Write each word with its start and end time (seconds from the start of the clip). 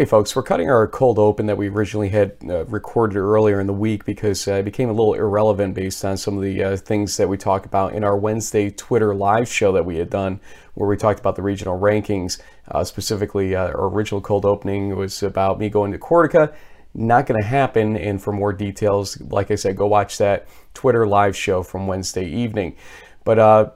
Hey, 0.00 0.06
folks, 0.06 0.34
we're 0.34 0.42
cutting 0.42 0.70
our 0.70 0.88
cold 0.88 1.18
open 1.18 1.44
that 1.44 1.58
we 1.58 1.68
originally 1.68 2.08
had 2.08 2.34
uh, 2.48 2.64
recorded 2.64 3.18
earlier 3.18 3.60
in 3.60 3.66
the 3.66 3.74
week 3.74 4.06
because 4.06 4.48
uh, 4.48 4.54
it 4.54 4.62
became 4.62 4.88
a 4.88 4.94
little 4.94 5.12
irrelevant 5.12 5.74
based 5.74 6.02
on 6.06 6.16
some 6.16 6.38
of 6.38 6.42
the 6.42 6.64
uh, 6.64 6.76
things 6.78 7.18
that 7.18 7.28
we 7.28 7.36
talked 7.36 7.66
about 7.66 7.92
in 7.92 8.02
our 8.02 8.16
Wednesday 8.16 8.70
Twitter 8.70 9.14
live 9.14 9.46
show 9.46 9.72
that 9.72 9.84
we 9.84 9.98
had 9.98 10.08
done, 10.08 10.40
where 10.72 10.88
we 10.88 10.96
talked 10.96 11.20
about 11.20 11.36
the 11.36 11.42
regional 11.42 11.78
rankings. 11.78 12.40
Uh, 12.68 12.82
specifically, 12.82 13.54
uh, 13.54 13.66
our 13.66 13.88
original 13.88 14.22
cold 14.22 14.46
opening 14.46 14.96
was 14.96 15.22
about 15.22 15.58
me 15.58 15.68
going 15.68 15.92
to 15.92 15.98
Cortaca. 15.98 16.54
Not 16.94 17.26
going 17.26 17.38
to 17.38 17.46
happen. 17.46 17.98
And 17.98 18.22
for 18.22 18.32
more 18.32 18.54
details, 18.54 19.20
like 19.20 19.50
I 19.50 19.54
said, 19.54 19.76
go 19.76 19.86
watch 19.86 20.16
that 20.16 20.48
Twitter 20.72 21.06
live 21.06 21.36
show 21.36 21.62
from 21.62 21.86
Wednesday 21.86 22.24
evening. 22.24 22.74
But 23.22 23.38
uh, 23.38 23.70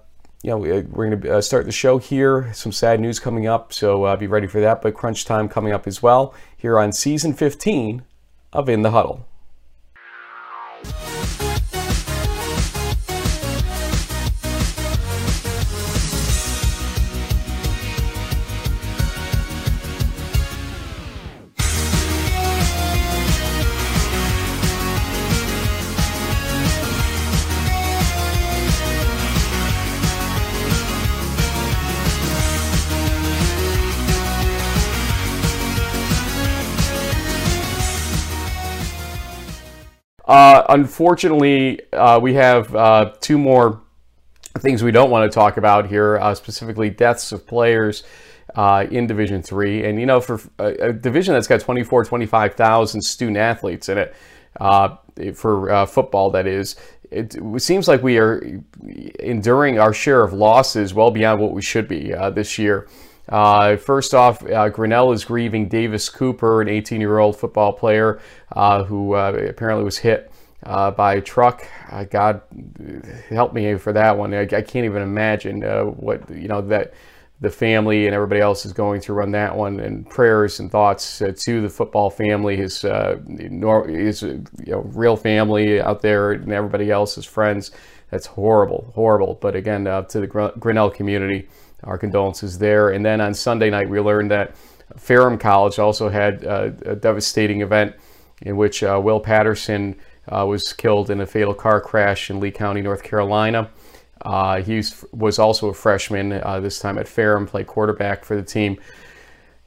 you 0.45 0.51
know, 0.51 0.59
we're 0.59 0.83
going 0.83 1.19
to 1.23 1.37
uh, 1.37 1.41
start 1.41 1.65
the 1.65 1.73
show 1.73 1.97
here. 1.97 2.53
Some 2.53 2.71
sad 2.71 3.01
news 3.01 3.19
coming 3.19 3.47
up, 3.47 3.73
so 3.73 4.05
uh, 4.05 4.15
be 4.15 4.27
ready 4.27 4.47
for 4.47 4.61
that. 4.61 4.83
But 4.83 4.93
crunch 4.93 5.25
time 5.25 5.49
coming 5.49 5.73
up 5.73 5.87
as 5.87 6.03
well 6.03 6.35
here 6.55 6.79
on 6.79 6.93
season 6.93 7.33
15 7.33 8.05
of 8.53 8.69
In 8.69 8.83
the 8.83 8.91
Huddle. 8.91 9.27
Uh, 40.35 40.67
unfortunately, 40.71 41.81
uh, 41.93 42.19
we 42.19 42.35
have 42.35 42.75
uh, 42.75 43.13
two 43.21 43.39
more 43.39 43.81
things 44.59 44.83
we 44.83 44.91
don't 44.91 45.09
want 45.09 45.31
to 45.31 45.33
talk 45.33 45.59
about 45.59 45.87
here, 45.87 46.19
uh, 46.19 46.35
specifically 46.35 46.91
deaths 46.91 47.31
of 47.31 47.47
players 47.47 48.03
uh, 48.57 48.85
in 48.91 49.07
Division 49.07 49.45
Three. 49.45 49.85
And 49.85 50.01
you 50.01 50.07
know, 50.07 50.21
for 50.21 50.41
a, 50.59 50.89
a, 50.89 50.93
division 50.93 51.35
that's 51.35 51.47
got 51.47 51.61
24, 51.61 52.07
25,000 52.07 53.01
student 53.01 53.37
athletes 53.37 53.89
in 53.89 53.97
it, 53.97 54.17
uh, 54.61 54.97
for 55.35 55.87
football, 55.87 56.31
that 56.31 56.49
is, 56.49 56.75
it, 57.13 57.37
seems 57.59 57.87
like 57.87 58.03
we 58.03 58.19
are 58.19 58.61
enduring 59.21 59.79
our 59.79 59.95
share 59.95 60.25
of 60.25 60.33
losses 60.33 60.95
well 60.95 61.13
beyond 61.13 61.41
what 61.41 61.53
we 61.53 61.63
should 61.63 61.87
be 61.87 62.13
this 62.33 62.59
year. 62.59 62.89
Uh, 63.29 63.77
first 63.77 64.15
off, 64.15 64.45
uh, 64.45 64.69
Grinnell 64.69 65.13
is 65.13 65.25
grieving 65.25 65.69
Davis 65.69 66.09
Cooper, 66.09 66.61
an 66.61 66.69
18 66.69 67.01
year 67.01 67.19
old 67.19 67.37
football 67.37 67.73
player 67.73 68.21
uh, 68.53 68.85
who 68.85 69.15
uh, 69.15 69.33
apparently 69.49 69.85
was 69.85 69.99
hit 69.99 70.31
uh, 70.65 70.91
by 70.91 71.15
a 71.15 71.21
truck. 71.21 71.67
Uh, 71.91 72.05
God 72.05 72.43
help 73.31 73.55
me 73.55 73.77
for 73.77 73.93
that 73.93 74.17
one. 74.17 74.35
I, 74.35 74.43
I 74.43 74.63
can't 74.63 74.85
even 74.85 75.03
imagine 75.03 75.63
what, 75.97 76.29
you 76.31 76.49
know, 76.49 76.61
that 76.63 76.95
the 77.41 77.51
family 77.51 78.07
and 78.07 78.15
everybody 78.15 78.41
else 78.41 78.65
is 78.65 78.73
going 78.73 79.01
through 79.01 79.23
on 79.23 79.31
that 79.33 79.57
one. 79.57 79.81
And 79.81 80.09
prayers 80.09 80.61
and 80.61 80.71
thoughts 80.71 81.19
to 81.19 81.61
the 81.61 81.69
football 81.69 82.11
family, 82.11 82.57
his, 82.57 82.83
his 82.83 84.23
you 84.23 84.49
know, 84.67 84.81
real 84.95 85.17
family 85.17 85.81
out 85.81 86.03
there, 86.03 86.33
and 86.33 86.53
everybody 86.53 86.91
else, 86.91 87.15
his 87.15 87.25
friends. 87.25 87.71
That's 88.11 88.27
horrible, 88.27 88.93
horrible. 88.95 89.39
But 89.41 89.57
again, 89.57 89.85
to 89.85 90.07
the 90.21 90.53
Grinnell 90.59 90.91
community, 90.91 91.49
our 91.85 91.99
condolences 91.99 92.59
there. 92.59 92.91
And 92.91 93.05
then 93.05 93.21
on 93.21 93.35
Sunday 93.35 93.71
night, 93.71 93.89
we 93.89 94.01
learned 94.01 94.31
that 94.31 94.57
Ferrum 94.97 95.39
College 95.39 95.79
also 95.79 96.09
had 96.09 96.45
uh, 96.45 96.71
a 96.85 96.97
devastating 96.97 97.61
event 97.61 97.95
in 98.43 98.57
which 98.57 98.83
uh, 98.83 99.01
Will 99.03 99.21
Patterson 99.21 99.97
uh, 100.29 100.45
was 100.47 100.73
killed 100.73 101.11
in 101.11 101.21
a 101.21 101.27
fatal 101.27 101.55
car 101.55 101.81
crash 101.81 102.31
in 102.31 102.41
Lee 102.41 102.51
County, 102.51 102.83
North 102.83 103.03
Carolina. 103.03 103.71
Uh, 104.23 104.63
he 104.63 104.83
was 105.13 105.39
also 105.39 105.69
a 105.69 105.75
freshman 105.75 106.33
uh, 106.33 106.61
this 106.61 106.79
time 106.79 106.99
at 106.99 107.07
Ferrum, 107.07 107.47
played 107.47 107.67
quarterback 107.67 108.25
for 108.25 108.37
the 108.37 108.43
team. 108.43 108.79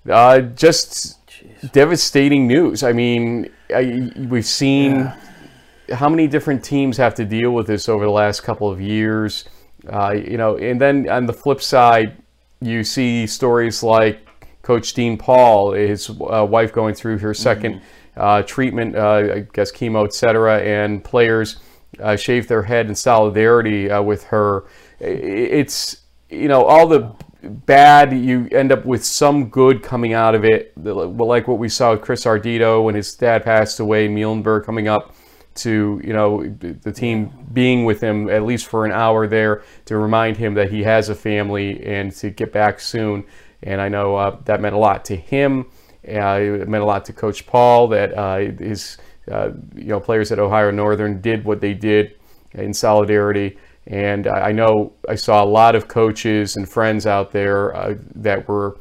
Uh, 0.09 0.39
just 0.39 1.27
Jeez. 1.27 1.71
devastating 1.71 2.47
news. 2.47 2.81
I 2.81 2.93
mean, 2.93 3.51
I, 3.73 4.11
we've 4.29 4.45
seen 4.45 4.95
yeah. 4.95 5.95
how 5.95 6.09
many 6.09 6.27
different 6.27 6.63
teams 6.63 6.97
have 6.97 7.13
to 7.15 7.25
deal 7.25 7.51
with 7.51 7.67
this 7.67 7.87
over 7.87 8.05
the 8.05 8.11
last 8.11 8.41
couple 8.41 8.69
of 8.69 8.81
years. 8.81 9.45
Uh, 9.89 10.11
you 10.11 10.37
know, 10.37 10.57
and 10.57 10.79
then 10.79 11.09
on 11.09 11.25
the 11.25 11.33
flip 11.33 11.61
side, 11.61 12.21
you 12.61 12.83
see 12.83 13.27
stories 13.27 13.83
like 13.83 14.27
Coach 14.61 14.93
Dean 14.93 15.17
Paul, 15.17 15.71
his 15.71 16.09
uh, 16.09 16.45
wife 16.49 16.73
going 16.73 16.93
through 16.93 17.19
her 17.19 17.31
2nd 17.31 17.75
mm-hmm. 17.75 18.19
uh, 18.19 18.41
treatment, 18.43 18.95
uh, 18.95 19.33
I 19.35 19.47
guess 19.53 19.71
chemo, 19.71 20.05
etc., 20.05 20.59
and 20.59 21.03
players 21.03 21.57
uh, 22.01 22.15
shave 22.15 22.47
their 22.47 22.63
head 22.63 22.87
in 22.87 22.95
solidarity 22.95 23.89
uh, 23.89 24.01
with 24.01 24.25
her. 24.25 24.65
It's 24.99 26.01
you 26.29 26.47
know 26.47 26.63
all 26.63 26.87
the 26.87 27.15
bad, 27.43 28.11
you 28.11 28.49
end 28.51 28.71
up 28.71 28.85
with 28.85 29.05
some 29.05 29.49
good 29.49 29.83
coming 29.83 30.13
out 30.13 30.35
of 30.35 30.43
it, 30.43 30.73
like 30.83 31.47
what 31.47 31.59
we 31.59 31.69
saw 31.69 31.91
with 31.91 32.01
Chris 32.01 32.25
Ardito 32.25 32.83
when 32.83 32.95
his 32.95 33.15
dad 33.15 33.43
passed 33.43 33.79
away, 33.79 34.09
Muhlenberg 34.09 34.65
coming 34.65 34.87
up 34.87 35.15
to 35.57 36.01
you 36.03 36.13
know 36.13 36.47
the 36.59 36.91
team 36.91 37.31
being 37.53 37.85
with 37.85 38.01
him 38.01 38.29
at 38.29 38.43
least 38.43 38.67
for 38.67 38.85
an 38.85 38.91
hour 38.91 39.27
there 39.27 39.63
to 39.85 39.97
remind 39.97 40.37
him 40.37 40.53
that 40.53 40.71
he 40.71 40.83
has 40.83 41.09
a 41.09 41.15
family 41.15 41.83
and 41.85 42.11
to 42.13 42.29
get 42.29 42.51
back 42.51 42.79
soon. 42.79 43.25
And 43.63 43.81
I 43.81 43.89
know 43.89 44.15
uh, 44.15 44.37
that 44.45 44.61
meant 44.61 44.75
a 44.75 44.77
lot 44.77 45.05
to 45.05 45.15
him. 45.15 45.65
Uh, 46.07 46.39
it 46.39 46.67
meant 46.67 46.83
a 46.83 46.85
lot 46.85 47.05
to 47.05 47.13
Coach 47.13 47.45
Paul 47.47 47.87
that 47.89 48.13
uh, 48.13 48.37
his 48.37 48.97
uh, 49.31 49.51
you 49.75 49.87
know 49.87 49.99
players 49.99 50.31
at 50.31 50.39
Ohio 50.39 50.71
Northern 50.71 51.21
did 51.21 51.43
what 51.43 51.59
they 51.59 51.73
did 51.73 52.15
in 52.53 52.73
solidarity. 52.73 53.57
And 53.87 54.27
I 54.27 54.51
know 54.51 54.93
I 55.07 55.15
saw 55.15 55.43
a 55.43 55.45
lot 55.45 55.73
of 55.75 55.87
coaches 55.87 56.57
and 56.57 56.67
friends 56.67 57.07
out 57.07 57.31
there 57.31 57.73
uh, 57.75 57.95
that 58.15 58.47
were 58.47 58.77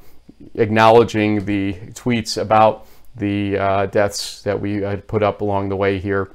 acknowledging 0.55 1.45
the 1.45 1.75
tweets 1.93 2.41
about 2.41 2.87
the 3.15 3.57
uh, 3.57 3.87
deaths 3.87 4.43
that 4.43 4.61
we 4.61 4.83
had 4.83 5.07
put 5.07 5.23
up 5.23 5.41
along 5.41 5.69
the 5.69 5.77
way 5.77 5.99
here 5.99 6.33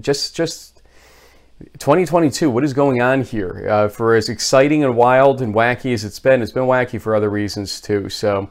just 0.00 0.34
just 0.34 0.82
2022 1.78 2.50
what 2.50 2.64
is 2.64 2.72
going 2.72 3.00
on 3.00 3.22
here? 3.22 3.66
Uh, 3.68 3.88
for 3.88 4.14
as 4.14 4.28
exciting 4.28 4.84
and 4.84 4.96
wild 4.96 5.40
and 5.40 5.54
wacky 5.54 5.92
as 5.92 6.04
it's 6.04 6.18
been 6.18 6.42
it's 6.42 6.52
been 6.52 6.64
wacky 6.64 7.00
for 7.00 7.14
other 7.14 7.30
reasons 7.30 7.80
too. 7.80 8.08
So 8.08 8.50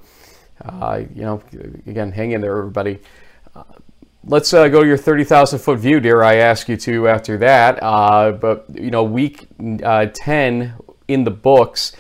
uh, 0.64 1.02
you 1.14 1.24
know 1.24 1.42
again 1.88 2.12
hang 2.12 2.32
in 2.32 2.42
there 2.42 2.58
everybody. 2.58 3.00
Uh, 3.56 3.64
let's 4.24 4.54
uh, 4.54 4.68
go 4.68 4.82
to 4.82 4.88
your 4.88 4.98
30,000 4.98 5.60
foot 5.60 5.80
view 5.80 6.00
dear. 6.00 6.24
I 6.24 6.38
ask 6.38 6.68
you 6.68 6.78
to 6.78 7.08
after 7.08 7.38
that. 7.38 7.82
Uh, 7.82 8.32
but 8.32 8.66
you 8.74 8.92
know 8.92 9.04
week 9.04 9.48
uh, 9.84 10.08
10 10.08 10.74
in 11.08 11.24
the 11.24 11.32
books 11.32 11.96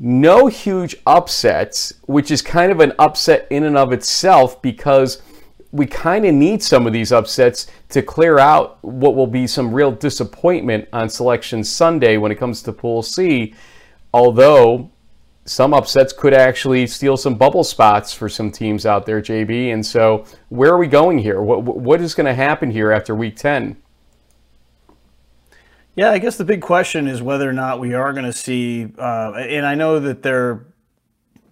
no 0.00 0.46
huge 0.46 0.96
upsets 1.06 1.92
which 2.06 2.30
is 2.30 2.40
kind 2.40 2.70
of 2.70 2.80
an 2.80 2.92
upset 2.98 3.46
in 3.50 3.64
and 3.64 3.76
of 3.76 3.92
itself 3.92 4.60
because 4.62 5.20
we 5.72 5.86
kind 5.86 6.24
of 6.24 6.34
need 6.34 6.62
some 6.62 6.86
of 6.86 6.92
these 6.92 7.12
upsets 7.12 7.66
to 7.90 8.02
clear 8.02 8.38
out 8.38 8.82
what 8.82 9.14
will 9.14 9.26
be 9.26 9.46
some 9.46 9.72
real 9.72 9.92
disappointment 9.92 10.88
on 10.92 11.08
Selection 11.08 11.62
Sunday 11.62 12.16
when 12.16 12.32
it 12.32 12.36
comes 12.36 12.62
to 12.62 12.72
Pool 12.72 13.02
C. 13.02 13.54
Although 14.14 14.90
some 15.44 15.74
upsets 15.74 16.12
could 16.12 16.34
actually 16.34 16.86
steal 16.86 17.16
some 17.16 17.34
bubble 17.34 17.64
spots 17.64 18.12
for 18.12 18.28
some 18.28 18.50
teams 18.50 18.86
out 18.86 19.06
there, 19.06 19.20
JB. 19.20 19.72
And 19.72 19.84
so, 19.84 20.24
where 20.48 20.72
are 20.72 20.78
we 20.78 20.86
going 20.86 21.18
here? 21.18 21.40
What, 21.40 21.62
what 21.62 22.00
is 22.00 22.14
going 22.14 22.26
to 22.26 22.34
happen 22.34 22.70
here 22.70 22.90
after 22.90 23.14
Week 23.14 23.36
10? 23.36 23.76
Yeah, 25.94 26.10
I 26.10 26.18
guess 26.18 26.36
the 26.36 26.44
big 26.44 26.62
question 26.62 27.08
is 27.08 27.20
whether 27.20 27.48
or 27.48 27.52
not 27.52 27.80
we 27.80 27.92
are 27.92 28.12
going 28.12 28.24
to 28.24 28.32
see, 28.32 28.86
uh, 28.98 29.32
and 29.32 29.66
I 29.66 29.74
know 29.74 29.98
that 29.98 30.22
there 30.22 30.64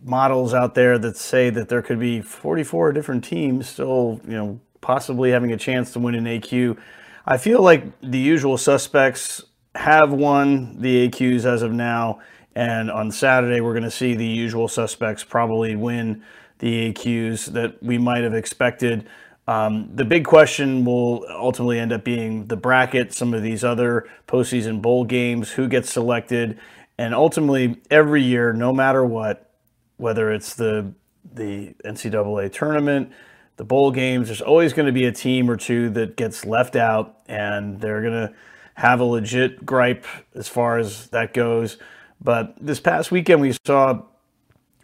models 0.02 0.54
out 0.54 0.74
there 0.74 0.98
that 0.98 1.16
say 1.16 1.50
that 1.50 1.68
there 1.68 1.82
could 1.82 1.98
be 1.98 2.20
44 2.20 2.92
different 2.92 3.24
teams 3.24 3.68
still, 3.68 4.20
you 4.24 4.36
know, 4.36 4.60
possibly 4.80 5.30
having 5.30 5.52
a 5.52 5.56
chance 5.56 5.92
to 5.92 5.98
win 5.98 6.14
an 6.14 6.24
AQ. 6.24 6.78
I 7.26 7.38
feel 7.38 7.62
like 7.62 7.84
the 8.00 8.18
usual 8.18 8.56
suspects 8.56 9.42
have 9.74 10.12
won 10.12 10.80
the 10.80 11.08
AQs 11.08 11.44
as 11.44 11.62
of 11.62 11.72
now, 11.72 12.20
and 12.54 12.90
on 12.90 13.10
Saturday 13.10 13.60
we're 13.60 13.72
going 13.72 13.82
to 13.82 13.90
see 13.90 14.14
the 14.14 14.26
usual 14.26 14.68
suspects 14.68 15.24
probably 15.24 15.76
win 15.76 16.22
the 16.58 16.92
AQs 16.92 17.46
that 17.52 17.82
we 17.82 17.98
might 17.98 18.22
have 18.22 18.34
expected. 18.34 19.06
Um, 19.48 19.90
the 19.94 20.04
big 20.04 20.24
question 20.24 20.84
will 20.84 21.24
ultimately 21.28 21.78
end 21.78 21.92
up 21.92 22.04
being 22.04 22.46
the 22.46 22.56
bracket, 22.56 23.12
some 23.12 23.34
of 23.34 23.42
these 23.42 23.62
other 23.62 24.08
postseason 24.26 24.82
bowl 24.82 25.04
games, 25.04 25.52
who 25.52 25.68
gets 25.68 25.92
selected, 25.92 26.58
and 26.98 27.14
ultimately 27.14 27.80
every 27.90 28.22
year, 28.22 28.52
no 28.52 28.72
matter 28.72 29.04
what, 29.04 29.45
whether 29.96 30.32
it's 30.32 30.54
the 30.54 30.92
the 31.34 31.74
NCAA 31.84 32.52
tournament, 32.52 33.12
the 33.56 33.64
bowl 33.64 33.90
games, 33.90 34.28
there's 34.28 34.40
always 34.40 34.72
going 34.72 34.86
to 34.86 34.92
be 34.92 35.04
a 35.06 35.12
team 35.12 35.50
or 35.50 35.56
two 35.56 35.90
that 35.90 36.16
gets 36.16 36.44
left 36.44 36.76
out, 36.76 37.18
and 37.26 37.80
they're 37.80 38.00
going 38.00 38.28
to 38.28 38.34
have 38.74 39.00
a 39.00 39.04
legit 39.04 39.64
gripe 39.64 40.06
as 40.34 40.48
far 40.48 40.78
as 40.78 41.08
that 41.08 41.34
goes. 41.34 41.78
But 42.22 42.54
this 42.60 42.80
past 42.80 43.10
weekend, 43.10 43.40
we 43.40 43.54
saw 43.66 44.02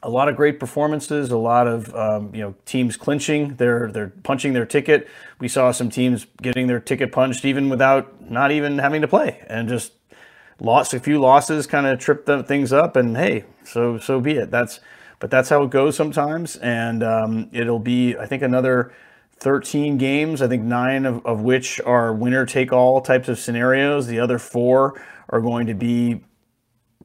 a 0.02 0.10
lot 0.10 0.28
of 0.28 0.36
great 0.36 0.58
performances, 0.58 1.30
a 1.30 1.36
lot 1.36 1.68
of 1.68 1.94
um, 1.94 2.34
you 2.34 2.40
know 2.40 2.54
teams 2.64 2.96
clinching, 2.96 3.54
they're 3.56 3.90
they're 3.92 4.12
punching 4.22 4.52
their 4.52 4.66
ticket. 4.66 5.08
We 5.38 5.48
saw 5.48 5.70
some 5.70 5.90
teams 5.90 6.26
getting 6.40 6.66
their 6.66 6.80
ticket 6.80 7.12
punched 7.12 7.44
even 7.44 7.68
without 7.68 8.30
not 8.30 8.50
even 8.50 8.78
having 8.78 9.02
to 9.02 9.08
play, 9.08 9.44
and 9.48 9.68
just 9.68 9.92
lost 10.60 10.94
a 10.94 11.00
few 11.00 11.20
losses, 11.20 11.66
kind 11.66 11.86
of 11.86 11.98
tripped 11.98 12.26
the 12.26 12.42
things 12.42 12.72
up. 12.72 12.96
And 12.96 13.16
hey, 13.16 13.44
so 13.64 13.98
so 13.98 14.20
be 14.20 14.32
it. 14.32 14.50
That's 14.50 14.80
but 15.22 15.30
that's 15.30 15.48
how 15.48 15.62
it 15.62 15.70
goes 15.70 15.94
sometimes, 15.94 16.56
and 16.56 17.04
um, 17.04 17.48
it'll 17.52 17.78
be 17.78 18.16
I 18.16 18.26
think 18.26 18.42
another 18.42 18.92
13 19.36 19.96
games. 19.96 20.42
I 20.42 20.48
think 20.48 20.64
nine 20.64 21.06
of, 21.06 21.24
of 21.24 21.42
which 21.42 21.80
are 21.82 22.12
winner 22.12 22.44
take 22.44 22.72
all 22.72 23.00
types 23.00 23.28
of 23.28 23.38
scenarios. 23.38 24.08
The 24.08 24.18
other 24.18 24.40
four 24.40 25.00
are 25.28 25.40
going 25.40 25.68
to 25.68 25.74
be 25.74 26.24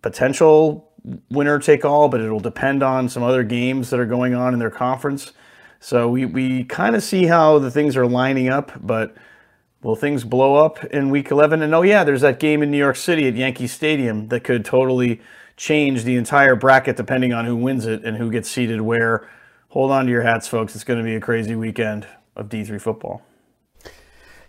potential 0.02 0.92
winner 1.30 1.60
take 1.60 1.86
all, 1.86 2.10
but 2.10 2.20
it'll 2.20 2.40
depend 2.40 2.82
on 2.82 3.08
some 3.08 3.22
other 3.22 3.44
games 3.44 3.92
that 3.92 4.00
are 4.00 4.06
going 4.08 4.34
on 4.34 4.52
in 4.52 4.58
their 4.58 4.72
conference. 4.72 5.34
So 5.80 6.10
we, 6.10 6.26
we 6.26 6.64
kind 6.64 6.96
of 6.96 7.04
see 7.04 7.28
how 7.28 7.60
the 7.60 7.70
things 7.70 7.96
are 7.96 8.08
lining 8.08 8.50
up, 8.50 8.72
but 8.82 9.16
will 9.84 9.96
things 9.96 10.24
blow 10.24 10.56
up 10.56 10.84
in 10.86 11.12
week 11.12 11.30
11? 11.30 11.62
And 11.62 11.76
oh, 11.76 11.84
yeah, 11.84 12.04
there's 12.04 12.22
that 12.22 12.40
game 12.40 12.64
in 12.64 12.72
New 12.72 12.80
York 12.80 12.96
City 12.96 13.28
at 13.28 13.36
Yankee 13.36 13.68
Stadium 13.68 14.30
that 14.30 14.44
could 14.44 14.66
totally 14.66 15.22
change 15.58 16.04
the 16.04 16.16
entire 16.16 16.56
bracket 16.56 16.96
depending 16.96 17.34
on 17.34 17.46
who 17.46 17.56
wins 17.56 17.86
it 17.86 18.06
and 18.06 18.16
who 18.16 18.32
gets 18.32 18.50
seated 18.50 18.80
where. 18.82 19.28
Hold 19.70 19.92
on 19.92 20.06
to 20.06 20.12
your 20.12 20.22
hats, 20.22 20.48
folks. 20.48 20.76
It's 20.76 20.86
going 20.86 21.00
to 21.00 21.04
be 21.04 21.16
a 21.16 21.20
crazy 21.20 21.56
weekend 21.56 22.08
of 22.36 22.48
D3 22.48 22.80
football. 22.80 23.22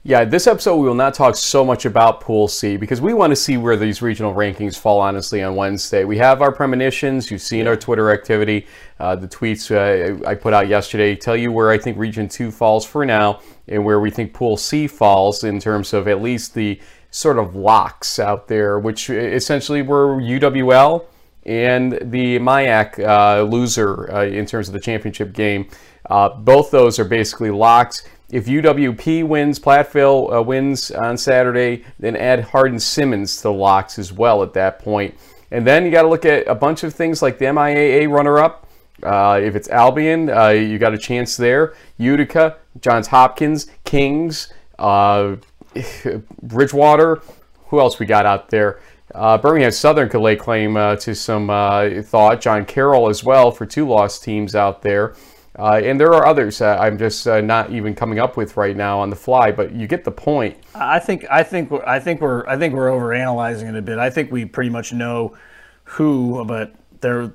Yeah, 0.05 0.25
this 0.25 0.47
episode 0.47 0.77
we 0.77 0.87
will 0.87 0.95
not 0.95 1.13
talk 1.13 1.35
so 1.35 1.65
much 1.65 1.85
about 1.85 2.21
Pool 2.21 2.47
C 2.47 2.77
because 2.77 3.01
we 3.01 3.13
want 3.13 3.33
to 3.33 3.37
see 3.37 3.57
where 3.57 3.77
these 3.77 4.01
regional 4.01 4.33
rankings 4.33 4.79
fall, 4.79 5.01
honestly, 5.01 5.43
on 5.43 5.57
Wednesday. 5.57 6.05
We 6.05 6.17
have 6.19 6.41
our 6.41 6.53
premonitions. 6.53 7.33
You've 7.33 7.43
seen 7.43 7.67
our 7.67 7.77
Twitter 7.77 8.11
activity. 8.11 8.67
Uh, 9.01 9.17
the 9.17 9.27
tweets 9.27 9.71
uh, 9.71 10.25
I 10.27 10.37
put 10.37 10.55
out 10.55 10.69
yesterday 10.69 11.17
tell 11.17 11.37
you 11.37 11.51
where 11.51 11.71
I 11.71 11.79
think 11.79 11.99
Region 11.99 12.29
2 12.29 12.53
falls 12.53 12.87
for 12.87 13.05
now 13.05 13.41
and 13.67 13.85
where 13.85 13.99
we 13.99 14.11
think 14.11 14.33
Pool 14.33 14.57
C 14.57 14.87
falls 14.87 15.43
in 15.43 15.59
terms 15.59 15.93
of 15.93 16.07
at 16.07 16.23
least 16.23 16.55
the 16.55 16.81
sort 17.19 17.37
of 17.37 17.57
locks 17.57 18.21
out 18.21 18.47
there, 18.47 18.79
which 18.79 19.11
essentially 19.11 19.83
were 19.83 20.21
UWL 20.21 21.07
and 21.45 21.93
the 22.01 22.39
MIAC 22.39 23.01
uh, 23.01 23.43
loser 23.43 24.13
uh, 24.15 24.25
in 24.25 24.47
terms 24.47 24.69
of 24.69 24.75
the 24.75 24.81
championship 24.81 25.33
game. 25.33 25.69
Uh, 26.09 26.29
both 26.29 26.71
those 26.71 26.99
are 27.01 27.05
basically 27.05 27.51
locks. 27.51 28.07
If 28.31 28.47
UWP 28.47 29.27
wins, 29.27 29.59
Platteville 29.59 30.37
uh, 30.37 30.43
wins 30.43 30.93
on 30.93 31.17
Saturday, 31.19 31.85
then 31.99 32.15
add 32.15 32.45
Hardin 32.45 32.79
Simmons 32.79 33.39
to 33.39 33.45
the 33.45 33.53
locks 33.53 33.99
as 33.99 34.13
well 34.13 34.45
at 34.45 34.53
that 34.53 34.79
point. 34.79 35.17
And 35.51 35.67
then 35.67 35.85
you 35.85 35.91
got 35.91 36.03
to 36.03 36.09
look 36.09 36.25
at 36.25 36.47
a 36.47 36.55
bunch 36.55 36.85
of 36.85 36.95
things 36.95 37.21
like 37.21 37.39
the 37.39 37.47
MIAA 37.47 38.09
runner-up. 38.09 38.69
Uh, 39.03 39.41
if 39.43 39.57
it's 39.57 39.69
Albion, 39.71 40.31
uh, 40.31 40.49
you 40.49 40.79
got 40.79 40.95
a 40.95 40.99
chance 40.99 41.37
there. 41.37 41.75
Utica, 41.97 42.59
Johns 42.81 43.09
Hopkins, 43.09 43.67
Kings, 43.85 44.53
uh, 44.79 45.37
Bridgewater. 46.43 47.23
Who 47.69 47.81
else 47.81 47.99
we 47.99 48.07
got 48.07 48.27
out 48.27 48.49
there? 48.49 48.81
Uh, 49.15 49.39
Birmingham 49.39 49.71
Southern 49.71 50.09
could 50.09 50.21
lay 50.21 50.37
claim 50.37 50.77
uh, 50.77 50.97
to 50.97 51.15
some 51.15 51.49
thought. 51.49 52.41
John 52.41 52.65
Carroll 52.65 53.09
as 53.09 53.25
well 53.25 53.51
for 53.51 53.67
two 53.67 53.89
lost 53.89 54.23
teams 54.23 54.55
out 54.55 54.83
there. 54.83 55.15
Uh, 55.59 55.81
and 55.83 55.99
there 55.99 56.15
are 56.15 56.25
others 56.25 56.61
uh, 56.61 56.77
I'm 56.79 56.97
just 56.97 57.27
uh, 57.27 57.41
not 57.41 57.73
even 57.73 57.93
coming 57.93 58.21
up 58.21 58.37
with 58.37 58.57
right 58.57 58.77
now 58.77 59.01
on 59.01 59.11
the 59.11 59.17
fly, 59.17 59.51
but 59.51 59.73
you 59.73 59.89
get 59.89 60.05
the 60.05 60.13
point. 60.13 60.57
I 60.75 61.01
think 61.01 61.27
I 61.29 61.43
think 61.43 61.73
I 61.85 61.99
think 61.99 62.21
we're 62.21 62.47
I 62.47 62.57
think 62.57 62.75
we're 62.75 62.91
over 62.91 63.13
analyzing 63.13 63.67
it 63.67 63.75
a 63.75 63.83
bit. 63.83 63.99
I 63.99 64.09
think 64.09 64.31
we 64.31 64.45
pretty 64.45 64.71
much 64.71 64.93
know 64.93 65.37
who, 65.83 66.45
but 66.45 66.75
there 67.01 67.33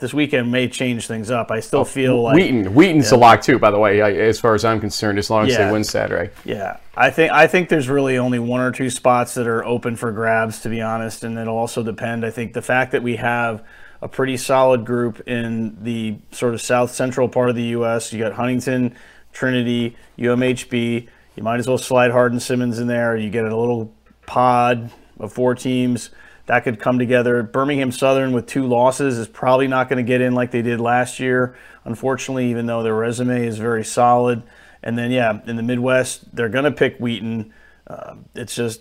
this 0.00 0.14
weekend 0.14 0.50
may 0.50 0.68
change 0.68 1.06
things 1.06 1.30
up. 1.30 1.50
I 1.50 1.60
still 1.60 1.80
oh, 1.80 1.84
feel 1.84 2.22
like 2.22 2.36
Wheaton. 2.36 2.74
Wheaton's 2.74 3.10
yeah. 3.10 3.16
a 3.16 3.20
lock 3.20 3.42
too, 3.42 3.58
by 3.58 3.70
the 3.70 3.78
way, 3.78 4.00
as 4.00 4.40
far 4.40 4.54
as 4.54 4.64
I'm 4.64 4.80
concerned, 4.80 5.18
as 5.18 5.30
long 5.30 5.46
as 5.46 5.52
yeah. 5.52 5.66
they 5.66 5.72
win 5.72 5.84
Saturday. 5.84 6.30
Yeah, 6.44 6.78
I 6.96 7.10
think 7.10 7.32
I 7.32 7.46
think 7.46 7.68
there's 7.68 7.88
really 7.88 8.18
only 8.18 8.38
one 8.38 8.60
or 8.60 8.72
two 8.72 8.90
spots 8.90 9.34
that 9.34 9.46
are 9.46 9.64
open 9.64 9.96
for 9.96 10.12
grabs, 10.12 10.60
to 10.60 10.68
be 10.68 10.80
honest, 10.80 11.24
and 11.24 11.38
it'll 11.38 11.56
also 11.56 11.82
depend. 11.82 12.24
I 12.24 12.30
think 12.30 12.52
the 12.52 12.62
fact 12.62 12.92
that 12.92 13.02
we 13.02 13.16
have 13.16 13.64
a 14.02 14.08
pretty 14.08 14.36
solid 14.36 14.84
group 14.84 15.26
in 15.26 15.82
the 15.82 16.16
sort 16.30 16.54
of 16.54 16.60
south 16.60 16.92
central 16.92 17.28
part 17.28 17.48
of 17.48 17.56
the 17.56 17.62
U.S. 17.62 18.12
You 18.12 18.18
got 18.18 18.34
Huntingdon, 18.34 18.94
Trinity, 19.32 19.96
UMHB. 20.18 21.08
You 21.36 21.42
might 21.42 21.58
as 21.58 21.66
well 21.66 21.78
slide 21.78 22.10
Hardin 22.10 22.38
Simmons 22.38 22.78
in 22.78 22.86
there. 22.86 23.16
You 23.16 23.30
get 23.30 23.44
a 23.44 23.56
little 23.56 23.92
pod 24.26 24.90
of 25.18 25.32
four 25.32 25.54
teams 25.54 26.10
that 26.46 26.64
could 26.64 26.78
come 26.78 26.98
together. 26.98 27.42
Birmingham 27.42 27.92
Southern 27.92 28.32
with 28.32 28.46
two 28.46 28.66
losses 28.66 29.18
is 29.18 29.28
probably 29.28 29.66
not 29.66 29.88
going 29.88 30.04
to 30.04 30.06
get 30.06 30.20
in 30.20 30.34
like 30.34 30.50
they 30.50 30.62
did 30.62 30.80
last 30.80 31.18
year, 31.18 31.56
unfortunately, 31.84 32.50
even 32.50 32.66
though 32.66 32.82
their 32.82 32.94
resume 32.94 33.46
is 33.46 33.58
very 33.58 33.84
solid. 33.84 34.42
And 34.82 34.98
then, 34.98 35.10
yeah, 35.10 35.40
in 35.46 35.56
the 35.56 35.62
Midwest, 35.62 36.34
they're 36.34 36.50
going 36.50 36.64
to 36.64 36.72
pick 36.72 36.98
Wheaton. 36.98 37.52
Uh, 37.86 38.16
it's 38.34 38.54
just 38.54 38.80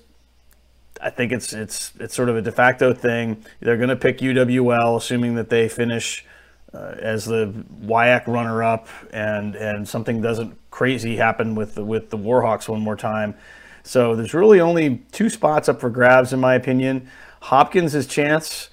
I 1.02 1.10
think 1.10 1.32
it's 1.32 1.54
it's 1.54 1.92
it's 2.00 2.16
sort 2.16 2.30
of 2.30 2.38
a 2.38 2.42
de 2.42 2.52
facto 2.52 2.94
thing. 2.94 3.44
They're 3.60 3.78
going 3.78 3.90
to 3.90 3.96
pick 3.96 4.20
UWL, 4.20 4.98
assuming 4.98 5.36
that 5.36 5.50
they 5.50 5.68
finish 5.68 6.26
uh, 6.74 6.96
as 7.00 7.26
the 7.26 7.66
WIAC 7.84 8.28
runner-up, 8.28 8.88
and 9.12 9.56
and 9.56 9.88
something 9.88 10.22
doesn't 10.22 10.58
crazy 10.72 11.18
happen 11.18 11.56
with 11.56 11.76
the, 11.76 11.84
with 11.84 12.10
the 12.10 12.18
Warhawks 12.18 12.68
one 12.68 12.82
more 12.82 12.96
time. 12.96 13.36
So 13.84 14.16
there's 14.16 14.34
really 14.34 14.62
only 14.62 15.04
two 15.12 15.30
spots 15.30 15.68
up 15.68 15.82
for 15.82 15.90
grabs, 15.90 16.32
in 16.32 16.40
my 16.40 16.56
opinion. 16.56 17.10
Hopkins' 17.44 18.08
chance. 18.08 18.70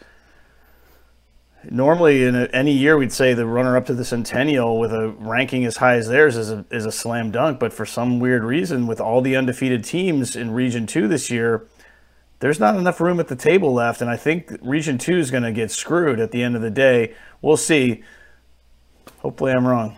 Normally, 1.68 2.24
in 2.24 2.36
a, 2.36 2.44
any 2.52 2.70
year, 2.72 2.96
we'd 2.96 3.12
say 3.12 3.34
the 3.34 3.44
runner-up 3.44 3.86
to 3.86 3.94
the 3.94 4.04
Centennial 4.04 4.78
with 4.78 4.92
a 4.92 5.08
ranking 5.08 5.64
as 5.64 5.78
high 5.78 5.96
as 5.96 6.06
theirs 6.06 6.36
is 6.36 6.52
a, 6.52 6.64
is 6.70 6.86
a 6.86 6.92
slam 6.92 7.32
dunk. 7.32 7.58
But 7.58 7.72
for 7.72 7.84
some 7.84 8.20
weird 8.20 8.44
reason, 8.44 8.86
with 8.86 9.00
all 9.00 9.22
the 9.22 9.34
undefeated 9.34 9.82
teams 9.82 10.36
in 10.36 10.52
Region 10.52 10.86
Two 10.86 11.08
this 11.08 11.30
year, 11.32 11.66
there's 12.38 12.60
not 12.60 12.76
enough 12.76 13.00
room 13.00 13.18
at 13.18 13.26
the 13.26 13.34
table 13.34 13.74
left, 13.74 14.00
and 14.00 14.08
I 14.08 14.16
think 14.16 14.56
Region 14.62 14.98
2 14.98 15.18
is 15.18 15.30
going 15.30 15.42
to 15.42 15.52
get 15.52 15.70
screwed 15.70 16.20
at 16.20 16.30
the 16.30 16.42
end 16.42 16.56
of 16.56 16.62
the 16.62 16.70
day. 16.70 17.14
We'll 17.42 17.58
see. 17.58 18.02
Hopefully, 19.18 19.52
I'm 19.52 19.66
wrong. 19.66 19.96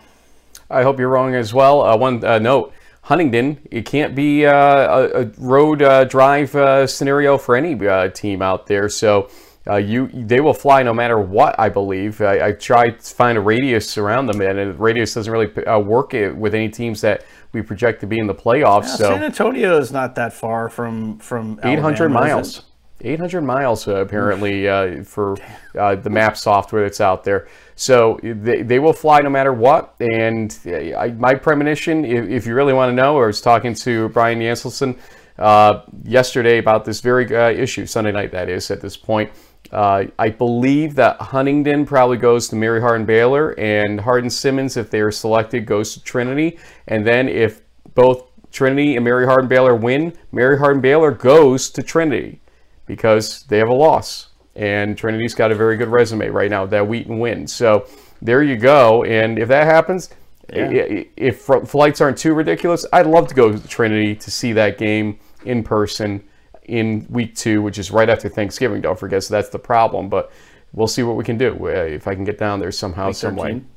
I 0.69 0.81
hope 0.81 0.99
you're 0.99 1.09
wrong 1.09 1.35
as 1.35 1.53
well. 1.53 1.83
Uh, 1.83 1.95
one 1.95 2.25
uh, 2.25 2.39
note 2.39 2.73
Huntingdon, 3.03 3.59
it 3.69 3.85
can't 3.85 4.15
be 4.15 4.45
uh, 4.45 4.53
a, 4.53 5.21
a, 5.21 5.25
road 5.37 5.81
uh, 5.81 6.05
drive 6.05 6.55
uh, 6.55 6.87
scenario 6.87 7.37
for 7.37 7.55
any 7.57 7.73
uh, 7.85 8.07
team 8.09 8.41
out 8.41 8.67
there. 8.67 8.87
So 8.87 9.29
you 9.67 10.07
they 10.07 10.39
will 10.39 10.53
fly 10.53 10.83
no 10.83 10.93
matter 10.93 11.19
what, 11.19 11.57
I 11.59 11.69
believe. 11.69 12.21
I, 12.21 12.47
I 12.47 12.51
tried 12.53 13.01
to 13.01 13.13
find 13.13 13.37
a 13.37 13.41
radius 13.41 13.97
around 13.97 14.27
them, 14.27 14.41
and 14.41 14.57
the 14.57 14.73
radius 14.73 15.13
doesn't 15.13 15.31
really 15.31 15.47
work 15.83 16.13
with 16.13 16.55
any 16.55 16.69
teams 16.69 17.01
that 17.01 17.25
we 17.51 17.61
project 17.61 18.01
to 18.01 18.07
be 18.07 18.19
in 18.19 18.27
the 18.27 18.35
playoffs. 18.35 18.83
Yeah, 18.83 18.95
so 18.95 19.09
San 19.09 19.23
Antonio 19.23 19.77
is 19.77 19.91
not 19.91 20.15
that 20.15 20.33
far 20.33 20.69
from 20.69 21.19
from 21.19 21.59
800 21.63 22.09
miles. 22.09 22.63
800 23.03 23.41
miles 23.41 23.87
uh, 23.87 23.95
apparently 23.95 24.67
uh, 24.67 25.03
for 25.03 25.35
uh, 25.77 25.95
the 25.95 26.09
map 26.09 26.37
software 26.37 26.83
that's 26.83 27.01
out 27.01 27.23
there. 27.23 27.47
So 27.75 28.19
they, 28.23 28.61
they 28.61 28.79
will 28.79 28.93
fly 28.93 29.19
no 29.21 29.29
matter 29.29 29.53
what. 29.53 29.95
And 29.99 30.57
uh, 30.65 30.97
I, 30.97 31.11
my 31.11 31.35
premonition, 31.35 32.05
if, 32.05 32.29
if, 32.29 32.45
you 32.47 32.55
really 32.55 32.73
want 32.73 32.91
to 32.91 32.95
know, 32.95 33.21
I 33.21 33.25
was 33.25 33.41
talking 33.41 33.73
to 33.75 34.09
Brian 34.09 34.39
Yanselson 34.39 34.97
uh, 35.37 35.81
yesterday 36.03 36.59
about 36.59 36.85
this 36.85 37.01
very 37.01 37.25
uh, 37.35 37.49
issue, 37.49 37.85
Sunday 37.85 38.11
night 38.11 38.31
that 38.31 38.49
is 38.49 38.71
at 38.71 38.81
this 38.81 38.95
point. 38.95 39.31
Uh, 39.71 40.05
I 40.19 40.29
believe 40.29 40.93
that 40.95 41.19
Huntingdon 41.19 41.85
probably 41.85 42.17
goes 42.17 42.47
to 42.49 42.55
Mary 42.55 42.79
Hardin 42.79 43.05
Baylor, 43.07 43.57
and 43.59 43.99
Hardin 43.99 44.29
Simmons, 44.29 44.77
if 44.77 44.91
they 44.91 45.01
are 45.01 45.11
selected, 45.11 45.65
goes 45.65 45.93
to 45.93 46.03
Trinity. 46.03 46.59
And 46.87 47.07
then 47.07 47.27
if 47.27 47.61
both 47.95 48.27
Trinity 48.51 48.95
and 48.95 49.03
Mary 49.03 49.25
Hardin 49.25 49.47
Baylor 49.47 49.73
win, 49.75 50.13
Mary 50.31 50.59
Hardin 50.59 50.81
Baylor 50.81 51.11
goes 51.11 51.71
to 51.71 51.81
Trinity 51.81 52.39
because 52.85 53.43
they 53.43 53.57
have 53.57 53.69
a 53.69 53.73
loss. 53.73 54.29
And 54.55 54.97
Trinity's 54.97 55.33
got 55.33 55.51
a 55.51 55.55
very 55.55 55.77
good 55.77 55.87
resume 55.87 56.27
right 56.29 56.49
now 56.49 56.65
that 56.67 56.87
Wheaton 56.87 57.19
wins. 57.19 57.51
So 57.51 57.87
there 58.21 58.43
you 58.43 58.55
go. 58.55 59.03
And 59.03 59.39
if 59.39 59.47
that 59.47 59.65
happens, 59.65 60.09
yeah. 60.51 61.03
if 61.17 61.41
flights 61.41 62.01
aren't 62.01 62.17
too 62.17 62.33
ridiculous, 62.33 62.85
I'd 62.93 63.07
love 63.07 63.27
to 63.29 63.35
go 63.35 63.51
to 63.51 63.67
Trinity 63.67 64.15
to 64.15 64.31
see 64.31 64.53
that 64.53 64.77
game 64.77 65.19
in 65.45 65.63
person 65.63 66.23
in 66.63 67.05
week 67.09 67.35
two, 67.35 67.61
which 67.61 67.77
is 67.77 67.91
right 67.91 68.09
after 68.09 68.29
Thanksgiving. 68.29 68.81
Don't 68.81 68.97
forget, 68.97 69.23
so 69.23 69.33
that's 69.33 69.49
the 69.49 69.59
problem. 69.59 70.09
But 70.09 70.31
we'll 70.73 70.87
see 70.87 71.03
what 71.03 71.15
we 71.15 71.23
can 71.23 71.37
do 71.37 71.55
uh, 71.67 71.69
if 71.69 72.07
I 72.07 72.15
can 72.15 72.23
get 72.23 72.37
down 72.37 72.59
there 72.59 72.71
somehow, 72.71 73.07
week 73.07 73.15
some 73.15 73.35
13. 73.35 73.55
way. 73.55 73.63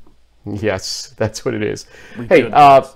Yes, 0.49 1.13
that's 1.17 1.45
what 1.45 1.55
it 1.55 1.63
is. 1.65 1.87
Week 2.17 2.29
hey, 2.29 2.49
uh, 2.53 2.87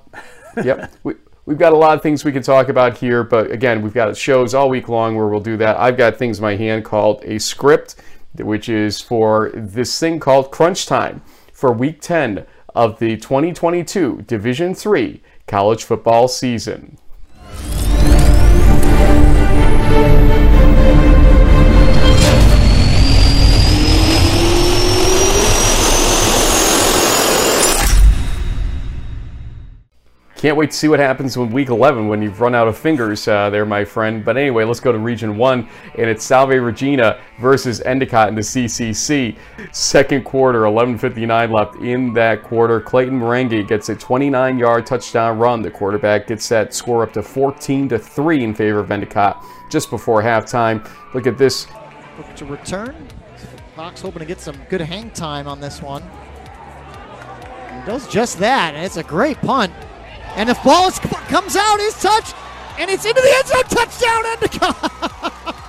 yep. 0.62 0.92
We, 1.02 1.14
we've 1.50 1.58
got 1.58 1.72
a 1.72 1.76
lot 1.76 1.96
of 1.96 2.00
things 2.00 2.24
we 2.24 2.30
can 2.30 2.44
talk 2.44 2.68
about 2.68 2.96
here, 2.96 3.24
but 3.24 3.50
again, 3.50 3.82
we've 3.82 3.92
got 3.92 4.16
shows 4.16 4.54
all 4.54 4.70
week 4.70 4.88
long 4.88 5.16
where 5.16 5.26
we'll 5.26 5.40
do 5.40 5.56
that. 5.56 5.76
I've 5.78 5.96
got 5.96 6.16
things 6.16 6.38
in 6.38 6.42
my 6.42 6.54
hand 6.54 6.84
called 6.84 7.24
a 7.24 7.40
script, 7.40 7.96
which 8.38 8.68
is 8.68 9.00
for 9.00 9.50
this 9.52 9.98
thing 9.98 10.20
called 10.20 10.52
Crunch 10.52 10.86
Time 10.86 11.22
for 11.52 11.72
Week 11.72 12.00
10 12.00 12.46
of 12.72 13.00
the 13.00 13.16
2022 13.16 14.22
Division 14.28 14.76
Three 14.76 15.22
college 15.48 15.82
football 15.82 16.28
season. 16.28 16.98
Can't 30.40 30.56
wait 30.56 30.70
to 30.70 30.76
see 30.78 30.88
what 30.88 31.00
happens 31.00 31.36
in 31.36 31.50
week 31.50 31.68
11 31.68 32.08
when 32.08 32.22
you've 32.22 32.40
run 32.40 32.54
out 32.54 32.66
of 32.66 32.78
fingers 32.78 33.28
uh, 33.28 33.50
there, 33.50 33.66
my 33.66 33.84
friend. 33.84 34.24
But 34.24 34.38
anyway, 34.38 34.64
let's 34.64 34.80
go 34.80 34.90
to 34.90 34.96
Region 34.96 35.36
1, 35.36 35.68
and 35.98 36.08
it's 36.08 36.24
Salve 36.24 36.48
Regina 36.48 37.20
versus 37.38 37.82
Endicott 37.82 38.30
in 38.30 38.34
the 38.36 38.40
CCC. 38.40 39.36
Second 39.70 40.24
quarter, 40.24 40.62
11.59 40.62 41.52
left 41.52 41.76
in 41.82 42.14
that 42.14 42.42
quarter. 42.42 42.80
Clayton 42.80 43.20
Merengue 43.20 43.68
gets 43.68 43.90
a 43.90 43.94
29 43.94 44.58
yard 44.58 44.86
touchdown 44.86 45.38
run. 45.38 45.60
The 45.60 45.70
quarterback 45.70 46.28
gets 46.28 46.48
that 46.48 46.72
score 46.72 47.02
up 47.02 47.12
to 47.12 47.22
14 47.22 47.90
to 47.90 47.98
3 47.98 48.42
in 48.42 48.54
favor 48.54 48.78
of 48.78 48.90
Endicott 48.90 49.44
just 49.70 49.90
before 49.90 50.22
halftime. 50.22 50.88
Look 51.12 51.26
at 51.26 51.36
this. 51.36 51.66
To 52.36 52.46
return. 52.46 52.96
Fox 53.76 54.00
hoping 54.00 54.20
to 54.20 54.24
get 54.24 54.40
some 54.40 54.56
good 54.70 54.80
hang 54.80 55.10
time 55.10 55.46
on 55.46 55.60
this 55.60 55.82
one. 55.82 56.02
Does 57.84 58.08
just 58.08 58.38
that, 58.38 58.74
and 58.74 58.86
it's 58.86 58.96
a 58.96 59.02
great 59.02 59.36
punt. 59.42 59.70
And 60.36 60.48
the 60.48 60.58
ball 60.64 60.88
is, 60.88 60.98
comes 60.98 61.56
out, 61.56 61.80
is 61.80 61.94
touched, 62.00 62.34
and 62.78 62.90
it's 62.90 63.04
into 63.04 63.20
the 63.20 63.32
end 63.34 63.46
zone. 63.46 63.62
Touchdown, 63.64 64.26
Endicott! 64.26 65.60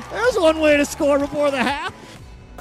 There's 0.10 0.36
one 0.36 0.60
way 0.60 0.76
to 0.76 0.84
score 0.84 1.18
before 1.18 1.50
the 1.50 1.58
half. 1.58 1.94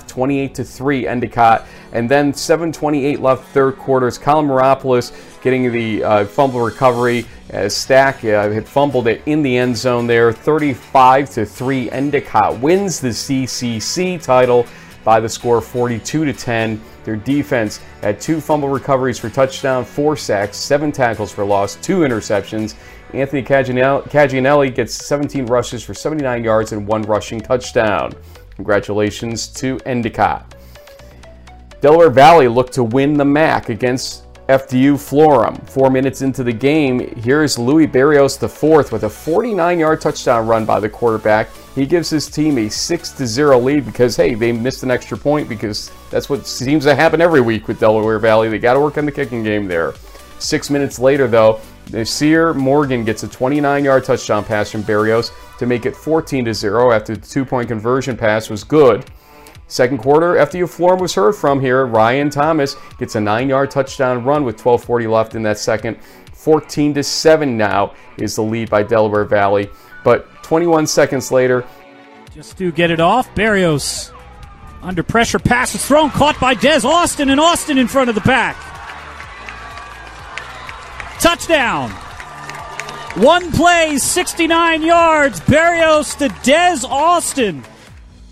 28 0.07 0.55
to 0.55 0.63
3 0.63 1.07
Endicott. 1.07 1.65
And 1.93 2.09
then 2.09 2.33
7:28 2.33 3.19
left 3.19 3.45
third 3.49 3.77
quarters. 3.77 4.17
Colin 4.17 4.47
Meropoulos 4.47 5.11
getting 5.41 5.71
the 5.71 6.03
uh, 6.03 6.25
fumble 6.25 6.61
recovery 6.61 7.25
as 7.49 7.75
Stack 7.75 8.23
uh, 8.23 8.51
had 8.51 8.67
fumbled 8.67 9.07
it 9.07 9.21
in 9.25 9.41
the 9.41 9.57
end 9.57 9.75
zone 9.75 10.05
there. 10.05 10.31
35 10.31 11.29
to 11.31 11.45
3 11.45 11.89
Endicott 11.91 12.59
wins 12.59 12.99
the 12.99 13.09
CCC 13.09 14.21
title 14.21 14.67
by 15.09 15.19
the 15.19 15.27
score 15.27 15.59
42 15.59 16.23
to 16.23 16.31
10. 16.31 16.79
Their 17.03 17.15
defense 17.15 17.79
had 18.03 18.21
two 18.21 18.39
fumble 18.39 18.69
recoveries 18.69 19.17
for 19.17 19.27
touchdown, 19.27 19.83
four 19.83 20.15
sacks, 20.15 20.55
seven 20.55 20.91
tackles 20.91 21.31
for 21.31 21.43
loss, 21.43 21.77
two 21.77 22.01
interceptions. 22.01 22.75
Anthony 23.15 23.41
Cagianelli 23.41 24.75
gets 24.75 24.93
17 24.93 25.47
rushes 25.47 25.83
for 25.83 25.95
79 25.95 26.43
yards 26.43 26.73
and 26.73 26.85
one 26.85 27.01
rushing 27.01 27.39
touchdown. 27.41 28.13
Congratulations 28.51 29.47
to 29.47 29.79
Endicott. 29.87 30.53
Delaware 31.81 32.11
Valley 32.11 32.47
looked 32.47 32.73
to 32.73 32.83
win 32.83 33.15
the 33.15 33.25
MAC 33.25 33.69
against 33.69 34.25
FDU 34.47 34.93
Florham. 34.93 35.67
Four 35.67 35.89
minutes 35.89 36.21
into 36.21 36.43
the 36.43 36.53
game, 36.53 37.15
here's 37.15 37.57
Louis 37.57 37.87
Barrios 37.87 38.35
IV 38.43 38.91
with 38.91 39.05
a 39.05 39.09
49-yard 39.09 40.01
touchdown 40.01 40.45
run 40.45 40.65
by 40.65 40.79
the 40.79 40.87
quarterback. 40.87 41.49
He 41.75 41.85
gives 41.85 42.09
his 42.09 42.29
team 42.29 42.57
a 42.57 42.69
6 42.69 43.11
to 43.11 43.27
0 43.27 43.59
lead 43.59 43.85
because, 43.85 44.15
hey, 44.15 44.33
they 44.33 44.51
missed 44.51 44.83
an 44.83 44.91
extra 44.91 45.17
point 45.17 45.47
because 45.47 45.91
that's 46.09 46.29
what 46.29 46.47
seems 46.47 46.83
to 46.85 46.95
happen 46.95 47.21
every 47.21 47.41
week 47.41 47.67
with 47.67 47.79
Delaware 47.79 48.19
Valley. 48.19 48.49
They 48.49 48.59
got 48.59 48.73
to 48.73 48.79
work 48.79 48.97
on 48.97 49.05
the 49.05 49.11
kicking 49.11 49.43
game 49.43 49.67
there. 49.67 49.93
Six 50.39 50.69
minutes 50.69 50.99
later, 50.99 51.27
though, 51.27 51.61
Nasir 51.91 52.53
Morgan 52.53 53.03
gets 53.03 53.23
a 53.23 53.27
29-yard 53.27 54.03
touchdown 54.03 54.43
pass 54.43 54.71
from 54.71 54.81
Barrios 54.83 55.31
to 55.57 55.65
make 55.65 55.85
it 55.85 55.93
14-0 55.93 56.95
after 56.95 57.15
the 57.15 57.27
two-point 57.27 57.67
conversion 57.67 58.15
pass 58.15 58.49
was 58.49 58.63
good. 58.63 59.05
Second 59.67 59.99
quarter, 59.99 60.37
after 60.37 60.57
Florham 60.65 60.99
was 60.99 61.13
heard 61.13 61.33
from 61.33 61.61
here. 61.61 61.85
Ryan 61.85 62.31
Thomas 62.31 62.75
gets 62.97 63.15
a 63.15 63.21
nine-yard 63.21 63.69
touchdown 63.69 64.23
run 64.23 64.43
with 64.43 64.57
12:40 64.57 65.07
left 65.07 65.35
in 65.35 65.43
that 65.43 65.59
second. 65.59 65.97
14 66.33 66.95
to 66.95 67.03
7 67.03 67.55
now 67.55 67.93
is 68.17 68.35
the 68.35 68.41
lead 68.41 68.69
by 68.69 68.81
Delaware 68.81 69.25
Valley. 69.25 69.69
But 70.03 70.27
21 70.49 70.87
seconds 70.87 71.31
later, 71.31 71.63
just 72.33 72.57
to 72.57 72.71
get 72.71 72.89
it 72.89 72.99
off, 72.99 73.33
Barrios 73.35 74.11
under 74.81 75.03
pressure, 75.03 75.37
pass 75.37 75.75
is 75.75 75.85
thrown, 75.85 76.09
caught 76.09 76.39
by 76.39 76.55
Des 76.55 76.87
Austin, 76.87 77.29
and 77.29 77.39
Austin 77.39 77.77
in 77.77 77.87
front 77.87 78.09
of 78.09 78.15
the 78.15 78.21
pack. 78.21 78.57
Touchdown. 81.19 81.91
One 83.21 83.51
play, 83.51 83.99
69 83.99 84.81
yards. 84.81 85.39
Barrios 85.41 86.15
to 86.15 86.29
Des 86.41 86.79
Austin. 86.83 87.63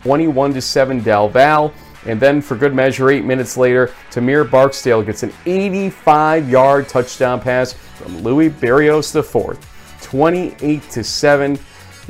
21 0.01 0.55
to 0.55 0.62
7 0.62 1.03
Del 1.03 1.29
Val. 1.29 1.71
And 2.07 2.19
then, 2.19 2.41
for 2.41 2.55
good 2.55 2.74
measure, 2.74 3.12
eight 3.12 3.25
minutes 3.25 3.57
later, 3.57 3.93
Tamir 4.09 4.50
Barksdale 4.50 5.03
gets 5.03 5.21
an 5.21 5.31
85 5.45 6.50
yard 6.50 6.89
touchdown 6.89 7.39
pass 7.39 7.74
from 7.74 8.24
Louis 8.24 8.50
Barrios 8.50 9.15
IV. 9.15 9.59
28 10.01 10.81
to 10.89 11.03
7. 11.03 11.59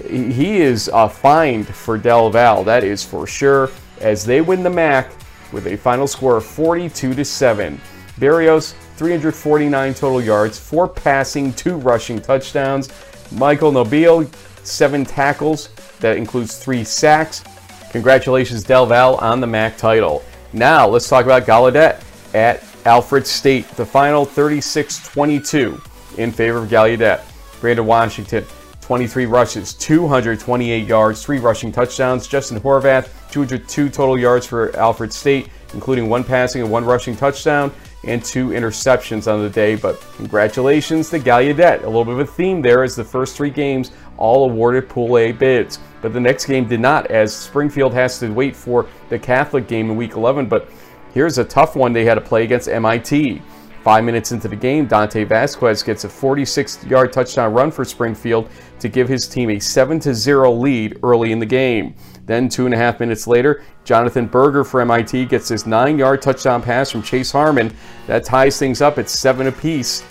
He 0.06 0.58
is 0.58 0.90
a 0.94 1.10
find 1.10 1.68
for 1.68 1.98
Del 1.98 2.30
Val, 2.30 2.64
that 2.64 2.84
is 2.84 3.04
for 3.04 3.26
sure, 3.26 3.72
as 4.00 4.24
they 4.24 4.42
win 4.42 4.64
the 4.64 4.70
MAC 4.70 5.12
with 5.52 5.68
a 5.68 5.76
final 5.76 6.08
score 6.08 6.38
of 6.38 6.46
42 6.46 7.14
to 7.16 7.26
7. 7.26 7.82
Barrios, 8.20 8.74
349 8.98 9.94
total 9.94 10.22
yards, 10.22 10.60
four 10.60 10.88
passing, 10.88 11.54
two 11.54 11.78
rushing 11.78 12.20
touchdowns. 12.20 12.90
Michael 13.32 13.72
Nobile, 13.72 14.26
seven 14.64 15.06
tackles, 15.06 15.70
that 16.00 16.18
includes 16.18 16.58
three 16.58 16.84
sacks. 16.84 17.44
Congratulations, 17.92 18.64
Del 18.64 18.86
Val, 18.86 19.16
on 19.16 19.40
the 19.40 19.48
MAC 19.48 19.78
title. 19.78 20.24
Now, 20.54 20.88
let's 20.88 21.08
talk 21.10 21.26
about 21.26 21.46
Gallaudet 21.46 22.02
at 22.34 22.64
Alfred 22.86 23.26
State. 23.26 23.68
The 23.70 23.86
final 23.86 24.26
36 24.26 25.08
22 25.08 25.82
in 26.18 26.32
favor 26.32 26.60
of 26.60 26.70
Gallaudet. 26.70 27.22
Brandon 27.60 27.86
Washington, 27.86 28.46
23 28.88 29.26
rushes, 29.26 29.74
228 29.74 30.88
yards, 30.88 31.22
three 31.22 31.40
rushing 31.40 31.74
touchdowns. 31.74 32.26
Justin 32.26 32.58
Horvath, 32.58 33.10
202 33.32 33.90
total 33.90 34.18
yards 34.18 34.48
for 34.48 34.74
Alfred 34.78 35.12
State, 35.12 35.50
including 35.74 36.08
one 36.08 36.24
passing 36.24 36.62
and 36.62 36.72
one 36.72 36.86
rushing 36.86 37.14
touchdown 37.14 37.70
and 38.06 38.24
two 38.24 38.52
interceptions 38.52 39.30
on 39.30 39.42
the 39.42 39.50
day. 39.50 39.76
But 39.76 40.00
congratulations 40.16 41.10
to 41.10 41.20
Gallaudet. 41.20 41.84
A 41.84 41.86
little 41.86 42.06
bit 42.06 42.14
of 42.14 42.22
a 42.22 42.26
theme 42.26 42.62
there 42.62 42.82
as 42.82 42.96
the 42.96 43.04
first 43.04 43.36
three 43.36 43.50
games 43.50 43.92
all 44.16 44.50
awarded 44.50 44.88
Pool 44.88 45.18
A 45.18 45.34
bids. 45.34 45.80
But 46.02 46.14
the 46.14 46.22
next 46.22 46.46
game 46.46 46.66
did 46.66 46.80
not, 46.80 47.08
as 47.08 47.36
Springfield 47.36 47.94
has 47.94 48.20
to 48.20 48.30
wait 48.30 48.56
for 48.56 48.88
the 49.10 49.20
Catholic 49.20 49.68
game 49.68 49.90
in 49.90 49.98
Week 49.98 50.14
11. 50.14 50.48
But 50.48 50.70
here's 51.14 51.38
a 51.40 51.44
tough 51.44 51.76
one 51.76 51.92
they 51.92 52.06
had 52.06 52.16
to 52.16 52.22
play 52.22 52.46
against 52.46 52.70
MIT. 52.70 53.42
Five 53.88 54.04
minutes 54.04 54.34
into 54.34 54.50
the 54.50 54.56
game, 54.58 54.86
Dante 54.86 55.24
Vasquez 55.24 55.82
gets 55.82 56.04
a 56.04 56.10
46 56.10 56.84
yard 56.88 57.14
touchdown 57.14 57.54
run 57.54 57.72
for 57.72 57.86
Springfield 57.86 58.50
to 58.82 58.90
give 58.90 59.08
his 59.08 59.30
team 59.30 59.50
a 59.50 59.60
7 59.60 60.02
0 60.02 60.52
lead 60.52 61.00
early 61.04 61.32
in 61.32 61.40
the 61.40 61.46
game. 61.46 61.96
Then, 62.26 62.50
two 62.50 62.66
and 62.66 62.74
a 62.74 62.78
half 62.78 63.00
minutes 63.00 63.28
later, 63.28 63.64
Jonathan 63.86 64.26
Berger 64.26 64.66
for 64.66 64.82
MIT 64.82 65.28
gets 65.28 65.48
his 65.48 65.66
nine 65.66 65.98
yard 65.98 66.22
touchdown 66.22 66.62
pass 66.62 66.92
from 66.92 67.02
Chase 67.02 67.32
Harmon. 67.32 67.74
That 68.08 68.26
ties 68.26 68.60
things 68.60 68.82
up 68.82 68.98
at 68.98 69.10
seven 69.10 69.48
apiece. 69.48 70.04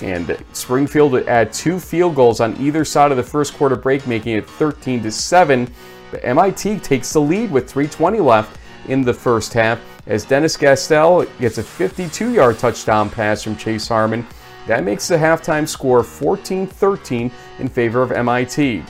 And 0.00 0.42
Springfield 0.54 1.12
would 1.12 1.28
add 1.28 1.52
two 1.52 1.78
field 1.78 2.14
goals 2.14 2.40
on 2.40 2.56
either 2.56 2.86
side 2.86 3.10
of 3.10 3.18
the 3.18 3.22
first 3.22 3.52
quarter 3.52 3.76
break, 3.76 4.06
making 4.06 4.38
it 4.38 4.48
13 4.48 5.02
to 5.02 5.12
7. 5.12 5.70
But 6.10 6.24
MIT 6.24 6.78
takes 6.78 7.12
the 7.12 7.20
lead 7.20 7.50
with 7.50 7.70
3.20 7.70 8.24
left 8.24 8.58
in 8.88 9.02
the 9.02 9.12
first 9.12 9.52
half 9.52 9.78
as 10.10 10.24
Dennis 10.24 10.56
Gastel 10.56 11.26
gets 11.38 11.58
a 11.58 11.62
52 11.62 12.32
yard 12.32 12.58
touchdown 12.58 13.08
pass 13.08 13.44
from 13.44 13.56
Chase 13.56 13.86
Harmon. 13.86 14.26
That 14.66 14.82
makes 14.82 15.06
the 15.06 15.16
halftime 15.16 15.66
score 15.66 16.02
14 16.02 16.66
13 16.66 17.30
in 17.60 17.68
favor 17.68 18.02
of 18.02 18.10
MIT. 18.10 18.82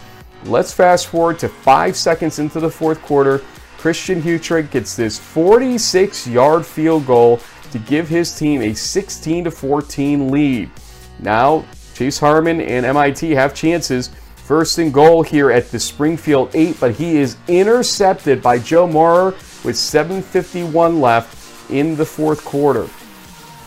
Let's 0.47 0.73
fast 0.73 1.09
forward 1.09 1.39
to 1.41 1.49
five 1.49 1.95
seconds 1.95 2.39
into 2.39 2.59
the 2.59 2.71
fourth 2.71 3.03
quarter. 3.03 3.43
Christian 3.77 4.23
Hutrick 4.23 4.71
gets 4.71 4.97
this 4.97 5.19
46 5.19 6.27
yard 6.27 6.65
field 6.65 7.07
goal 7.07 7.39
to 7.71 7.79
give 7.79 8.09
his 8.09 8.37
team 8.37 8.62
a 8.62 8.73
16 8.73 9.50
14 9.50 10.31
lead. 10.31 10.71
Now, 11.19 11.67
Chase 11.93 12.19
Harmon 12.19 12.62
and 12.62 12.87
MIT 12.87 13.33
have 13.33 13.55
chances. 13.55 14.11
First 14.37 14.79
and 14.79 14.93
goal 14.93 15.23
here 15.23 15.50
at 15.53 15.71
the 15.71 15.79
Springfield 15.79 16.50
8, 16.55 16.81
but 16.81 16.93
he 16.93 17.19
is 17.19 17.37
intercepted 17.47 18.43
by 18.43 18.59
Joe 18.59 18.87
Maurer 18.87 19.37
with 19.64 19.76
7.51 19.76 21.00
left 21.00 21.71
in 21.71 21.97
the 21.97 22.05
fourth 22.05 22.45
quarter. 22.45 22.88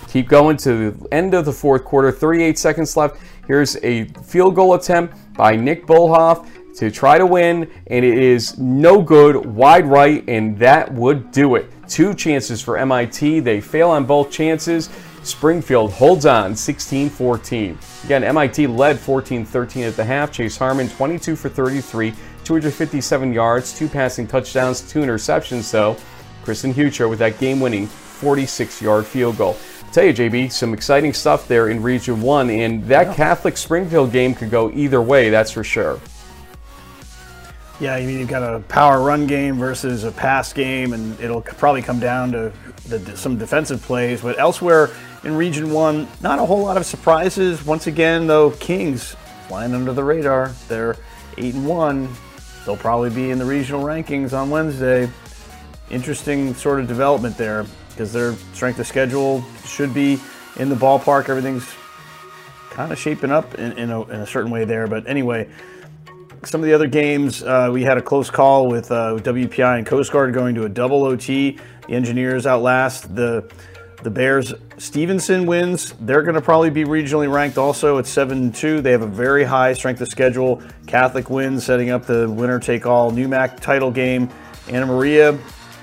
Keep 0.07 0.29
going 0.29 0.57
to 0.57 0.91
the 0.91 1.13
end 1.13 1.33
of 1.33 1.45
the 1.45 1.51
fourth 1.51 1.83
quarter, 1.83 2.11
38 2.11 2.57
seconds 2.59 2.95
left. 2.95 3.17
Here's 3.47 3.77
a 3.77 4.05
field 4.23 4.55
goal 4.55 4.75
attempt 4.75 5.15
by 5.33 5.55
Nick 5.55 5.85
Bullhoff 5.85 6.47
to 6.75 6.89
try 6.91 7.17
to 7.17 7.25
win, 7.25 7.69
and 7.87 8.05
it 8.05 8.17
is 8.17 8.57
no 8.57 9.01
good, 9.01 9.45
wide 9.45 9.85
right, 9.85 10.23
and 10.27 10.57
that 10.59 10.91
would 10.93 11.31
do 11.31 11.55
it. 11.55 11.71
Two 11.87 12.13
chances 12.13 12.61
for 12.61 12.77
MIT. 12.77 13.41
They 13.41 13.61
fail 13.61 13.89
on 13.89 14.05
both 14.05 14.31
chances. 14.31 14.89
Springfield 15.23 15.91
holds 15.91 16.25
on 16.25 16.55
16 16.55 17.09
14. 17.09 17.77
Again, 18.03 18.23
MIT 18.23 18.67
led 18.67 18.99
14 18.99 19.45
13 19.45 19.83
at 19.83 19.95
the 19.95 20.03
half. 20.03 20.31
Chase 20.31 20.57
Harmon 20.57 20.89
22 20.89 21.35
for 21.35 21.49
33, 21.49 22.13
257 22.43 23.33
yards, 23.33 23.77
two 23.77 23.87
passing 23.87 24.27
touchdowns, 24.27 24.81
two 24.81 24.99
interceptions, 24.99 25.69
though. 25.71 25.97
Kristen 26.43 26.73
Hucher 26.73 27.07
with 27.07 27.19
that 27.19 27.39
game 27.39 27.59
winning 27.59 27.87
46 27.87 28.81
yard 28.81 29.05
field 29.05 29.37
goal. 29.37 29.57
I'll 29.81 29.91
tell 29.91 30.05
you, 30.05 30.13
JB, 30.13 30.51
some 30.51 30.73
exciting 30.73 31.13
stuff 31.13 31.47
there 31.47 31.69
in 31.69 31.81
Region 31.81 32.21
1, 32.21 32.49
and 32.49 32.83
that 32.85 33.07
yeah. 33.07 33.13
Catholic 33.13 33.57
Springfield 33.57 34.11
game 34.11 34.33
could 34.33 34.49
go 34.49 34.71
either 34.71 35.01
way, 35.01 35.29
that's 35.29 35.51
for 35.51 35.63
sure. 35.63 35.99
Yeah, 37.79 37.95
I 37.95 38.05
mean 38.05 38.19
you've 38.19 38.29
got 38.29 38.43
a 38.43 38.59
power 38.61 39.01
run 39.01 39.27
game 39.27 39.57
versus 39.57 40.03
a 40.03 40.11
pass 40.11 40.53
game, 40.53 40.93
and 40.93 41.19
it'll 41.19 41.41
probably 41.41 41.81
come 41.81 41.99
down 41.99 42.31
to 42.31 42.53
the, 42.87 43.17
some 43.17 43.37
defensive 43.37 43.81
plays. 43.81 44.21
But 44.21 44.37
elsewhere 44.39 44.91
in 45.23 45.35
Region 45.35 45.71
One, 45.71 46.07
not 46.21 46.39
a 46.39 46.45
whole 46.45 46.61
lot 46.61 46.77
of 46.77 46.85
surprises. 46.85 47.65
Once 47.65 47.87
again, 47.87 48.27
though, 48.27 48.51
Kings 48.51 49.15
flying 49.47 49.73
under 49.73 49.91
the 49.91 50.03
radar. 50.03 50.53
They're 50.67 50.95
eight 51.37 51.55
and 51.55 51.67
one. 51.67 52.09
They'll 52.65 52.77
probably 52.77 53.09
be 53.09 53.31
in 53.31 53.39
the 53.39 53.45
regional 53.45 53.83
rankings 53.83 54.33
on 54.33 54.49
Wednesday. 54.49 55.09
Interesting 55.89 56.53
sort 56.53 56.79
of 56.79 56.87
development 56.87 57.37
there 57.37 57.65
because 57.89 58.13
their 58.13 58.33
strength 58.53 58.79
of 58.79 58.87
schedule 58.87 59.43
should 59.65 59.93
be 59.93 60.19
in 60.57 60.69
the 60.69 60.75
ballpark. 60.75 61.29
Everything's 61.29 61.67
kind 62.69 62.91
of 62.91 62.97
shaping 62.97 63.31
up 63.31 63.55
in, 63.55 63.73
in, 63.73 63.91
a, 63.91 64.01
in 64.03 64.21
a 64.21 64.27
certain 64.27 64.49
way 64.49 64.65
there. 64.65 64.87
But 64.87 65.07
anyway, 65.07 65.49
some 66.43 66.61
of 66.61 66.65
the 66.65 66.73
other 66.73 66.87
games, 66.87 67.43
uh, 67.43 67.69
we 67.71 67.83
had 67.83 67.97
a 67.97 68.01
close 68.01 68.29
call 68.29 68.67
with 68.67 68.91
uh, 68.91 69.17
WPI 69.19 69.77
and 69.77 69.85
Coast 69.85 70.11
Guard 70.11 70.33
going 70.33 70.55
to 70.55 70.65
a 70.65 70.69
double 70.69 71.03
OT. 71.03 71.59
The 71.87 71.93
Engineers 71.93 72.47
outlast 72.47 73.13
the 73.15 73.51
the 74.03 74.11
Bears. 74.11 74.53
Stevenson 74.77 75.45
wins. 75.45 75.93
They're 76.01 76.23
going 76.23 76.35
to 76.35 76.41
probably 76.41 76.69
be 76.69 76.83
regionally 76.83 77.31
ranked 77.31 77.57
also 77.57 77.97
at 77.97 78.07
7 78.07 78.51
2. 78.51 78.81
They 78.81 78.91
have 78.91 79.01
a 79.01 79.07
very 79.07 79.43
high 79.43 79.73
strength 79.73 80.01
of 80.01 80.09
schedule. 80.09 80.61
Catholic 80.87 81.29
wins, 81.29 81.65
setting 81.65 81.89
up 81.89 82.05
the 82.05 82.29
winner 82.29 82.59
take 82.59 82.85
all 82.85 83.11
NEWMAC 83.11 83.59
title 83.59 83.91
game. 83.91 84.29
Anna 84.67 84.85
Maria 84.85 85.37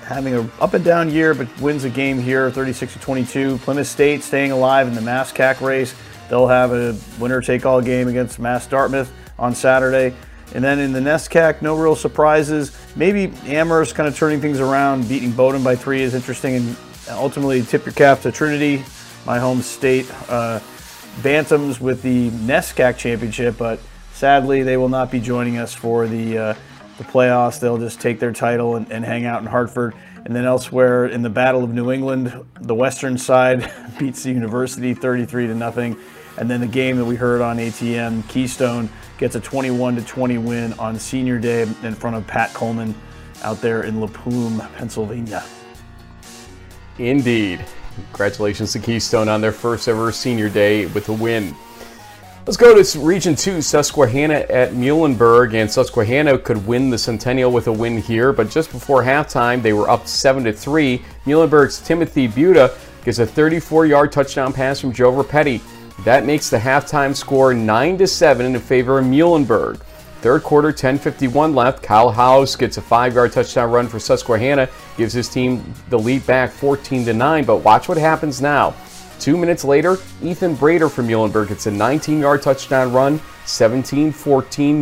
having 0.04 0.34
an 0.34 0.50
up 0.60 0.74
and 0.74 0.84
down 0.84 1.08
year, 1.10 1.34
but 1.34 1.46
wins 1.60 1.84
a 1.84 1.90
game 1.90 2.18
here 2.18 2.50
36 2.50 2.96
22. 3.00 3.58
Plymouth 3.58 3.86
State 3.86 4.22
staying 4.22 4.50
alive 4.50 4.88
in 4.88 4.94
the 4.94 5.00
MASCAC 5.00 5.60
race. 5.60 5.94
They'll 6.28 6.48
have 6.48 6.72
a 6.72 6.96
winner 7.18 7.40
take 7.40 7.64
all 7.64 7.80
game 7.80 8.08
against 8.08 8.38
Mass 8.38 8.66
Dartmouth 8.66 9.12
on 9.38 9.54
Saturday. 9.54 10.14
And 10.54 10.64
then 10.64 10.80
in 10.80 10.92
the 10.92 11.00
NESCAC, 11.00 11.62
no 11.62 11.76
real 11.76 11.94
surprises. 11.94 12.76
Maybe 12.96 13.32
Amherst 13.46 13.94
kind 13.94 14.08
of 14.08 14.16
turning 14.16 14.40
things 14.40 14.58
around, 14.58 15.08
beating 15.08 15.30
Bowdoin 15.30 15.62
by 15.62 15.76
three 15.76 16.02
is 16.02 16.14
interesting. 16.14 16.56
And 16.56 16.76
ultimately, 17.10 17.62
tip 17.62 17.84
your 17.84 17.94
cap 17.94 18.20
to 18.22 18.32
Trinity, 18.32 18.84
my 19.26 19.38
home 19.38 19.62
state. 19.62 20.10
Uh, 20.28 20.60
Bantams 21.18 21.80
with 21.80 22.02
the 22.02 22.30
NESCAC 22.30 22.96
championship, 22.96 23.56
but 23.58 23.80
sadly, 24.12 24.62
they 24.62 24.76
will 24.76 24.88
not 24.88 25.10
be 25.10 25.20
joining 25.20 25.58
us 25.58 25.74
for 25.74 26.06
the, 26.06 26.38
uh, 26.38 26.54
the 26.98 27.04
playoffs. 27.04 27.60
They'll 27.60 27.78
just 27.78 28.00
take 28.00 28.20
their 28.20 28.32
title 28.32 28.76
and, 28.76 28.90
and 28.90 29.04
hang 29.04 29.26
out 29.26 29.40
in 29.42 29.46
Hartford. 29.46 29.94
And 30.24 30.36
then 30.36 30.44
elsewhere 30.44 31.06
in 31.06 31.22
the 31.22 31.30
Battle 31.30 31.64
of 31.64 31.72
New 31.72 31.90
England, 31.90 32.32
the 32.60 32.74
Western 32.74 33.18
side 33.18 33.70
beats 33.98 34.22
the 34.22 34.30
University 34.30 34.94
33 34.94 35.48
to 35.48 35.54
nothing. 35.54 35.96
And 36.38 36.50
then 36.50 36.60
the 36.60 36.66
game 36.66 36.96
that 36.96 37.04
we 37.04 37.16
heard 37.16 37.40
on 37.40 37.58
ATM, 37.58 38.28
Keystone 38.28 38.88
gets 39.18 39.34
a 39.34 39.40
21 39.40 39.96
to 39.96 40.02
20 40.02 40.38
win 40.38 40.72
on 40.74 40.98
Senior 40.98 41.38
Day 41.38 41.62
in 41.62 41.94
front 41.94 42.16
of 42.16 42.26
Pat 42.26 42.54
Coleman 42.54 42.94
out 43.42 43.60
there 43.60 43.82
in 43.82 44.00
La 44.00 44.06
Plume, 44.06 44.62
Pennsylvania. 44.76 45.44
Indeed. 46.98 47.64
Congratulations 47.94 48.72
to 48.72 48.78
Keystone 48.78 49.28
on 49.28 49.40
their 49.40 49.52
first 49.52 49.88
ever 49.88 50.12
Senior 50.12 50.48
Day 50.48 50.86
with 50.86 51.08
a 51.08 51.12
win. 51.12 51.54
Let's 52.46 52.56
go 52.56 52.82
to 52.82 52.98
Region 52.98 53.36
2, 53.36 53.60
Susquehanna 53.60 54.46
at 54.48 54.72
Muhlenberg, 54.72 55.54
and 55.54 55.70
Susquehanna 55.70 56.38
could 56.38 56.66
win 56.66 56.90
the 56.90 56.98
Centennial 56.98 57.52
with 57.52 57.66
a 57.66 57.72
win 57.72 57.98
here, 57.98 58.32
but 58.32 58.50
just 58.50 58.72
before 58.72 59.02
halftime, 59.02 59.62
they 59.62 59.72
were 59.72 59.90
up 59.90 60.08
7 60.08 60.44
to 60.44 60.52
3. 60.52 61.02
Muhlenberg's 61.26 61.80
Timothy 61.80 62.26
Buta 62.26 62.74
gets 63.04 63.18
a 63.18 63.26
34 63.26 63.86
yard 63.86 64.10
touchdown 64.10 64.52
pass 64.52 64.80
from 64.80 64.92
Joe 64.92 65.12
Rapetti. 65.12 65.60
That 66.04 66.24
makes 66.24 66.48
the 66.48 66.56
halftime 66.56 67.14
score 67.14 67.52
9 67.52 67.98
to 67.98 68.06
7 68.06 68.46
in 68.46 68.58
favor 68.58 68.98
of 68.98 69.04
Muhlenberg. 69.04 69.82
Third 70.20 70.42
quarter, 70.42 70.70
10:51 70.70 71.54
left. 71.54 71.82
Kyle 71.82 72.10
House 72.10 72.54
gets 72.54 72.76
a 72.76 72.82
five-yard 72.82 73.32
touchdown 73.32 73.70
run 73.70 73.88
for 73.88 73.98
Susquehanna, 73.98 74.68
gives 74.98 75.14
his 75.14 75.30
team 75.30 75.72
the 75.88 75.98
lead 75.98 76.26
back 76.26 76.50
14 76.50 77.06
to 77.06 77.14
9. 77.14 77.44
But 77.44 77.58
watch 77.58 77.88
what 77.88 77.96
happens 77.96 78.42
now. 78.42 78.74
Two 79.18 79.38
minutes 79.38 79.64
later, 79.64 79.96
Ethan 80.22 80.56
Brader 80.56 80.90
from 80.90 81.08
Muhlenberg 81.08 81.48
gets 81.48 81.66
a 81.66 81.70
19-yard 81.70 82.42
touchdown 82.42 82.92
run, 82.92 83.18
17-14 83.46 84.12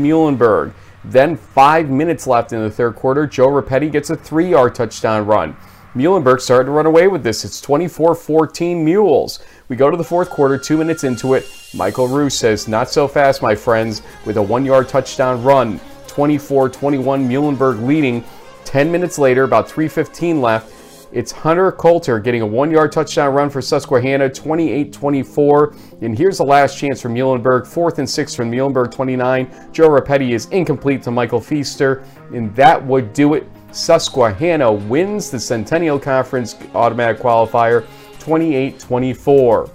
Muhlenberg. 0.02 0.72
Then 1.04 1.36
five 1.36 1.88
minutes 1.88 2.26
left 2.26 2.52
in 2.52 2.60
the 2.60 2.70
third 2.70 2.96
quarter, 2.96 3.26
Joe 3.26 3.48
Rapetti 3.48 3.90
gets 3.90 4.10
a 4.10 4.16
three-yard 4.16 4.74
touchdown 4.74 5.24
run. 5.24 5.56
Muhlenberg 5.98 6.40
started 6.40 6.66
to 6.66 6.70
run 6.70 6.86
away 6.86 7.08
with 7.08 7.24
this. 7.24 7.44
It's 7.44 7.60
24-14 7.60 8.84
Mules. 8.84 9.40
We 9.68 9.74
go 9.74 9.90
to 9.90 9.96
the 9.96 10.04
fourth 10.04 10.30
quarter, 10.30 10.56
two 10.56 10.76
minutes 10.76 11.02
into 11.02 11.34
it. 11.34 11.44
Michael 11.74 12.06
Roos 12.06 12.34
says, 12.34 12.68
Not 12.68 12.88
so 12.88 13.08
fast, 13.08 13.42
my 13.42 13.56
friends, 13.56 14.02
with 14.24 14.36
a 14.36 14.42
one 14.42 14.64
yard 14.64 14.88
touchdown 14.88 15.42
run. 15.42 15.80
24 16.06 16.68
21, 16.68 17.28
Muhlenberg 17.28 17.84
leading. 17.84 18.22
10 18.64 18.92
minutes 18.92 19.18
later, 19.18 19.42
about 19.42 19.68
3.15 19.68 20.40
left, 20.40 20.72
it's 21.10 21.32
Hunter 21.32 21.72
Coulter 21.72 22.20
getting 22.20 22.42
a 22.42 22.46
one 22.46 22.70
yard 22.70 22.92
touchdown 22.92 23.32
run 23.32 23.48
for 23.48 23.62
Susquehanna, 23.62 24.28
28 24.28 24.92
24. 24.92 25.74
And 26.02 26.16
here's 26.16 26.36
the 26.38 26.44
last 26.44 26.76
chance 26.78 27.00
for 27.00 27.08
Muhlenberg, 27.08 27.66
fourth 27.66 27.98
and 27.98 28.08
six 28.08 28.34
from 28.34 28.52
Muhlenberg 28.52 28.92
29. 28.92 29.72
Joe 29.72 29.88
Rapetti 29.88 30.32
is 30.32 30.46
incomplete 30.46 31.02
to 31.04 31.10
Michael 31.10 31.40
Feaster, 31.40 32.04
and 32.34 32.54
that 32.54 32.84
would 32.84 33.14
do 33.14 33.34
it. 33.34 33.48
Susquehanna 33.72 34.72
wins 34.72 35.30
the 35.30 35.38
Centennial 35.38 35.98
Conference 35.98 36.56
automatic 36.74 37.20
qualifier 37.20 37.86
28 38.18 38.78
24. 38.78 39.70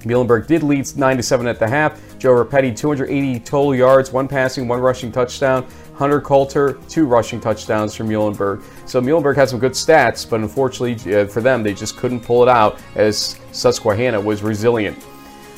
Muhlenberg 0.00 0.46
did 0.46 0.62
lead 0.62 0.96
9 0.96 1.22
7 1.22 1.46
at 1.46 1.58
the 1.58 1.68
half. 1.68 2.00
Joe 2.18 2.32
Rapetti, 2.32 2.76
280 2.76 3.40
total 3.40 3.74
yards, 3.74 4.12
one 4.12 4.28
passing, 4.28 4.68
one 4.68 4.80
rushing 4.80 5.12
touchdown. 5.12 5.66
Hunter 5.94 6.20
Coulter, 6.20 6.78
two 6.88 7.04
rushing 7.06 7.40
touchdowns 7.40 7.94
for 7.94 8.04
Muhlenberg. 8.04 8.62
So 8.86 9.02
Muhlenberg 9.02 9.36
had 9.36 9.50
some 9.50 9.58
good 9.58 9.72
stats, 9.72 10.28
but 10.28 10.40
unfortunately 10.40 11.14
uh, 11.14 11.26
for 11.26 11.42
them, 11.42 11.62
they 11.62 11.74
just 11.74 11.98
couldn't 11.98 12.20
pull 12.20 12.42
it 12.42 12.48
out 12.48 12.80
as 12.94 13.38
Susquehanna 13.52 14.18
was 14.18 14.42
resilient. 14.42 14.96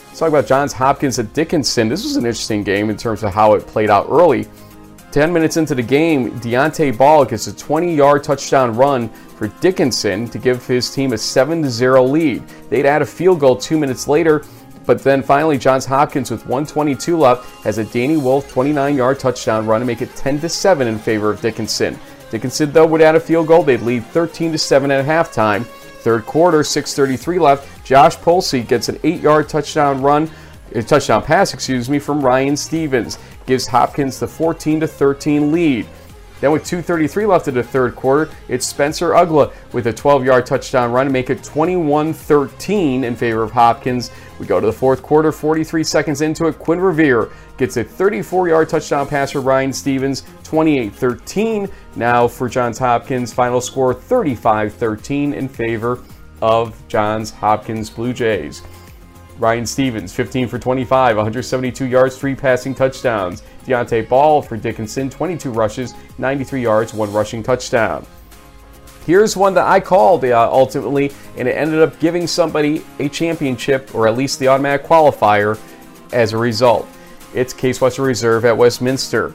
Let's 0.08 0.18
talk 0.18 0.28
about 0.28 0.46
Johns 0.46 0.72
Hopkins 0.72 1.18
at 1.20 1.32
Dickinson. 1.32 1.88
This 1.88 2.02
was 2.02 2.16
an 2.16 2.26
interesting 2.26 2.64
game 2.64 2.90
in 2.90 2.96
terms 2.96 3.22
of 3.22 3.32
how 3.32 3.54
it 3.54 3.66
played 3.66 3.88
out 3.88 4.08
early. 4.10 4.46
10 5.12 5.30
minutes 5.30 5.58
into 5.58 5.74
the 5.74 5.82
game, 5.82 6.30
Deontay 6.40 6.96
Ball 6.96 7.26
gets 7.26 7.46
a 7.46 7.54
20 7.54 7.94
yard 7.94 8.24
touchdown 8.24 8.74
run 8.74 9.10
for 9.10 9.48
Dickinson 9.60 10.26
to 10.30 10.38
give 10.38 10.66
his 10.66 10.90
team 10.90 11.12
a 11.12 11.18
7 11.18 11.68
0 11.68 12.04
lead. 12.04 12.42
They'd 12.70 12.86
add 12.86 13.02
a 13.02 13.06
field 13.06 13.38
goal 13.38 13.54
two 13.54 13.78
minutes 13.78 14.08
later, 14.08 14.42
but 14.86 15.02
then 15.02 15.22
finally, 15.22 15.58
Johns 15.58 15.84
Hopkins 15.84 16.30
with 16.30 16.46
122 16.46 17.18
left 17.18 17.44
has 17.62 17.76
a 17.76 17.84
Danny 17.84 18.16
Wolf 18.16 18.50
29 18.50 18.96
yard 18.96 19.20
touchdown 19.20 19.66
run 19.66 19.80
to 19.80 19.86
make 19.86 20.00
it 20.00 20.16
10 20.16 20.48
7 20.48 20.88
in 20.88 20.98
favor 20.98 21.30
of 21.30 21.42
Dickinson. 21.42 21.98
Dickinson, 22.30 22.72
though, 22.72 22.86
would 22.86 23.02
add 23.02 23.14
a 23.14 23.20
field 23.20 23.48
goal. 23.48 23.62
They'd 23.62 23.82
lead 23.82 24.06
13 24.06 24.56
7 24.56 24.90
at 24.90 25.04
halftime. 25.04 25.66
Third 25.66 26.24
quarter, 26.24 26.60
6.33 26.60 27.38
left. 27.38 27.84
Josh 27.84 28.16
Polsey 28.16 28.66
gets 28.66 28.88
an 28.88 28.98
8 29.04 29.20
yard 29.20 29.48
touchdown 29.50 30.00
run 30.00 30.30
a 30.74 30.82
touchdown 30.82 31.22
pass, 31.22 31.54
excuse 31.54 31.88
me, 31.88 31.98
from 31.98 32.24
Ryan 32.24 32.56
Stevens 32.56 33.18
gives 33.46 33.66
Hopkins 33.66 34.18
the 34.18 34.28
14 34.28 34.80
to 34.80 34.86
13 34.86 35.52
lead. 35.52 35.86
Then 36.42 36.50
with 36.50 36.64
2.33 36.64 37.28
left 37.28 37.46
in 37.46 37.54
the 37.54 37.62
third 37.62 37.94
quarter, 37.94 38.28
it's 38.48 38.66
Spencer 38.66 39.10
Ugla 39.10 39.52
with 39.72 39.86
a 39.86 39.92
12-yard 39.92 40.44
touchdown 40.44 40.90
run 40.90 41.06
to 41.06 41.12
make 41.12 41.30
it 41.30 41.38
21-13 41.38 43.04
in 43.04 43.14
favor 43.14 43.44
of 43.44 43.52
Hopkins. 43.52 44.10
We 44.40 44.46
go 44.46 44.58
to 44.58 44.66
the 44.66 44.72
fourth 44.72 45.04
quarter, 45.04 45.30
43 45.30 45.84
seconds 45.84 46.20
into 46.20 46.46
it. 46.46 46.58
Quinn 46.58 46.80
Revere 46.80 47.30
gets 47.58 47.76
a 47.76 47.84
34-yard 47.84 48.68
touchdown 48.68 49.06
pass 49.06 49.30
for 49.30 49.40
Ryan 49.40 49.72
Stevens, 49.72 50.22
28-13. 50.42 51.70
Now 51.94 52.26
for 52.26 52.48
Johns 52.48 52.76
Hopkins, 52.78 53.32
final 53.32 53.60
score 53.60 53.94
35-13 53.94 55.34
in 55.34 55.48
favor 55.48 56.00
of 56.40 56.76
Johns 56.88 57.30
Hopkins 57.30 57.88
Blue 57.88 58.12
Jays. 58.12 58.62
Ryan 59.42 59.66
Stevens, 59.66 60.14
15 60.14 60.46
for 60.46 60.56
25, 60.60 61.16
172 61.16 61.84
yards, 61.86 62.16
three 62.16 62.36
passing 62.36 62.76
touchdowns. 62.76 63.42
Deontay 63.66 64.08
Ball 64.08 64.40
for 64.40 64.56
Dickinson, 64.56 65.10
22 65.10 65.50
rushes, 65.50 65.94
93 66.18 66.62
yards, 66.62 66.94
one 66.94 67.12
rushing 67.12 67.42
touchdown. 67.42 68.06
Here's 69.04 69.36
one 69.36 69.52
that 69.54 69.66
I 69.66 69.80
called 69.80 70.24
uh, 70.24 70.48
ultimately, 70.48 71.10
and 71.36 71.48
it 71.48 71.56
ended 71.56 71.82
up 71.82 71.98
giving 71.98 72.28
somebody 72.28 72.84
a 73.00 73.08
championship 73.08 73.92
or 73.96 74.06
at 74.06 74.16
least 74.16 74.38
the 74.38 74.46
automatic 74.46 74.86
qualifier 74.86 75.58
as 76.12 76.34
a 76.34 76.38
result. 76.38 76.86
It's 77.34 77.52
Case 77.52 77.80
Western 77.80 78.04
Reserve 78.04 78.44
at 78.44 78.56
Westminster. 78.56 79.30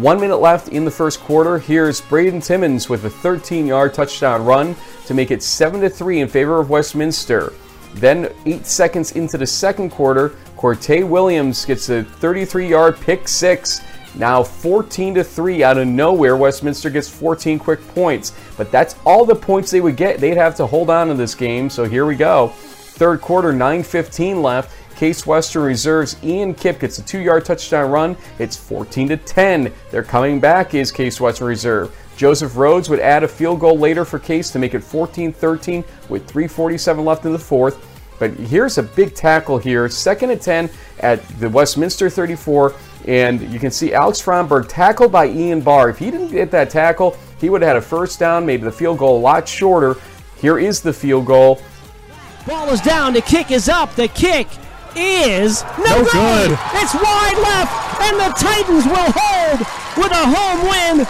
One 0.00 0.18
minute 0.18 0.38
left 0.38 0.70
in 0.70 0.84
the 0.84 0.90
first 0.90 1.20
quarter. 1.20 1.60
Here's 1.60 2.00
Braden 2.00 2.40
Timmons 2.40 2.88
with 2.88 3.04
a 3.04 3.10
13 3.10 3.68
yard 3.68 3.94
touchdown 3.94 4.44
run 4.44 4.74
to 5.06 5.14
make 5.14 5.30
it 5.30 5.40
7 5.40 5.88
3 5.88 6.20
in 6.20 6.26
favor 6.26 6.58
of 6.58 6.68
Westminster. 6.68 7.52
Then, 7.94 8.32
eight 8.46 8.66
seconds 8.66 9.12
into 9.12 9.38
the 9.38 9.46
second 9.46 9.90
quarter, 9.90 10.30
Corte 10.56 11.04
Williams 11.04 11.64
gets 11.64 11.88
a 11.88 12.04
33 12.04 12.68
yard 12.68 13.00
pick 13.00 13.28
six. 13.28 13.80
Now 14.14 14.42
14 14.42 15.14
to 15.14 15.24
3 15.24 15.64
out 15.64 15.78
of 15.78 15.88
nowhere, 15.88 16.36
Westminster 16.36 16.90
gets 16.90 17.08
14 17.08 17.58
quick 17.58 17.80
points. 17.88 18.32
But 18.56 18.70
that's 18.70 18.94
all 19.06 19.24
the 19.24 19.34
points 19.34 19.70
they 19.70 19.80
would 19.80 19.96
get. 19.96 20.20
They'd 20.20 20.36
have 20.36 20.54
to 20.56 20.66
hold 20.66 20.90
on 20.90 21.08
to 21.08 21.14
this 21.14 21.34
game. 21.34 21.70
So 21.70 21.84
here 21.84 22.04
we 22.04 22.14
go. 22.14 22.48
third 22.48 23.20
quarter, 23.20 23.52
9.15 23.52 24.42
left. 24.42 24.76
Case 24.96 25.26
Western 25.26 25.62
Reserves 25.62 26.16
Ian 26.22 26.54
Kipp 26.54 26.78
gets 26.78 26.98
a 26.98 27.02
two-yard 27.02 27.44
touchdown 27.44 27.90
run. 27.90 28.16
It's 28.38 28.56
14 28.56 29.08
to 29.08 29.16
10. 29.16 29.72
They're 29.90 30.02
coming 30.02 30.38
back 30.38 30.74
is 30.74 30.92
Case 30.92 31.20
Western 31.20 31.48
Reserve. 31.48 31.96
Joseph 32.16 32.56
Rhodes 32.56 32.88
would 32.88 33.00
add 33.00 33.22
a 33.22 33.28
field 33.28 33.60
goal 33.60 33.78
later 33.78 34.04
for 34.04 34.18
Case 34.18 34.50
to 34.50 34.58
make 34.58 34.74
it 34.74 34.82
14-13 34.82 35.84
with 36.08 36.26
3:47 36.26 37.04
left 37.04 37.24
in 37.24 37.32
the 37.32 37.38
fourth. 37.38 37.84
But 38.18 38.32
here's 38.34 38.78
a 38.78 38.82
big 38.82 39.14
tackle 39.14 39.58
here, 39.58 39.88
second 39.88 40.30
and 40.30 40.40
10 40.40 40.70
at 41.00 41.26
the 41.40 41.48
Westminster 41.48 42.08
34, 42.08 42.74
and 43.08 43.40
you 43.52 43.58
can 43.58 43.70
see 43.72 43.92
Alex 43.92 44.22
Fromberg 44.22 44.68
tackled 44.68 45.10
by 45.10 45.26
Ian 45.26 45.60
Barr. 45.60 45.88
If 45.88 45.98
he 45.98 46.10
didn't 46.10 46.30
get 46.30 46.50
that 46.52 46.70
tackle, 46.70 47.16
he 47.40 47.50
would 47.50 47.62
have 47.62 47.68
had 47.68 47.76
a 47.76 47.80
first 47.80 48.20
down, 48.20 48.46
made 48.46 48.60
the 48.60 48.70
field 48.70 48.98
goal 48.98 49.18
a 49.18 49.20
lot 49.20 49.48
shorter. 49.48 49.96
Here 50.36 50.58
is 50.58 50.80
the 50.80 50.92
field 50.92 51.26
goal. 51.26 51.60
Ball 52.46 52.68
is 52.70 52.80
down. 52.80 53.12
The 53.12 53.22
kick 53.22 53.50
is 53.50 53.68
up. 53.68 53.94
The 53.96 54.08
kick 54.08 54.46
is 54.94 55.62
no, 55.78 55.84
No 55.84 56.04
good. 56.04 56.12
good. 56.12 56.58
It's 56.74 56.94
wide 56.94 57.38
left, 57.38 58.02
and 58.02 58.20
the 58.20 58.30
Titans 58.38 58.84
will 58.84 59.12
hold 59.16 59.58
with 59.96 60.12
a 60.12 60.26
home 60.26 60.68
win 60.98 61.06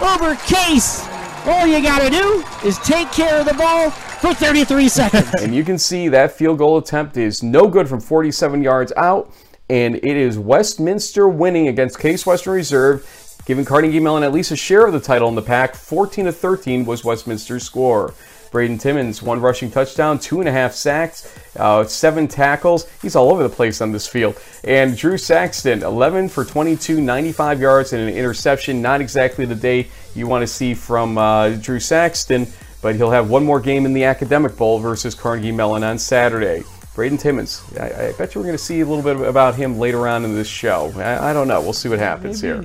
over 0.00 0.34
Case. 0.46 1.06
All 1.46 1.66
you 1.66 1.80
got 1.82 2.00
to 2.00 2.10
do 2.10 2.44
is 2.64 2.78
take 2.78 3.10
care 3.12 3.38
of 3.38 3.46
the 3.46 3.54
ball 3.54 3.90
for 3.90 4.34
33 4.34 4.88
seconds. 4.88 5.30
And 5.40 5.54
you 5.54 5.64
can 5.64 5.78
see 5.78 6.08
that 6.08 6.32
field 6.32 6.58
goal 6.58 6.78
attempt 6.78 7.16
is 7.16 7.42
no 7.42 7.68
good 7.68 7.88
from 7.88 8.00
47 8.00 8.62
yards 8.62 8.92
out. 8.96 9.32
And 9.68 9.96
it 9.96 10.16
is 10.16 10.38
Westminster 10.38 11.28
winning 11.28 11.68
against 11.68 11.98
Case 11.98 12.24
Western 12.24 12.54
Reserve, 12.54 13.06
giving 13.46 13.64
Carnegie 13.64 14.00
Mellon 14.00 14.22
at 14.22 14.32
least 14.32 14.50
a 14.50 14.56
share 14.56 14.86
of 14.86 14.92
the 14.92 15.00
title 15.00 15.28
in 15.28 15.34
the 15.34 15.42
PAC. 15.42 15.74
14 15.74 16.26
to 16.26 16.32
13 16.32 16.84
was 16.84 17.04
Westminster's 17.04 17.64
score. 17.64 18.14
Braden 18.50 18.78
Timmons, 18.78 19.22
one 19.22 19.40
rushing 19.40 19.70
touchdown, 19.70 20.18
two 20.18 20.40
and 20.40 20.48
a 20.48 20.52
half 20.52 20.72
sacks, 20.72 21.32
uh, 21.56 21.84
seven 21.84 22.28
tackles. 22.28 22.88
He's 23.02 23.16
all 23.16 23.30
over 23.30 23.42
the 23.42 23.48
place 23.48 23.80
on 23.80 23.92
this 23.92 24.06
field. 24.06 24.40
And 24.64 24.96
Drew 24.96 25.18
Saxton, 25.18 25.82
11 25.82 26.28
for 26.28 26.44
22, 26.44 27.00
95 27.00 27.60
yards, 27.60 27.92
and 27.92 28.02
an 28.02 28.14
interception. 28.14 28.80
Not 28.80 29.00
exactly 29.00 29.44
the 29.44 29.54
day 29.54 29.88
you 30.14 30.26
want 30.26 30.42
to 30.42 30.46
see 30.46 30.74
from 30.74 31.18
uh, 31.18 31.50
Drew 31.50 31.80
Saxton, 31.80 32.46
but 32.82 32.96
he'll 32.96 33.10
have 33.10 33.30
one 33.30 33.44
more 33.44 33.60
game 33.60 33.84
in 33.86 33.92
the 33.92 34.04
Academic 34.04 34.56
Bowl 34.56 34.78
versus 34.78 35.14
Carnegie 35.14 35.52
Mellon 35.52 35.82
on 35.82 35.98
Saturday. 35.98 36.62
Braden 36.94 37.18
Timmons, 37.18 37.62
I, 37.78 38.08
I 38.08 38.12
bet 38.12 38.34
you 38.34 38.40
we're 38.40 38.46
going 38.46 38.56
to 38.56 38.62
see 38.62 38.80
a 38.80 38.86
little 38.86 39.02
bit 39.02 39.28
about 39.28 39.54
him 39.54 39.78
later 39.78 40.08
on 40.08 40.24
in 40.24 40.34
this 40.34 40.48
show. 40.48 40.92
I, 40.96 41.30
I 41.30 41.32
don't 41.34 41.46
know. 41.46 41.60
We'll 41.60 41.74
see 41.74 41.90
what 41.90 41.98
happens 41.98 42.40
here. 42.40 42.64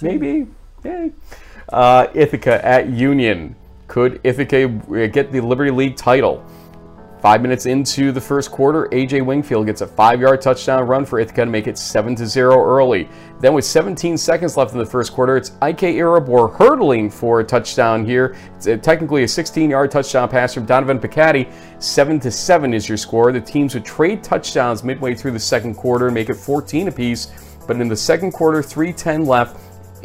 Maybe. 0.00 0.46
Yeah. 0.82 1.08
Uh, 1.68 2.06
Ithaca 2.14 2.64
at 2.64 2.88
Union. 2.88 3.54
Could 3.88 4.20
Ithaca 4.24 4.64
uh, 4.64 5.06
get 5.06 5.32
the 5.32 5.40
Liberty 5.40 5.70
League 5.70 5.96
title? 5.96 6.44
Five 7.20 7.40
minutes 7.40 7.66
into 7.66 8.12
the 8.12 8.20
first 8.20 8.50
quarter, 8.50 8.88
AJ 8.92 9.24
Wingfield 9.24 9.66
gets 9.66 9.80
a 9.80 9.86
five-yard 9.86 10.40
touchdown 10.42 10.86
run 10.86 11.04
for 11.04 11.18
Ithaca 11.18 11.44
to 11.44 11.50
make 11.50 11.66
it 11.66 11.78
7 11.78 12.14
to 12.14 12.26
0 12.26 12.62
early. 12.62 13.08
Then, 13.40 13.54
with 13.54 13.64
17 13.64 14.18
seconds 14.18 14.56
left 14.56 14.72
in 14.72 14.78
the 14.78 14.86
first 14.86 15.12
quarter, 15.12 15.36
it's 15.36 15.50
IK 15.62 15.96
Irabor 15.96 16.54
hurdling 16.54 17.10
for 17.10 17.40
a 17.40 17.44
touchdown 17.44 18.04
here. 18.04 18.36
It's 18.54 18.66
a, 18.66 18.76
technically 18.76 19.22
a 19.22 19.26
16-yard 19.26 19.90
touchdown 19.90 20.28
pass 20.28 20.54
from 20.54 20.66
Donovan 20.66 21.00
Piccati. 21.00 21.50
7 21.82 22.20
to 22.20 22.30
7 22.30 22.74
is 22.74 22.88
your 22.88 22.98
score. 22.98 23.32
The 23.32 23.40
teams 23.40 23.74
would 23.74 23.84
trade 23.84 24.22
touchdowns 24.22 24.84
midway 24.84 25.14
through 25.14 25.32
the 25.32 25.40
second 25.40 25.74
quarter 25.74 26.06
and 26.06 26.14
make 26.14 26.28
it 26.28 26.34
14 26.34 26.88
apiece. 26.88 27.28
But 27.66 27.80
in 27.80 27.88
the 27.88 27.96
second 27.96 28.32
quarter, 28.32 28.62
3:10 28.62 29.26
left, 29.26 29.56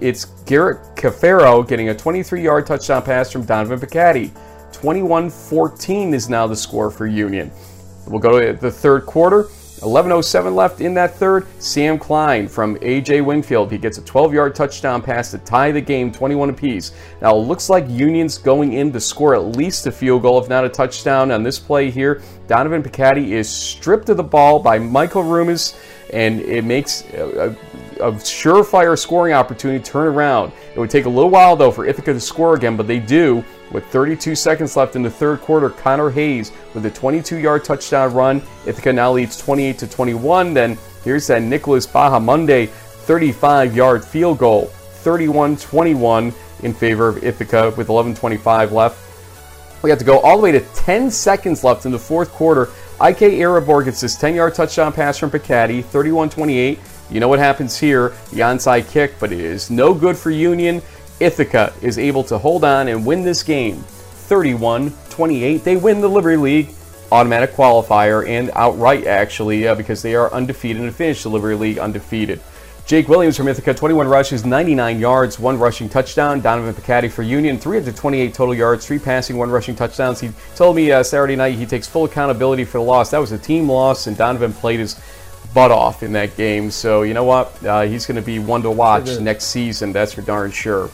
it's 0.01 0.25
Garrett 0.45 0.79
Cafaro 0.95 1.67
getting 1.67 1.89
a 1.89 1.93
23-yard 1.93 2.65
touchdown 2.65 3.03
pass 3.03 3.31
from 3.31 3.45
Donovan 3.45 3.79
Piccati. 3.79 4.31
21-14 4.73 6.13
is 6.13 6.27
now 6.27 6.47
the 6.47 6.55
score 6.55 6.89
for 6.89 7.05
Union. 7.05 7.51
We'll 8.07 8.19
go 8.19 8.39
to 8.39 8.53
the 8.53 8.71
third 8.71 9.05
quarter. 9.05 9.43
11.07 9.81 10.53
left 10.53 10.79
in 10.79 10.93
that 10.93 11.15
third. 11.15 11.47
Sam 11.59 11.97
Klein 11.97 12.47
from 12.47 12.75
AJ 12.77 13.25
Wingfield. 13.25 13.71
He 13.71 13.79
gets 13.79 13.97
a 13.97 14.01
12 14.03 14.33
yard 14.33 14.53
touchdown 14.53 15.01
pass 15.01 15.31
to 15.31 15.39
tie 15.39 15.71
the 15.71 15.81
game 15.81 16.11
21 16.11 16.51
apiece. 16.51 16.91
Now, 17.19 17.35
it 17.35 17.39
looks 17.39 17.67
like 17.67 17.89
Union's 17.89 18.37
going 18.37 18.73
in 18.73 18.91
to 18.93 18.99
score 18.99 19.33
at 19.33 19.57
least 19.57 19.87
a 19.87 19.91
field 19.91 20.21
goal, 20.21 20.39
if 20.39 20.49
not 20.49 20.65
a 20.65 20.69
touchdown, 20.69 21.31
on 21.31 21.41
this 21.41 21.57
play 21.57 21.89
here. 21.89 22.21
Donovan 22.47 22.83
Piccati 22.83 23.29
is 23.29 23.49
stripped 23.49 24.09
of 24.09 24.17
the 24.17 24.23
ball 24.23 24.59
by 24.59 24.77
Michael 24.77 25.23
Rumas, 25.23 25.75
and 26.13 26.41
it 26.41 26.63
makes 26.63 27.03
a, 27.13 27.55
a, 28.01 28.11
surefire 28.11 28.97
scoring 28.97 29.33
opportunity 29.33 29.83
to 29.83 29.91
turn 29.91 30.07
around. 30.07 30.51
It 30.75 30.79
would 30.79 30.89
take 30.89 31.05
a 31.05 31.09
little 31.09 31.29
while, 31.29 31.55
though, 31.55 31.71
for 31.71 31.85
Ithaca 31.85 32.13
to 32.13 32.19
score 32.19 32.55
again, 32.55 32.75
but 32.75 32.87
they 32.87 32.99
do. 32.99 33.43
With 33.71 33.85
32 33.85 34.35
seconds 34.35 34.75
left 34.75 34.95
in 34.95 35.01
the 35.01 35.09
third 35.09 35.39
quarter, 35.41 35.69
Connor 35.69 36.09
Hayes 36.09 36.51
with 36.73 36.85
a 36.85 36.91
22-yard 36.91 37.63
touchdown 37.63 38.13
run. 38.13 38.41
Ithaca 38.65 38.91
now 38.91 39.13
leads 39.13 39.37
28 39.37 39.77
to 39.79 39.87
21. 39.87 40.53
Then 40.53 40.77
here's 41.03 41.27
that 41.27 41.41
Nicholas 41.41 41.87
Baja 41.87 42.19
Bahamonde 42.19 42.67
35-yard 43.05 44.03
field 44.03 44.37
goal, 44.37 44.71
31-21 45.03 46.33
in 46.63 46.73
favor 46.73 47.07
of 47.07 47.23
Ithaca 47.23 47.73
with 47.77 47.87
11:25 47.87 48.71
left. 48.71 48.97
We 49.83 49.89
have 49.89 49.99
to 49.99 50.05
go 50.05 50.19
all 50.19 50.37
the 50.37 50.43
way 50.43 50.51
to 50.51 50.59
10 50.59 51.09
seconds 51.09 51.63
left 51.63 51.85
in 51.85 51.91
the 51.91 51.99
fourth 51.99 52.31
quarter. 52.31 52.69
IK 53.01 53.39
Irabor 53.39 53.83
gets 53.83 54.01
this 54.01 54.15
10-yard 54.15 54.53
touchdown 54.53 54.93
pass 54.93 55.17
from 55.17 55.31
Piccati, 55.31 55.83
31-28. 55.83 56.77
You 57.11 57.19
know 57.19 57.27
what 57.27 57.39
happens 57.39 57.77
here, 57.77 58.09
the 58.31 58.39
onside 58.39 58.89
kick, 58.89 59.15
but 59.19 59.33
it 59.33 59.39
is 59.39 59.69
no 59.69 59.93
good 59.93 60.15
for 60.15 60.31
Union. 60.31 60.81
Ithaca 61.19 61.73
is 61.81 61.99
able 61.99 62.23
to 62.23 62.37
hold 62.37 62.63
on 62.63 62.87
and 62.87 63.05
win 63.05 63.23
this 63.23 63.43
game 63.43 63.81
31 63.81 64.93
28. 65.09 65.63
They 65.63 65.75
win 65.75 65.99
the 65.99 66.07
Liberty 66.07 66.37
League 66.37 66.69
automatic 67.11 67.51
qualifier 67.51 68.25
and 68.27 68.49
outright, 68.55 69.05
actually, 69.05 69.67
uh, 69.67 69.75
because 69.75 70.01
they 70.01 70.15
are 70.15 70.31
undefeated 70.33 70.81
and 70.81 70.95
finished 70.95 71.23
the 71.23 71.29
Liberty 71.29 71.55
League 71.55 71.77
undefeated. 71.77 72.39
Jake 72.85 73.07
Williams 73.07 73.37
from 73.37 73.47
Ithaca, 73.47 73.73
21 73.73 74.07
rushes, 74.07 74.43
99 74.43 74.99
yards, 74.99 75.39
one 75.39 75.57
rushing 75.59 75.87
touchdown. 75.87 76.41
Donovan 76.41 76.73
Piccati 76.73 77.11
for 77.11 77.23
Union, 77.23 77.57
328 77.57 78.33
total 78.33 78.55
yards, 78.55 78.85
three 78.85 78.99
passing, 78.99 79.37
one 79.37 79.49
rushing 79.49 79.75
touchdowns. 79.75 80.19
He 80.19 80.31
told 80.55 80.75
me 80.75 80.91
uh, 80.91 81.03
Saturday 81.03 81.35
night 81.35 81.55
he 81.55 81.65
takes 81.65 81.87
full 81.87 82.05
accountability 82.05 82.65
for 82.65 82.79
the 82.79 82.83
loss. 82.83 83.11
That 83.11 83.19
was 83.19 83.31
a 83.31 83.37
team 83.37 83.69
loss, 83.69 84.07
and 84.07 84.17
Donovan 84.17 84.51
played 84.51 84.79
his 84.79 84.99
butt 85.53 85.71
off 85.71 86.03
in 86.03 86.13
that 86.13 86.35
game. 86.37 86.71
So 86.71 87.03
you 87.03 87.13
know 87.13 87.23
what? 87.23 87.65
Uh, 87.65 87.81
he's 87.81 88.05
going 88.05 88.15
to 88.15 88.21
be 88.21 88.39
one 88.39 88.61
to 88.63 88.71
watch 88.71 89.19
next 89.19 89.45
season. 89.45 89.91
That's 89.91 90.13
for 90.13 90.21
darn 90.21 90.51
sure. 90.51 90.89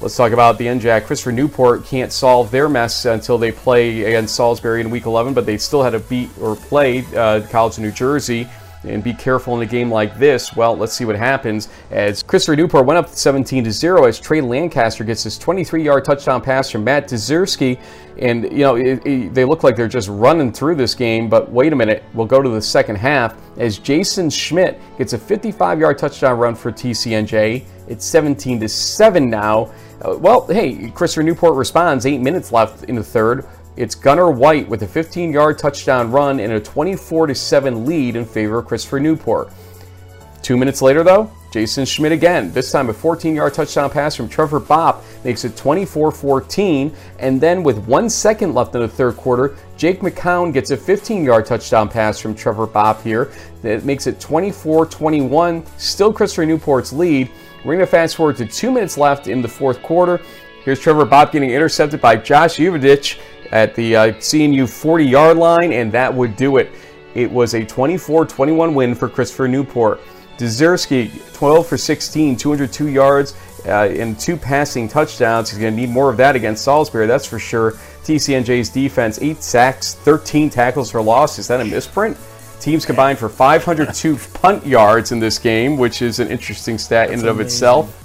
Let's 0.00 0.14
talk 0.14 0.32
about 0.32 0.58
the 0.58 0.66
NJAC. 0.66 1.06
Christopher 1.06 1.32
Newport 1.32 1.86
can't 1.86 2.12
solve 2.12 2.50
their 2.50 2.68
mess 2.68 3.06
until 3.06 3.38
they 3.38 3.50
play 3.50 4.04
against 4.04 4.34
Salisbury 4.34 4.82
in 4.82 4.90
Week 4.90 5.06
11, 5.06 5.32
but 5.32 5.46
they 5.46 5.56
still 5.56 5.82
had 5.82 5.90
to 5.90 6.00
beat 6.00 6.28
or 6.38 6.54
play 6.54 7.06
uh, 7.16 7.46
College 7.48 7.78
of 7.78 7.84
New 7.84 7.92
Jersey 7.92 8.46
and 8.86 9.02
be 9.02 9.12
careful 9.12 9.56
in 9.56 9.62
a 9.62 9.70
game 9.70 9.90
like 9.90 10.18
this. 10.18 10.54
Well, 10.54 10.76
let's 10.76 10.92
see 10.92 11.04
what 11.04 11.16
happens 11.16 11.68
as 11.90 12.22
Christopher 12.22 12.56
Newport 12.56 12.86
went 12.86 12.98
up 12.98 13.08
17 13.08 13.64
to 13.64 13.72
0 13.72 14.04
as 14.04 14.18
Trey 14.18 14.40
Lancaster 14.40 15.04
gets 15.04 15.22
his 15.22 15.38
23-yard 15.38 16.04
touchdown 16.04 16.40
pass 16.40 16.70
from 16.70 16.84
Matt 16.84 17.08
Dzierski. 17.08 17.80
And, 18.18 18.44
you 18.44 18.58
know, 18.58 18.76
it, 18.76 19.04
it, 19.06 19.34
they 19.34 19.44
look 19.44 19.62
like 19.62 19.76
they're 19.76 19.88
just 19.88 20.08
running 20.08 20.52
through 20.52 20.76
this 20.76 20.94
game, 20.94 21.28
but 21.28 21.50
wait 21.50 21.72
a 21.72 21.76
minute. 21.76 22.02
We'll 22.14 22.26
go 22.26 22.40
to 22.40 22.48
the 22.48 22.62
second 22.62 22.96
half 22.96 23.34
as 23.58 23.78
Jason 23.78 24.30
Schmidt 24.30 24.80
gets 24.96 25.12
a 25.12 25.18
55-yard 25.18 25.98
touchdown 25.98 26.38
run 26.38 26.54
for 26.54 26.72
TCNJ. 26.72 27.64
It's 27.88 28.04
17 28.04 28.60
to 28.60 28.68
7 28.68 29.28
now. 29.28 29.72
Uh, 30.02 30.16
well, 30.18 30.46
hey, 30.46 30.90
Christopher 30.90 31.22
Newport 31.22 31.54
responds. 31.54 32.06
Eight 32.06 32.20
minutes 32.20 32.52
left 32.52 32.84
in 32.84 32.96
the 32.96 33.04
third. 33.04 33.46
It's 33.76 33.94
Gunnar 33.94 34.30
White 34.30 34.66
with 34.68 34.82
a 34.82 34.86
15-yard 34.86 35.58
touchdown 35.58 36.10
run 36.10 36.40
and 36.40 36.54
a 36.54 36.60
24 36.60 37.34
7 37.34 37.84
lead 37.84 38.16
in 38.16 38.24
favor 38.24 38.58
of 38.58 38.66
Christopher 38.66 39.00
Newport. 39.00 39.52
Two 40.40 40.56
minutes 40.56 40.80
later, 40.80 41.02
though, 41.02 41.30
Jason 41.50 41.84
Schmidt 41.84 42.12
again. 42.12 42.52
This 42.52 42.72
time 42.72 42.88
a 42.88 42.94
14-yard 42.94 43.52
touchdown 43.52 43.90
pass 43.90 44.14
from 44.14 44.30
Trevor 44.30 44.60
Bopp 44.60 45.02
makes 45.24 45.44
it 45.44 45.56
24-14. 45.56 46.94
And 47.18 47.38
then 47.38 47.62
with 47.62 47.76
one 47.86 48.08
second 48.08 48.54
left 48.54 48.74
in 48.74 48.80
the 48.80 48.88
third 48.88 49.16
quarter, 49.16 49.56
Jake 49.76 50.00
McCown 50.00 50.54
gets 50.54 50.70
a 50.70 50.76
15-yard 50.76 51.44
touchdown 51.44 51.90
pass 51.90 52.18
from 52.18 52.34
Trevor 52.34 52.66
Bopp 52.66 53.02
here. 53.02 53.30
That 53.60 53.84
makes 53.84 54.06
it 54.06 54.18
24-21. 54.20 55.66
Still 55.78 56.14
Christopher 56.14 56.46
Newport's 56.46 56.94
lead. 56.94 57.30
We're 57.58 57.74
going 57.74 57.80
to 57.80 57.86
fast 57.86 58.16
forward 58.16 58.36
to 58.36 58.46
two 58.46 58.70
minutes 58.70 58.96
left 58.96 59.28
in 59.28 59.42
the 59.42 59.48
fourth 59.48 59.82
quarter. 59.82 60.22
Here's 60.64 60.80
Trevor 60.80 61.06
Bopp 61.06 61.32
getting 61.32 61.50
intercepted 61.50 62.00
by 62.00 62.16
Josh 62.16 62.56
Uvidich 62.56 63.18
at 63.52 63.74
the 63.74 63.96
uh, 63.96 64.06
CNU 64.14 64.68
40 64.68 65.04
yard 65.04 65.36
line, 65.36 65.72
and 65.72 65.90
that 65.92 66.12
would 66.12 66.36
do 66.36 66.56
it. 66.56 66.70
It 67.14 67.30
was 67.30 67.54
a 67.54 67.64
24 67.64 68.26
21 68.26 68.74
win 68.74 68.94
for 68.94 69.08
Christopher 69.08 69.48
Newport. 69.48 70.00
Dzierski, 70.38 71.10
12 71.32 71.66
for 71.66 71.76
16, 71.78 72.36
202 72.36 72.88
yards, 72.88 73.34
uh, 73.64 73.88
and 73.88 74.18
two 74.18 74.36
passing 74.36 74.86
touchdowns. 74.86 75.50
He's 75.50 75.58
going 75.58 75.74
to 75.74 75.80
need 75.80 75.88
more 75.88 76.10
of 76.10 76.18
that 76.18 76.36
against 76.36 76.64
Salisbury, 76.64 77.06
that's 77.06 77.26
for 77.26 77.38
sure. 77.38 77.72
TCNJ's 78.04 78.68
defense, 78.68 79.18
8 79.20 79.42
sacks, 79.42 79.94
13 79.94 80.50
tackles 80.50 80.90
for 80.90 81.00
loss. 81.00 81.38
Is 81.38 81.48
that 81.48 81.60
a 81.60 81.64
misprint? 81.64 82.16
Teams 82.60 82.84
combined 82.84 83.18
for 83.18 83.28
502 83.28 84.16
punt 84.34 84.66
yards 84.66 85.12
in 85.12 85.18
this 85.18 85.38
game, 85.38 85.76
which 85.76 86.02
is 86.02 86.20
an 86.20 86.28
interesting 86.28 86.78
stat 86.78 87.10
in 87.10 87.20
and 87.20 87.28
of 87.28 87.40
itself. 87.40 88.02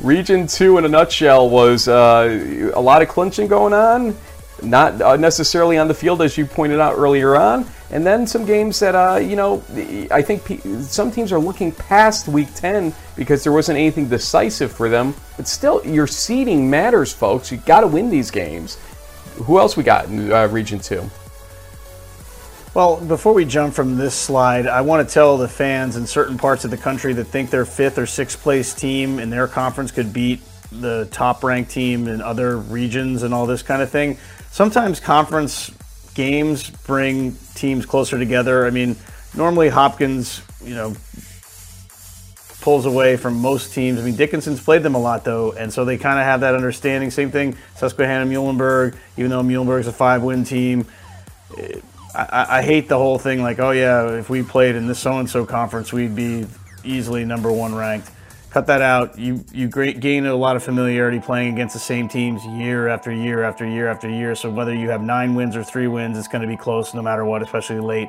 Region 0.00 0.46
2 0.46 0.78
in 0.78 0.84
a 0.84 0.88
nutshell 0.88 1.50
was 1.50 1.88
uh, 1.88 2.70
a 2.74 2.80
lot 2.80 3.02
of 3.02 3.08
clinching 3.08 3.48
going 3.48 3.72
on. 3.72 4.16
Not 4.62 5.00
uh, 5.00 5.16
necessarily 5.16 5.78
on 5.78 5.88
the 5.88 5.94
field 5.94 6.22
as 6.22 6.36
you 6.36 6.46
pointed 6.46 6.80
out 6.80 6.96
earlier 6.96 7.36
on, 7.36 7.66
and 7.90 8.04
then 8.04 8.26
some 8.26 8.44
games 8.44 8.80
that 8.80 8.94
uh, 8.94 9.16
you 9.16 9.36
know 9.36 9.62
I 10.10 10.22
think 10.22 10.44
pe- 10.44 10.58
some 10.82 11.10
teams 11.10 11.32
are 11.32 11.38
looking 11.38 11.72
past 11.72 12.28
Week 12.28 12.52
10 12.54 12.94
because 13.16 13.42
there 13.42 13.52
wasn't 13.52 13.78
anything 13.78 14.08
decisive 14.08 14.72
for 14.72 14.88
them. 14.88 15.14
But 15.36 15.48
still, 15.48 15.84
your 15.86 16.06
seeding 16.06 16.68
matters, 16.68 17.12
folks. 17.12 17.50
You 17.50 17.58
got 17.58 17.80
to 17.80 17.86
win 17.86 18.10
these 18.10 18.30
games. 18.30 18.78
Who 19.36 19.58
else 19.58 19.76
we 19.76 19.84
got 19.84 20.06
in 20.06 20.32
uh, 20.32 20.48
Region 20.48 20.80
Two? 20.80 21.08
Well, 22.74 22.96
before 22.96 23.32
we 23.32 23.44
jump 23.44 23.74
from 23.74 23.96
this 23.96 24.14
slide, 24.14 24.66
I 24.66 24.82
want 24.82 25.06
to 25.08 25.12
tell 25.12 25.38
the 25.38 25.48
fans 25.48 25.96
in 25.96 26.06
certain 26.06 26.36
parts 26.36 26.64
of 26.64 26.70
the 26.70 26.76
country 26.76 27.12
that 27.14 27.24
think 27.24 27.50
their 27.50 27.64
fifth 27.64 27.98
or 27.98 28.06
sixth 28.06 28.40
place 28.40 28.74
team 28.74 29.18
in 29.18 29.30
their 29.30 29.48
conference 29.48 29.90
could 29.90 30.12
beat 30.12 30.40
the 30.70 31.08
top 31.10 31.42
ranked 31.42 31.70
team 31.70 32.08
in 32.08 32.20
other 32.20 32.58
regions 32.58 33.22
and 33.22 33.32
all 33.32 33.46
this 33.46 33.62
kind 33.62 33.80
of 33.80 33.90
thing. 33.90 34.18
Sometimes 34.50 35.00
conference 35.00 35.70
games 36.14 36.70
bring 36.70 37.36
teams 37.54 37.86
closer 37.86 38.18
together. 38.18 38.66
I 38.66 38.70
mean, 38.70 38.96
normally 39.36 39.68
Hopkins, 39.68 40.42
you 40.64 40.74
know, 40.74 40.96
pulls 42.60 42.86
away 42.86 43.16
from 43.16 43.36
most 43.36 43.72
teams. 43.72 44.00
I 44.00 44.02
mean, 44.02 44.16
Dickinson's 44.16 44.62
played 44.62 44.82
them 44.82 44.94
a 44.94 44.98
lot 44.98 45.24
though, 45.24 45.52
and 45.52 45.72
so 45.72 45.84
they 45.84 45.96
kind 45.96 46.18
of 46.18 46.24
have 46.24 46.40
that 46.40 46.54
understanding. 46.54 47.10
Same 47.10 47.30
thing, 47.30 47.56
Susquehanna, 47.76 48.26
Muhlenberg. 48.26 48.96
Even 49.16 49.30
though 49.30 49.42
Muhlenberg's 49.42 49.86
a 49.86 49.92
five-win 49.92 50.44
team, 50.44 50.86
eh, 51.56 51.80
I, 52.14 52.58
I, 52.58 52.62
hate 52.62 52.88
the 52.88 52.98
whole 52.98 53.18
thing. 53.18 53.42
Like, 53.42 53.58
oh 53.58 53.70
yeah, 53.70 54.18
if 54.18 54.28
we 54.28 54.42
played 54.42 54.74
in 54.74 54.86
this 54.86 54.98
so-and-so 54.98 55.46
conference, 55.46 55.92
we'd 55.92 56.16
be 56.16 56.46
easily 56.84 57.24
number 57.24 57.52
one 57.52 57.74
ranked. 57.74 58.10
Cut 58.50 58.66
that 58.68 58.80
out. 58.80 59.18
You 59.18 59.44
you 59.52 59.68
gain 59.68 60.24
a 60.24 60.34
lot 60.34 60.56
of 60.56 60.62
familiarity 60.62 61.20
playing 61.20 61.52
against 61.52 61.74
the 61.74 61.80
same 61.80 62.08
teams 62.08 62.44
year 62.46 62.88
after 62.88 63.12
year 63.12 63.42
after 63.42 63.66
year 63.66 63.88
after 63.88 64.08
year. 64.08 64.34
So 64.34 64.48
whether 64.48 64.74
you 64.74 64.88
have 64.88 65.02
nine 65.02 65.34
wins 65.34 65.54
or 65.54 65.62
three 65.62 65.86
wins, 65.86 66.16
it's 66.16 66.28
going 66.28 66.42
to 66.42 66.48
be 66.48 66.56
close 66.56 66.94
no 66.94 67.02
matter 67.02 67.26
what, 67.26 67.42
especially 67.42 67.80
late. 67.80 68.08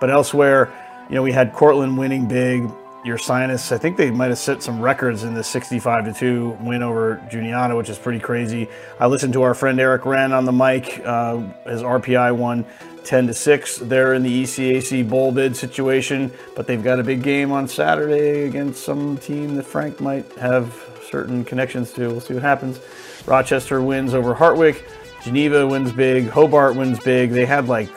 But 0.00 0.10
elsewhere, 0.10 0.72
you 1.08 1.16
know, 1.16 1.22
we 1.22 1.32
had 1.32 1.52
Cortland 1.52 1.98
winning 1.98 2.28
big. 2.28 2.70
Ursinus, 3.04 3.72
I 3.72 3.78
think 3.78 3.96
they 3.96 4.10
might 4.10 4.28
have 4.28 4.38
set 4.38 4.62
some 4.62 4.78
records 4.78 5.24
in 5.24 5.32
the 5.32 5.42
65 5.42 6.04
to 6.04 6.12
2 6.12 6.58
win 6.60 6.82
over 6.82 7.16
Juniata, 7.30 7.74
which 7.74 7.88
is 7.88 7.98
pretty 7.98 8.20
crazy. 8.20 8.68
I 8.98 9.06
listened 9.06 9.32
to 9.32 9.42
our 9.42 9.54
friend 9.54 9.80
Eric 9.80 10.04
Wren 10.04 10.34
on 10.34 10.44
the 10.44 10.52
mic. 10.52 11.00
Uh, 11.02 11.38
his 11.66 11.80
RPI 11.80 12.36
won 12.36 12.66
10 13.04 13.28
to 13.28 13.34
6. 13.34 13.78
They're 13.78 14.14
in 14.14 14.22
the 14.22 14.42
ECAC 14.42 15.08
bowl 15.08 15.32
bid 15.32 15.56
situation, 15.56 16.32
but 16.54 16.66
they've 16.66 16.82
got 16.82 17.00
a 17.00 17.02
big 17.02 17.22
game 17.22 17.52
on 17.52 17.68
Saturday 17.68 18.44
against 18.44 18.82
some 18.82 19.16
team 19.18 19.56
that 19.56 19.64
Frank 19.64 20.00
might 20.00 20.30
have 20.34 20.74
certain 21.10 21.44
connections 21.44 21.92
to. 21.94 22.08
We'll 22.08 22.20
see 22.20 22.34
what 22.34 22.42
happens. 22.42 22.80
Rochester 23.26 23.82
wins 23.82 24.14
over 24.14 24.34
Hartwick. 24.34 24.82
Geneva 25.22 25.66
wins 25.66 25.92
big. 25.92 26.28
Hobart 26.28 26.76
wins 26.76 26.98
big. 27.00 27.30
They 27.30 27.44
had 27.44 27.68
like 27.68 27.90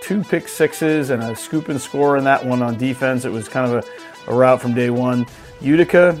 two 0.00 0.22
pick 0.22 0.48
sixes 0.48 1.10
and 1.10 1.22
a 1.22 1.36
scoop 1.36 1.68
and 1.68 1.80
score 1.80 2.16
in 2.16 2.24
that 2.24 2.44
one 2.44 2.62
on 2.62 2.76
defense. 2.76 3.24
It 3.24 3.32
was 3.32 3.48
kind 3.48 3.70
of 3.70 3.84
a, 3.84 4.32
a 4.32 4.34
route 4.34 4.60
from 4.60 4.74
day 4.74 4.90
one. 4.90 5.26
Utica 5.60 6.18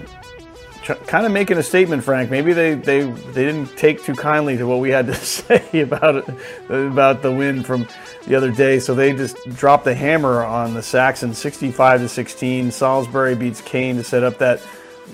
kind 0.94 1.26
of 1.26 1.32
making 1.32 1.58
a 1.58 1.62
statement, 1.62 2.04
Frank. 2.04 2.30
Maybe 2.30 2.52
they, 2.52 2.74
they, 2.74 3.02
they 3.02 3.44
didn't 3.44 3.76
take 3.76 4.02
too 4.02 4.14
kindly 4.14 4.56
to 4.56 4.66
what 4.66 4.78
we 4.78 4.90
had 4.90 5.06
to 5.06 5.14
say 5.16 5.80
about 5.80 6.16
it, 6.16 6.28
about 6.68 7.22
the 7.22 7.32
win 7.32 7.62
from 7.62 7.86
the 8.26 8.34
other 8.34 8.50
day. 8.50 8.78
So 8.78 8.94
they 8.94 9.12
just 9.12 9.36
dropped 9.54 9.84
the 9.84 9.94
hammer 9.94 10.42
on 10.42 10.74
the 10.74 10.82
Saxon, 10.82 11.34
65 11.34 12.00
to 12.00 12.08
16. 12.08 12.70
Salisbury 12.70 13.34
beats 13.34 13.60
Kean 13.60 13.96
to 13.96 14.04
set 14.04 14.22
up 14.22 14.38
that 14.38 14.60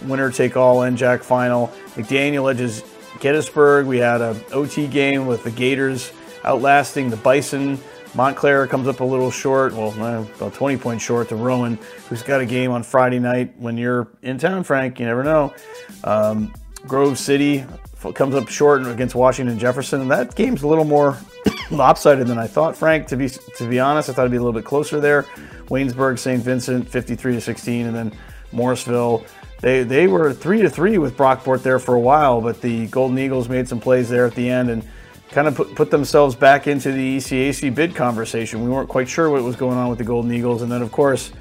winner 0.04 0.30
take 0.30 0.56
all 0.56 0.78
NJAC 0.78 1.22
final. 1.22 1.68
McDaniel 1.94 2.50
edges 2.50 2.82
Gettysburg. 3.20 3.86
We 3.86 3.98
had 3.98 4.20
a 4.20 4.40
OT 4.52 4.86
game 4.86 5.26
with 5.26 5.44
the 5.44 5.50
Gators 5.50 6.12
outlasting 6.44 7.10
the 7.10 7.16
Bison. 7.16 7.78
Montclair 8.16 8.66
comes 8.66 8.88
up 8.88 9.00
a 9.00 9.04
little 9.04 9.30
short, 9.30 9.74
well, 9.74 9.92
about 9.92 10.54
20 10.54 10.78
points 10.78 11.04
short 11.04 11.28
to 11.28 11.36
Rowan, 11.36 11.78
who's 12.08 12.22
got 12.22 12.40
a 12.40 12.46
game 12.46 12.70
on 12.70 12.82
Friday 12.82 13.18
night. 13.18 13.52
When 13.58 13.76
you're 13.76 14.08
in 14.22 14.38
town, 14.38 14.64
Frank, 14.64 14.98
you 14.98 15.04
never 15.04 15.22
know. 15.22 15.54
Um, 16.02 16.52
Grove 16.86 17.18
City 17.18 17.66
comes 18.14 18.34
up 18.34 18.48
short 18.48 18.86
against 18.86 19.14
Washington 19.14 19.58
Jefferson, 19.58 20.00
and 20.00 20.10
that 20.10 20.34
game's 20.34 20.62
a 20.62 20.66
little 20.66 20.84
more 20.84 21.18
lopsided 21.70 22.26
than 22.26 22.38
I 22.38 22.46
thought. 22.46 22.74
Frank, 22.74 23.06
to 23.08 23.16
be 23.18 23.28
to 23.28 23.68
be 23.68 23.80
honest, 23.80 24.08
I 24.08 24.14
thought 24.14 24.22
it'd 24.22 24.32
be 24.32 24.38
a 24.38 24.42
little 24.42 24.58
bit 24.58 24.64
closer 24.64 24.98
there. 24.98 25.24
Waynesburg, 25.66 26.18
St. 26.18 26.42
Vincent, 26.42 26.88
53 26.88 27.34
to 27.34 27.40
16, 27.40 27.86
and 27.86 27.94
then 27.94 28.12
Morrisville. 28.50 29.26
They 29.60 29.82
they 29.82 30.06
were 30.06 30.32
three 30.32 30.62
to 30.62 30.70
three 30.70 30.96
with 30.96 31.16
Brockport 31.18 31.62
there 31.62 31.78
for 31.78 31.94
a 31.94 32.00
while, 32.00 32.40
but 32.40 32.62
the 32.62 32.86
Golden 32.86 33.18
Eagles 33.18 33.48
made 33.48 33.68
some 33.68 33.80
plays 33.80 34.08
there 34.08 34.24
at 34.24 34.34
the 34.34 34.48
end 34.48 34.70
and 34.70 34.86
kind 35.30 35.48
of 35.48 35.54
put, 35.54 35.74
put 35.74 35.90
themselves 35.90 36.34
back 36.34 36.66
into 36.66 36.92
the 36.92 37.18
ECAC 37.18 37.74
bid 37.74 37.94
conversation. 37.94 38.64
We 38.64 38.70
weren't 38.70 38.88
quite 38.88 39.08
sure 39.08 39.30
what 39.30 39.42
was 39.42 39.56
going 39.56 39.76
on 39.76 39.88
with 39.88 39.98
the 39.98 40.04
Golden 40.04 40.32
Eagles. 40.32 40.62
And 40.62 40.70
then, 40.70 40.82
of 40.82 40.92
course, 40.92 41.32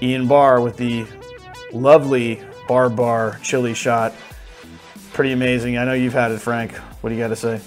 Ian 0.00 0.26
Barr 0.26 0.60
with 0.60 0.76
the 0.76 1.06
lovely 1.72 2.42
bar 2.68 2.88
bar 2.88 3.38
chili 3.42 3.74
shot. 3.74 4.14
Pretty 5.12 5.32
amazing. 5.32 5.78
I 5.78 5.84
know 5.84 5.94
you've 5.94 6.12
had 6.12 6.30
it, 6.32 6.40
Frank. 6.40 6.74
What 7.00 7.10
do 7.10 7.16
you 7.16 7.20
got 7.20 7.28
to 7.28 7.36
say? 7.36 7.60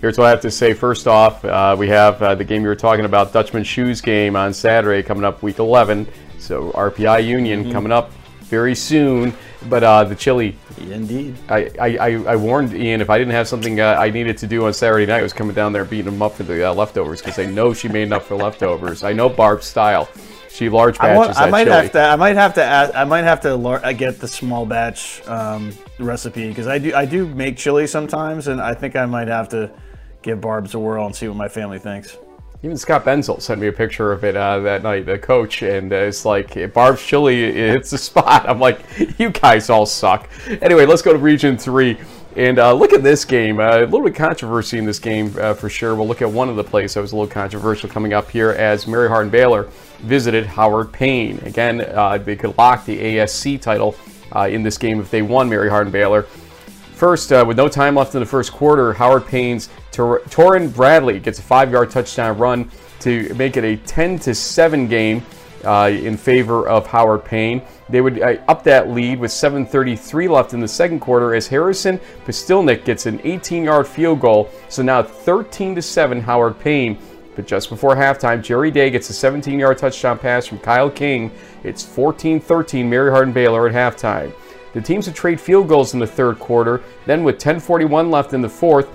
Here's 0.00 0.18
what 0.18 0.26
I 0.26 0.30
have 0.30 0.42
to 0.42 0.50
say. 0.50 0.74
First 0.74 1.06
off, 1.06 1.44
uh, 1.44 1.74
we 1.78 1.88
have 1.88 2.22
uh, 2.22 2.34
the 2.34 2.44
game 2.44 2.62
you 2.62 2.68
were 2.68 2.76
talking 2.76 3.06
about, 3.06 3.32
Dutchman 3.32 3.64
Shoes 3.64 4.00
game 4.02 4.36
on 4.36 4.52
Saturday 4.52 5.02
coming 5.02 5.24
up 5.24 5.42
week 5.42 5.58
11. 5.58 6.06
So 6.38 6.72
RPI 6.72 7.26
Union 7.26 7.62
mm-hmm. 7.62 7.72
coming 7.72 7.90
up 7.90 8.12
very 8.42 8.74
soon. 8.74 9.32
But 9.68 9.82
uh, 9.82 10.04
the 10.04 10.14
chili. 10.14 10.56
Indeed. 10.78 11.36
I, 11.48 11.70
I, 11.80 12.12
I 12.24 12.36
warned 12.36 12.74
Ian 12.74 13.00
if 13.00 13.10
I 13.10 13.18
didn't 13.18 13.32
have 13.32 13.48
something 13.48 13.80
uh, 13.80 13.96
I 13.98 14.10
needed 14.10 14.36
to 14.38 14.46
do 14.46 14.66
on 14.66 14.72
Saturday 14.72 15.06
night, 15.06 15.20
I 15.20 15.22
was 15.22 15.32
coming 15.32 15.54
down 15.54 15.72
there 15.72 15.84
beating 15.84 16.12
him 16.12 16.22
up 16.22 16.34
for 16.34 16.42
the 16.42 16.70
uh, 16.70 16.74
leftovers 16.74 17.20
because 17.20 17.38
I 17.38 17.46
know 17.46 17.72
she 17.72 17.88
made 17.88 18.02
enough 18.02 18.26
for 18.26 18.36
leftovers. 18.36 19.04
I 19.04 19.12
know 19.12 19.28
Barb's 19.28 19.66
style. 19.66 20.08
She 20.50 20.68
large 20.68 20.98
batches. 20.98 21.14
I, 21.14 21.16
want, 21.16 21.36
I 21.38 21.50
might 21.50 21.64
chili. 21.64 21.76
have 21.76 21.92
to. 21.92 22.00
I 22.00 22.16
might 22.16 22.36
have 22.36 22.54
to. 22.54 22.62
Ask, 22.62 22.94
I 22.94 23.04
might 23.04 23.24
have 23.24 23.40
to 23.40 23.56
lar- 23.56 23.92
get 23.92 24.20
the 24.20 24.28
small 24.28 24.64
batch 24.64 25.26
um, 25.26 25.72
recipe 25.98 26.48
because 26.48 26.68
I 26.68 26.78
do. 26.78 26.94
I 26.94 27.06
do 27.06 27.26
make 27.26 27.56
chili 27.56 27.88
sometimes, 27.88 28.46
and 28.46 28.60
I 28.60 28.72
think 28.74 28.94
I 28.94 29.04
might 29.06 29.26
have 29.26 29.48
to 29.48 29.72
give 30.22 30.40
Barb's 30.40 30.74
a 30.74 30.78
whirl 30.78 31.06
and 31.06 31.14
see 31.14 31.26
what 31.26 31.36
my 31.36 31.48
family 31.48 31.80
thinks. 31.80 32.16
Even 32.64 32.78
Scott 32.78 33.04
Benzel 33.04 33.42
sent 33.42 33.60
me 33.60 33.66
a 33.66 33.72
picture 33.72 34.10
of 34.10 34.24
it 34.24 34.34
uh, 34.34 34.58
that 34.60 34.82
night, 34.82 35.04
the 35.04 35.18
coach, 35.18 35.60
and 35.60 35.92
uh, 35.92 35.96
it's 35.96 36.24
like 36.24 36.72
Barb's 36.72 37.04
chili 37.04 37.44
it 37.44 37.54
hits 37.54 37.90
the 37.90 37.98
spot. 38.10 38.48
I'm 38.48 38.58
like, 38.58 38.80
you 39.18 39.28
guys 39.28 39.68
all 39.68 39.84
suck. 39.84 40.30
Anyway, 40.62 40.86
let's 40.86 41.02
go 41.02 41.12
to 41.12 41.18
Region 41.18 41.58
Three. 41.58 41.98
And 42.36 42.58
uh, 42.58 42.72
look 42.72 42.94
at 42.94 43.02
this 43.02 43.26
game. 43.26 43.60
Uh, 43.60 43.80
a 43.80 43.84
little 43.84 44.02
bit 44.02 44.14
controversy 44.14 44.78
in 44.78 44.86
this 44.86 44.98
game 44.98 45.34
uh, 45.38 45.52
for 45.52 45.68
sure. 45.68 45.94
We'll 45.94 46.08
look 46.08 46.22
at 46.22 46.30
one 46.30 46.48
of 46.48 46.56
the 46.56 46.64
plays 46.64 46.94
that 46.94 47.02
was 47.02 47.12
a 47.12 47.16
little 47.16 47.30
controversial 47.30 47.90
coming 47.90 48.14
up 48.14 48.30
here 48.30 48.52
as 48.52 48.86
Mary 48.86 49.08
Hardin 49.08 49.30
Baylor 49.30 49.64
visited 49.98 50.46
Howard 50.46 50.90
Payne. 50.90 51.40
Again, 51.40 51.82
uh, 51.82 52.16
they 52.16 52.34
could 52.34 52.56
lock 52.56 52.86
the 52.86 52.98
ASC 52.98 53.60
title 53.60 53.94
uh, 54.34 54.48
in 54.48 54.62
this 54.62 54.78
game 54.78 55.00
if 55.00 55.10
they 55.10 55.20
won 55.20 55.50
Mary 55.50 55.68
Hardin 55.68 55.92
Baylor. 55.92 56.26
First, 56.94 57.32
uh, 57.32 57.44
with 57.46 57.56
no 57.56 57.68
time 57.68 57.96
left 57.96 58.14
in 58.14 58.20
the 58.20 58.26
first 58.26 58.52
quarter, 58.52 58.92
Howard 58.92 59.26
Payne's 59.26 59.68
Tor- 59.90 60.20
Torin 60.26 60.72
Bradley 60.72 61.18
gets 61.18 61.40
a 61.40 61.42
five-yard 61.42 61.90
touchdown 61.90 62.38
run 62.38 62.70
to 63.00 63.34
make 63.34 63.56
it 63.56 63.64
a 63.64 63.76
10 63.78 64.18
to 64.20 64.34
7 64.34 64.86
game 64.86 65.22
uh, 65.64 65.90
in 65.92 66.16
favor 66.16 66.68
of 66.68 66.86
Howard 66.86 67.24
Payne. 67.24 67.62
They 67.88 68.00
would 68.00 68.22
uh, 68.22 68.36
up 68.48 68.62
that 68.64 68.90
lead 68.90 69.18
with 69.18 69.30
7:33 69.30 70.28
left 70.30 70.54
in 70.54 70.60
the 70.60 70.68
second 70.68 71.00
quarter 71.00 71.34
as 71.34 71.46
Harrison 71.46 71.98
Postilnik 72.24 72.84
gets 72.84 73.06
an 73.06 73.18
18-yard 73.20 73.86
field 73.86 74.20
goal. 74.20 74.50
So 74.68 74.82
now 74.82 75.02
13 75.02 75.74
to 75.74 75.82
7 75.82 76.20
Howard 76.20 76.58
Payne. 76.60 76.98
But 77.34 77.46
just 77.46 77.68
before 77.68 77.96
halftime, 77.96 78.42
Jerry 78.42 78.70
Day 78.70 78.90
gets 78.90 79.10
a 79.10 79.12
17-yard 79.12 79.78
touchdown 79.78 80.18
pass 80.18 80.46
from 80.46 80.60
Kyle 80.60 80.90
King. 80.90 81.32
It's 81.64 81.84
14-13 81.84 82.86
Mary 82.86 83.10
Hardin 83.10 83.34
Baylor 83.34 83.66
at 83.68 83.74
halftime. 83.74 84.32
The 84.74 84.80
teams 84.80 85.06
would 85.06 85.16
trade 85.16 85.40
field 85.40 85.68
goals 85.68 85.94
in 85.94 86.00
the 86.00 86.06
third 86.06 86.38
quarter. 86.38 86.82
Then, 87.06 87.24
with 87.24 87.38
10:41 87.38 88.10
left 88.10 88.34
in 88.34 88.42
the 88.42 88.48
fourth, 88.48 88.88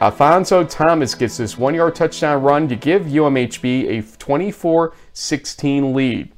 Alfonso 0.00 0.64
Thomas 0.64 1.14
gets 1.14 1.36
this 1.36 1.56
one-yard 1.56 1.94
touchdown 1.94 2.42
run 2.42 2.68
to 2.68 2.76
give 2.76 3.04
UMHB 3.04 3.98
a 3.98 4.02
24-16 4.02 5.94
lead. 5.94 6.32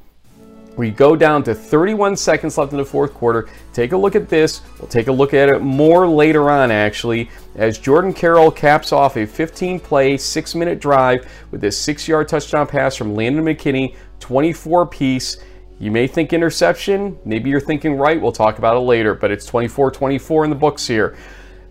We 0.76 0.92
go 0.92 1.16
down 1.16 1.42
to 1.42 1.56
31 1.56 2.14
seconds 2.14 2.56
left 2.56 2.70
in 2.70 2.78
the 2.78 2.84
fourth 2.84 3.12
quarter. 3.12 3.48
Take 3.72 3.90
a 3.90 3.96
look 3.96 4.14
at 4.14 4.28
this. 4.28 4.60
We'll 4.78 4.86
take 4.86 5.08
a 5.08 5.12
look 5.12 5.34
at 5.34 5.48
it 5.48 5.60
more 5.60 6.06
later 6.06 6.50
on, 6.50 6.70
actually, 6.70 7.30
as 7.56 7.78
Jordan 7.78 8.12
Carroll 8.12 8.52
caps 8.52 8.92
off 8.92 9.16
a 9.16 9.26
15 9.26 9.80
play, 9.80 10.16
six 10.16 10.54
minute 10.54 10.78
drive 10.78 11.28
with 11.50 11.60
this 11.60 11.76
six 11.76 12.06
yard 12.06 12.28
touchdown 12.28 12.68
pass 12.68 12.94
from 12.94 13.16
Landon 13.16 13.44
McKinney, 13.44 13.96
24 14.20 14.86
piece. 14.86 15.38
You 15.80 15.92
may 15.92 16.08
think 16.08 16.32
interception, 16.32 17.18
maybe 17.24 17.50
you're 17.50 17.60
thinking 17.60 17.96
right, 17.96 18.20
we'll 18.20 18.32
talk 18.32 18.58
about 18.58 18.76
it 18.76 18.80
later, 18.80 19.14
but 19.14 19.30
it's 19.30 19.46
24 19.46 19.92
24 19.92 20.44
in 20.44 20.50
the 20.50 20.56
books 20.56 20.86
here. 20.86 21.16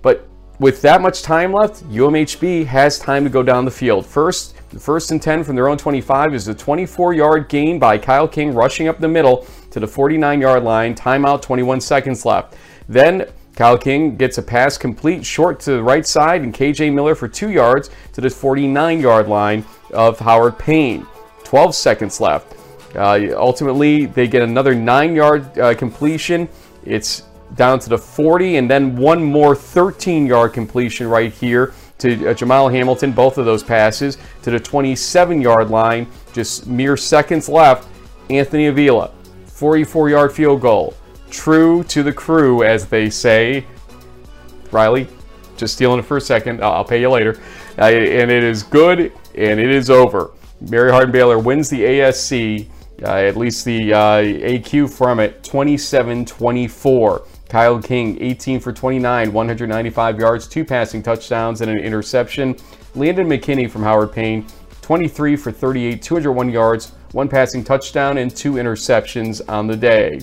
But 0.02 0.28
with 0.60 0.82
that 0.82 1.02
much 1.02 1.24
time 1.24 1.52
left, 1.52 1.84
UMHB 1.90 2.66
has 2.66 3.00
time 3.00 3.24
to 3.26 3.30
go 3.30 3.44
down 3.44 3.66
the 3.66 3.72
field. 3.72 4.06
First, 4.06 4.56
the 4.70 4.80
first 4.80 5.12
and 5.12 5.22
10 5.22 5.44
from 5.44 5.56
their 5.56 5.68
own 5.68 5.78
25 5.78 6.34
is 6.34 6.48
a 6.48 6.56
24 6.56 7.14
yard 7.14 7.50
gain 7.50 7.80
by 7.80 7.98
Kyle 7.98 8.28
King 8.28 8.54
rushing 8.54 8.88
up 8.88 9.00
the 9.00 9.08
middle 9.08 9.46
to 9.72 9.80
the 9.80 9.88
49 9.88 10.42
yard 10.42 10.64
line. 10.64 10.96
Timeout, 10.96 11.42
21 11.42 11.82
seconds 11.82 12.26
left. 12.26 12.56
Then 12.90 13.28
Kyle 13.56 13.78
King 13.78 14.16
gets 14.16 14.38
a 14.38 14.42
pass 14.42 14.78
complete 14.78 15.26
short 15.26 15.60
to 15.62 15.72
the 15.72 15.84
right 15.84 16.06
side, 16.06 16.44
and 16.44 16.54
KJ 16.54 16.94
Miller 16.94 17.16
for 17.16 17.28
two 17.28 17.50
yards 17.50 17.90
to 18.14 18.22
the 18.22 18.30
49 18.30 19.00
yard 19.00 19.28
line 19.28 19.66
of 19.92 20.20
Howard 20.20 20.58
Payne. 20.58 21.06
12 21.44 21.76
seconds 21.76 22.22
left. 22.22 22.57
Uh, 22.98 23.30
ultimately, 23.36 24.06
they 24.06 24.28
get 24.28 24.42
another 24.42 24.74
nine 24.74 25.16
yard 25.16 25.58
uh, 25.60 25.76
completion. 25.76 26.50
It's 26.84 27.24
down 27.56 27.80
to 27.80 27.90
the 27.90 27.98
40, 27.98 28.58
and 28.58 28.70
then 28.70 28.96
one 28.96 29.24
more 29.24 29.56
13 29.56 30.26
yard 30.26 30.54
completion 30.54 31.08
right 31.08 31.32
here 31.32 31.74
to 32.00 32.30
uh, 32.30 32.34
Jamal 32.34 32.70
Hamilton, 32.70 33.12
both 33.12 33.38
of 33.38 33.46
those 33.46 33.64
passes 33.64 34.18
to 34.44 34.52
the 34.52 34.60
27 34.60 35.42
yard 35.42 35.70
line. 35.70 36.08
Just 36.34 36.68
mere 36.68 36.98
seconds 36.98 37.48
left. 37.50 37.88
Anthony 38.30 38.68
Avila, 38.68 39.12
44 39.46 40.10
yard 40.10 40.32
field 40.32 40.62
goal. 40.62 40.94
True 41.30 41.84
to 41.86 42.04
the 42.04 42.14
crew, 42.14 42.64
as 42.64 42.86
they 42.88 43.10
say. 43.10 43.66
Riley, 44.72 45.08
just 45.56 45.76
stealing 45.76 46.00
it 46.00 46.06
for 46.06 46.18
a 46.18 46.22
second. 46.22 46.64
I'll 46.64 46.86
pay 46.86 47.02
you 47.02 47.10
later. 47.10 47.40
Uh, 47.78 47.86
and 47.86 48.32
it 48.32 48.44
is 48.44 48.64
good, 48.64 49.12
and 49.36 49.60
it 49.60 49.70
is 49.70 49.90
over. 49.90 50.32
Mary 50.62 50.92
Hardin 50.92 51.12
Baylor 51.12 51.38
wins 51.38 51.70
the 51.70 51.82
ASC, 51.82 52.68
uh, 53.04 53.16
at 53.16 53.38
least 53.38 53.66
the 53.66 53.94
uh, 53.94 54.22
AQ 54.22 54.92
from 54.92 55.20
it, 55.20 55.44
27 55.44 56.26
24. 56.26 57.26
Kyle 57.50 57.82
King, 57.82 58.22
18 58.22 58.60
for 58.60 58.74
29, 58.74 59.32
195 59.32 60.20
yards, 60.20 60.48
two 60.48 60.66
passing 60.66 61.02
touchdowns, 61.02 61.62
and 61.62 61.72
an 61.72 61.80
interception. 61.80 62.58
Landon 62.96 63.28
McKinney 63.28 63.70
from 63.70 63.84
Howard 63.84 64.12
Payne, 64.12 64.46
23 64.82 65.36
for 65.36 65.52
38, 65.52 66.02
201 66.02 66.50
yards, 66.50 66.92
one 67.14 67.30
passing 67.30 67.64
touchdown, 67.64 68.18
and 68.18 68.36
two 68.36 68.54
interceptions 68.54 69.42
on 69.48 69.68
the 69.68 69.76
day. 69.76 70.20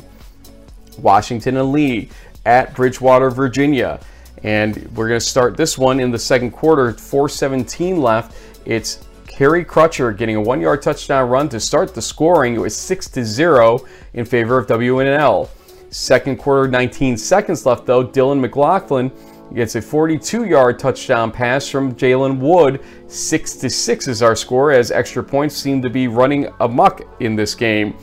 Washington 0.98 1.56
and 1.56 1.72
Lee 1.72 2.10
at 2.44 2.74
Bridgewater, 2.74 3.30
Virginia. 3.30 4.00
And 4.42 4.76
we're 4.94 5.08
going 5.08 5.20
to 5.20 5.26
start 5.26 5.56
this 5.56 5.78
one 5.78 6.00
in 6.00 6.10
the 6.10 6.18
second 6.18 6.50
quarter, 6.50 6.92
417 6.92 8.00
left. 8.00 8.36
It's 8.66 9.04
Kerry 9.34 9.64
Crutcher 9.64 10.16
getting 10.16 10.36
a 10.36 10.40
one 10.40 10.60
yard 10.60 10.80
touchdown 10.80 11.28
run 11.28 11.48
to 11.48 11.58
start 11.58 11.92
the 11.92 12.00
scoring. 12.00 12.54
It 12.54 12.60
was 12.60 12.76
6 12.76 13.08
to 13.08 13.24
0 13.24 13.84
in 14.12 14.24
favor 14.24 14.56
of 14.56 14.68
WNL. 14.68 15.48
Second 15.90 16.38
quarter, 16.38 16.68
19 16.68 17.16
seconds 17.16 17.66
left 17.66 17.84
though. 17.84 18.06
Dylan 18.06 18.38
McLaughlin 18.38 19.10
gets 19.52 19.74
a 19.74 19.82
42 19.82 20.44
yard 20.44 20.78
touchdown 20.78 21.32
pass 21.32 21.68
from 21.68 21.96
Jalen 21.96 22.38
Wood. 22.38 22.80
6 23.08 23.56
to 23.56 23.68
6 23.68 24.06
is 24.06 24.22
our 24.22 24.36
score 24.36 24.70
as 24.70 24.92
extra 24.92 25.24
points 25.24 25.56
seem 25.56 25.82
to 25.82 25.90
be 25.90 26.06
running 26.06 26.46
amuck 26.60 27.02
in 27.18 27.34
this 27.34 27.56
game. 27.56 27.96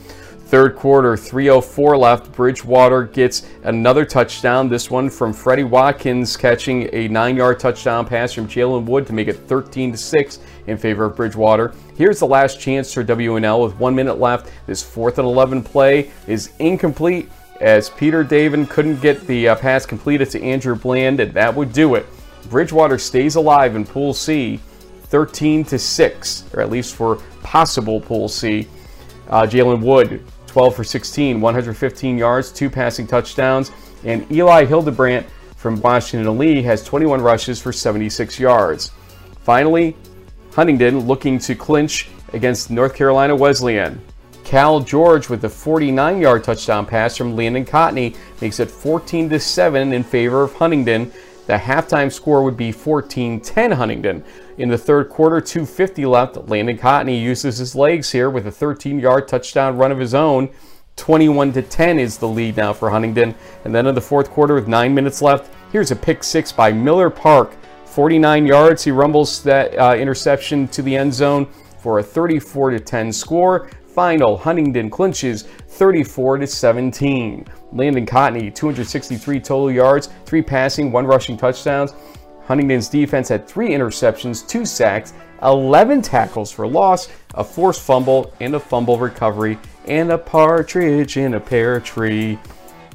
Third 0.52 0.76
quarter, 0.76 1.14
3.04 1.14 1.98
left. 1.98 2.30
Bridgewater 2.32 3.04
gets 3.04 3.46
another 3.62 4.04
touchdown. 4.04 4.68
This 4.68 4.90
one 4.90 5.08
from 5.08 5.32
Freddie 5.32 5.64
Watkins 5.64 6.36
catching 6.36 6.90
a 6.92 7.08
nine 7.08 7.38
yard 7.38 7.58
touchdown 7.58 8.04
pass 8.04 8.34
from 8.34 8.46
Jalen 8.46 8.84
Wood 8.84 9.06
to 9.06 9.14
make 9.14 9.28
it 9.28 9.38
13 9.48 9.96
6 9.96 10.38
in 10.66 10.78
favor 10.78 11.04
of 11.04 11.16
Bridgewater. 11.16 11.74
Here's 11.96 12.18
the 12.18 12.26
last 12.26 12.60
chance 12.60 12.92
for 12.92 13.04
WNL 13.04 13.64
with 13.64 13.76
one 13.78 13.94
minute 13.94 14.18
left. 14.18 14.50
This 14.66 14.82
fourth 14.82 15.18
and 15.18 15.26
11 15.26 15.62
play 15.62 16.10
is 16.26 16.52
incomplete 16.58 17.28
as 17.60 17.90
Peter 17.90 18.24
Davin 18.24 18.68
couldn't 18.68 19.00
get 19.00 19.26
the 19.26 19.48
uh, 19.48 19.54
pass 19.56 19.86
completed 19.86 20.30
to 20.30 20.42
Andrew 20.42 20.74
Bland, 20.74 21.20
and 21.20 21.32
that 21.34 21.54
would 21.54 21.72
do 21.72 21.94
it. 21.94 22.06
Bridgewater 22.50 22.98
stays 22.98 23.36
alive 23.36 23.76
in 23.76 23.84
Pool 23.84 24.14
C 24.14 24.60
13 25.04 25.64
to 25.66 25.78
6, 25.78 26.44
or 26.54 26.60
at 26.60 26.70
least 26.70 26.94
for 26.94 27.16
possible 27.42 28.00
Pool 28.00 28.28
C. 28.28 28.66
Uh, 29.28 29.42
Jalen 29.42 29.82
Wood 29.82 30.24
12 30.46 30.74
for 30.76 30.84
16, 30.84 31.40
115 31.40 32.18
yards, 32.18 32.52
two 32.52 32.68
passing 32.68 33.06
touchdowns. 33.06 33.70
And 34.04 34.30
Eli 34.30 34.64
Hildebrandt 34.64 35.26
from 35.56 35.80
Washington 35.80 36.36
Lee 36.36 36.60
has 36.62 36.84
21 36.84 37.20
rushes 37.22 37.60
for 37.60 37.72
76 37.72 38.38
yards. 38.38 38.90
Finally, 39.44 39.96
Huntingdon 40.54 41.00
looking 41.00 41.38
to 41.40 41.54
clinch 41.54 42.08
against 42.32 42.70
North 42.70 42.94
Carolina 42.94 43.34
Wesleyan. 43.34 44.00
Cal 44.44 44.80
George 44.80 45.28
with 45.28 45.44
a 45.44 45.48
49 45.48 46.20
yard 46.20 46.44
touchdown 46.44 46.84
pass 46.84 47.16
from 47.16 47.34
Landon 47.34 47.64
Cotney 47.64 48.16
makes 48.40 48.60
it 48.60 48.70
14 48.70 49.30
to 49.30 49.40
7 49.40 49.92
in 49.92 50.04
favor 50.04 50.42
of 50.42 50.52
Huntingdon. 50.54 51.10
The 51.46 51.54
halftime 51.54 52.12
score 52.12 52.42
would 52.42 52.56
be 52.56 52.70
14 52.70 53.40
10 53.40 53.70
Huntingdon. 53.72 54.24
In 54.58 54.68
the 54.68 54.78
third 54.78 55.08
quarter, 55.08 55.40
250 55.40 56.04
left. 56.04 56.36
Landon 56.48 56.76
Cotney 56.76 57.20
uses 57.20 57.56
his 57.56 57.74
legs 57.74 58.12
here 58.12 58.28
with 58.28 58.46
a 58.46 58.50
13-yard 58.50 59.26
touchdown 59.26 59.78
run 59.78 59.90
of 59.90 59.98
his 59.98 60.14
own. 60.14 60.50
21 60.96 61.52
to 61.54 61.62
10 61.62 61.98
is 61.98 62.18
the 62.18 62.28
lead 62.28 62.56
now 62.56 62.72
for 62.72 62.90
Huntingdon. 62.90 63.34
And 63.64 63.74
then 63.74 63.86
in 63.86 63.94
the 63.94 64.00
fourth 64.00 64.30
quarter, 64.30 64.54
with 64.54 64.68
nine 64.68 64.94
minutes 64.94 65.22
left, 65.22 65.50
here's 65.72 65.90
a 65.90 65.96
pick 65.96 66.22
six 66.22 66.52
by 66.52 66.70
Miller 66.70 67.08
Park. 67.08 67.56
49 67.92 68.46
yards. 68.46 68.82
He 68.82 68.90
rumbles 68.90 69.42
that 69.42 69.78
uh, 69.78 69.94
interception 69.94 70.66
to 70.68 70.80
the 70.80 70.96
end 70.96 71.12
zone 71.12 71.46
for 71.78 71.98
a 71.98 72.02
34 72.02 72.70
to 72.70 72.80
10 72.80 73.12
score. 73.12 73.68
Final 73.94 74.38
Huntingdon 74.38 74.88
clinches 74.88 75.42
34 75.42 76.38
to 76.38 76.46
17. 76.46 77.46
Landon 77.72 78.06
Cotney, 78.06 78.54
263 78.54 79.40
total 79.40 79.70
yards, 79.70 80.08
three 80.24 80.40
passing, 80.40 80.90
one 80.90 81.06
rushing 81.06 81.36
touchdowns. 81.36 81.92
Huntingdon's 82.46 82.88
defense 82.88 83.28
had 83.28 83.46
three 83.46 83.70
interceptions, 83.70 84.48
two 84.48 84.64
sacks, 84.64 85.12
11 85.42 86.00
tackles 86.00 86.50
for 86.50 86.66
loss, 86.66 87.08
a 87.34 87.44
forced 87.44 87.82
fumble, 87.82 88.32
and 88.40 88.54
a 88.54 88.60
fumble 88.60 88.98
recovery, 88.98 89.58
and 89.86 90.12
a 90.12 90.18
partridge 90.18 91.18
in 91.18 91.34
a 91.34 91.40
pear 91.40 91.78
tree. 91.78 92.38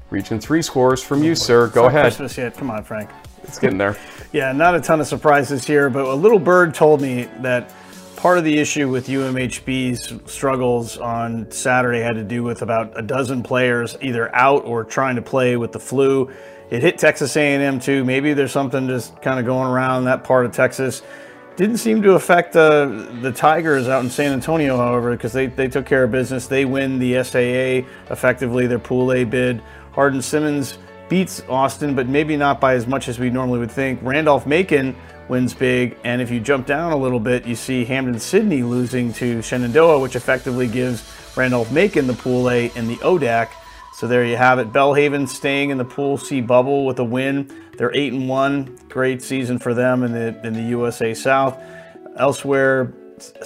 Region 0.09 0.39
3 0.39 0.61
scores 0.63 1.03
from 1.03 1.21
you, 1.23 1.35
sir. 1.35 1.67
Go 1.67 1.85
ahead. 1.85 2.05
Christmas 2.05 2.35
yet. 2.35 2.55
Come 2.55 2.71
on, 2.71 2.83
Frank. 2.83 3.11
It's 3.47 3.59
getting 3.59 3.77
there. 3.77 3.97
Yeah, 4.33 4.51
not 4.51 4.75
a 4.75 4.81
ton 4.81 4.99
of 4.99 5.07
surprises 5.07 5.65
here, 5.65 5.89
but 5.89 6.05
a 6.05 6.13
little 6.13 6.37
bird 6.37 6.73
told 6.73 7.01
me 7.01 7.29
that 7.39 7.73
part 8.17 8.37
of 8.37 8.43
the 8.43 8.57
issue 8.57 8.89
with 8.89 9.07
UMHB's 9.07 10.31
struggles 10.31 10.97
on 10.97 11.49
Saturday 11.49 12.01
had 12.01 12.15
to 12.15 12.25
do 12.25 12.43
with 12.43 12.61
about 12.61 12.99
a 12.99 13.01
dozen 13.01 13.41
players 13.41 13.95
either 14.01 14.33
out 14.35 14.65
or 14.65 14.83
trying 14.83 15.15
to 15.15 15.21
play 15.21 15.55
with 15.55 15.71
the 15.71 15.79
flu. 15.79 16.29
It 16.69 16.81
hit 16.81 16.97
Texas 16.97 17.37
A&M 17.37 17.79
too. 17.79 18.03
Maybe 18.03 18.33
there's 18.33 18.51
something 18.51 18.87
just 18.87 19.21
kind 19.21 19.39
of 19.39 19.45
going 19.45 19.69
around 19.69 20.03
that 20.05 20.25
part 20.25 20.45
of 20.45 20.51
Texas. 20.51 21.03
Didn't 21.55 21.77
seem 21.77 22.01
to 22.01 22.11
affect 22.11 22.55
uh, 22.55 22.85
the 23.21 23.31
Tigers 23.31 23.87
out 23.87 24.03
in 24.03 24.09
San 24.09 24.33
Antonio, 24.33 24.77
however, 24.77 25.11
because 25.11 25.31
they, 25.31 25.47
they 25.47 25.69
took 25.69 25.85
care 25.85 26.03
of 26.03 26.11
business. 26.11 26.47
They 26.47 26.65
win 26.65 26.99
the 26.99 27.23
SAA 27.23 27.87
effectively, 28.11 28.67
their 28.67 28.77
Pool 28.77 29.13
A 29.13 29.23
bid. 29.23 29.63
Hardin 29.93 30.21
Simmons 30.21 30.77
beats 31.09 31.41
Austin, 31.49 31.95
but 31.95 32.07
maybe 32.07 32.37
not 32.37 32.59
by 32.59 32.73
as 32.73 32.87
much 32.87 33.07
as 33.07 33.19
we 33.19 33.29
normally 33.29 33.59
would 33.59 33.71
think. 33.71 33.99
Randolph 34.01 34.45
Macon 34.45 34.95
wins 35.29 35.53
big, 35.53 35.97
and 36.03 36.21
if 36.21 36.31
you 36.31 36.39
jump 36.39 36.65
down 36.65 36.91
a 36.91 36.97
little 36.97 37.19
bit, 37.19 37.45
you 37.45 37.55
see 37.55 37.85
Hampden 37.85 38.19
Sydney 38.19 38.63
losing 38.63 39.13
to 39.13 39.41
Shenandoah, 39.41 39.99
which 39.99 40.15
effectively 40.15 40.67
gives 40.67 41.03
Randolph 41.35 41.71
Macon 41.71 42.07
the 42.07 42.13
Pool 42.13 42.49
A 42.49 42.71
and 42.75 42.89
the 42.89 42.97
ODAC. 42.97 43.49
So 43.93 44.07
there 44.07 44.23
you 44.23 44.37
have 44.37 44.59
it. 44.59 44.71
Belhaven 44.71 45.27
staying 45.27 45.71
in 45.71 45.77
the 45.77 45.85
Pool 45.85 46.17
C 46.17 46.39
bubble 46.39 46.85
with 46.85 46.99
a 46.99 47.03
win. 47.03 47.51
They're 47.77 47.95
eight 47.95 48.13
and 48.13 48.29
one. 48.29 48.77
Great 48.89 49.23
season 49.23 49.57
for 49.57 49.73
them 49.73 50.03
in 50.03 50.11
the 50.11 50.39
in 50.45 50.53
the 50.53 50.61
USA 50.61 51.13
South. 51.13 51.59
Elsewhere, 52.15 52.93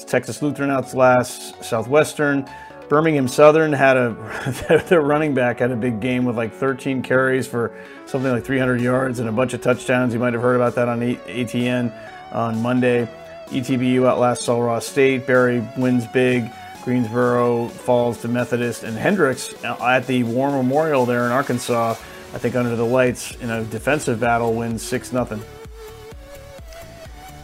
Texas 0.07 0.41
Lutheran 0.41 0.69
outs 0.69 0.93
last. 0.93 1.63
Southwestern, 1.63 2.49
Birmingham 2.91 3.29
Southern 3.29 3.71
had 3.71 3.95
a 3.95 4.83
their 4.89 4.99
running 4.99 5.33
back 5.33 5.59
had 5.59 5.71
a 5.71 5.77
big 5.77 6.01
game 6.01 6.25
with 6.25 6.35
like 6.35 6.53
13 6.53 7.01
carries 7.01 7.47
for 7.47 7.71
something 8.05 8.29
like 8.29 8.43
300 8.43 8.81
yards 8.81 9.19
and 9.19 9.29
a 9.29 9.31
bunch 9.31 9.53
of 9.53 9.61
touchdowns. 9.61 10.13
You 10.13 10.19
might 10.19 10.33
have 10.33 10.41
heard 10.41 10.57
about 10.57 10.75
that 10.75 10.89
on 10.89 10.99
ATN 10.99 11.93
on 12.33 12.61
Monday. 12.61 13.07
ETBU 13.47 14.05
outlast 14.05 14.41
Sul 14.41 14.61
Ross 14.61 14.85
State. 14.85 15.25
Berry 15.25 15.65
wins 15.77 16.05
big. 16.07 16.51
Greensboro 16.83 17.69
falls 17.69 18.19
to 18.23 18.27
Methodist 18.27 18.83
and 18.83 18.97
Hendrix 18.97 19.53
uh, 19.63 19.77
at 19.81 20.05
the 20.05 20.23
War 20.23 20.51
Memorial 20.51 21.05
there 21.05 21.25
in 21.25 21.31
Arkansas. 21.31 21.91
I 21.91 22.37
think 22.39 22.55
under 22.55 22.75
the 22.75 22.85
lights 22.85 23.33
in 23.37 23.51
a 23.51 23.63
defensive 23.63 24.19
battle 24.19 24.53
wins 24.53 24.83
six 24.83 25.13
nothing. 25.13 25.41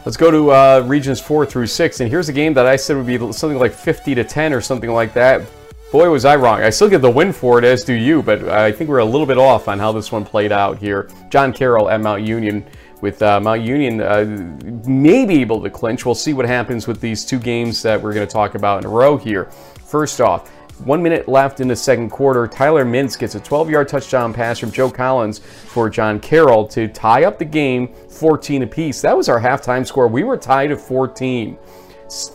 Let's 0.08 0.16
go 0.16 0.30
to 0.30 0.52
uh, 0.52 0.84
regions 0.86 1.20
four 1.20 1.44
through 1.44 1.66
six, 1.66 2.00
and 2.00 2.08
here's 2.08 2.30
a 2.30 2.32
game 2.32 2.54
that 2.54 2.64
I 2.64 2.76
said 2.76 2.96
would 2.96 3.04
be 3.04 3.18
something 3.30 3.58
like 3.58 3.74
50 3.74 4.14
to 4.14 4.24
10 4.24 4.54
or 4.54 4.62
something 4.62 4.90
like 4.90 5.12
that. 5.12 5.42
Boy, 5.92 6.08
was 6.08 6.24
I 6.24 6.34
wrong. 6.36 6.62
I 6.62 6.70
still 6.70 6.88
get 6.88 7.02
the 7.02 7.10
win 7.10 7.30
for 7.30 7.58
it, 7.58 7.64
as 7.66 7.84
do 7.84 7.92
you, 7.92 8.22
but 8.22 8.48
I 8.48 8.72
think 8.72 8.88
we're 8.88 9.00
a 9.00 9.04
little 9.04 9.26
bit 9.26 9.36
off 9.36 9.68
on 9.68 9.78
how 9.78 9.92
this 9.92 10.10
one 10.10 10.24
played 10.24 10.50
out 10.50 10.78
here. 10.78 11.10
John 11.28 11.52
Carroll 11.52 11.90
at 11.90 12.00
Mount 12.00 12.22
Union, 12.22 12.64
with 13.02 13.20
uh, 13.20 13.38
Mount 13.38 13.60
Union 13.60 14.00
uh, 14.00 14.24
maybe 14.86 15.42
able 15.42 15.62
to 15.62 15.68
clinch. 15.68 16.06
We'll 16.06 16.14
see 16.14 16.32
what 16.32 16.46
happens 16.46 16.86
with 16.86 17.02
these 17.02 17.22
two 17.22 17.38
games 17.38 17.82
that 17.82 18.00
we're 18.00 18.14
going 18.14 18.26
to 18.26 18.32
talk 18.32 18.54
about 18.54 18.78
in 18.78 18.86
a 18.86 18.90
row 18.90 19.18
here. 19.18 19.50
First 19.84 20.22
off, 20.22 20.50
one 20.84 21.02
minute 21.02 21.28
left 21.28 21.60
in 21.60 21.68
the 21.68 21.76
second 21.76 22.10
quarter. 22.10 22.46
Tyler 22.46 22.84
Mintz 22.84 23.18
gets 23.18 23.34
a 23.34 23.40
12 23.40 23.70
yard 23.70 23.88
touchdown 23.88 24.32
pass 24.32 24.58
from 24.58 24.70
Joe 24.70 24.90
Collins 24.90 25.38
for 25.38 25.90
John 25.90 26.20
Carroll 26.20 26.66
to 26.68 26.88
tie 26.88 27.24
up 27.24 27.38
the 27.38 27.44
game 27.44 27.94
14 28.08 28.62
apiece. 28.62 29.00
That 29.00 29.16
was 29.16 29.28
our 29.28 29.40
halftime 29.40 29.86
score. 29.86 30.08
We 30.08 30.24
were 30.24 30.36
tied 30.36 30.72
at 30.72 30.80
14. 30.80 31.58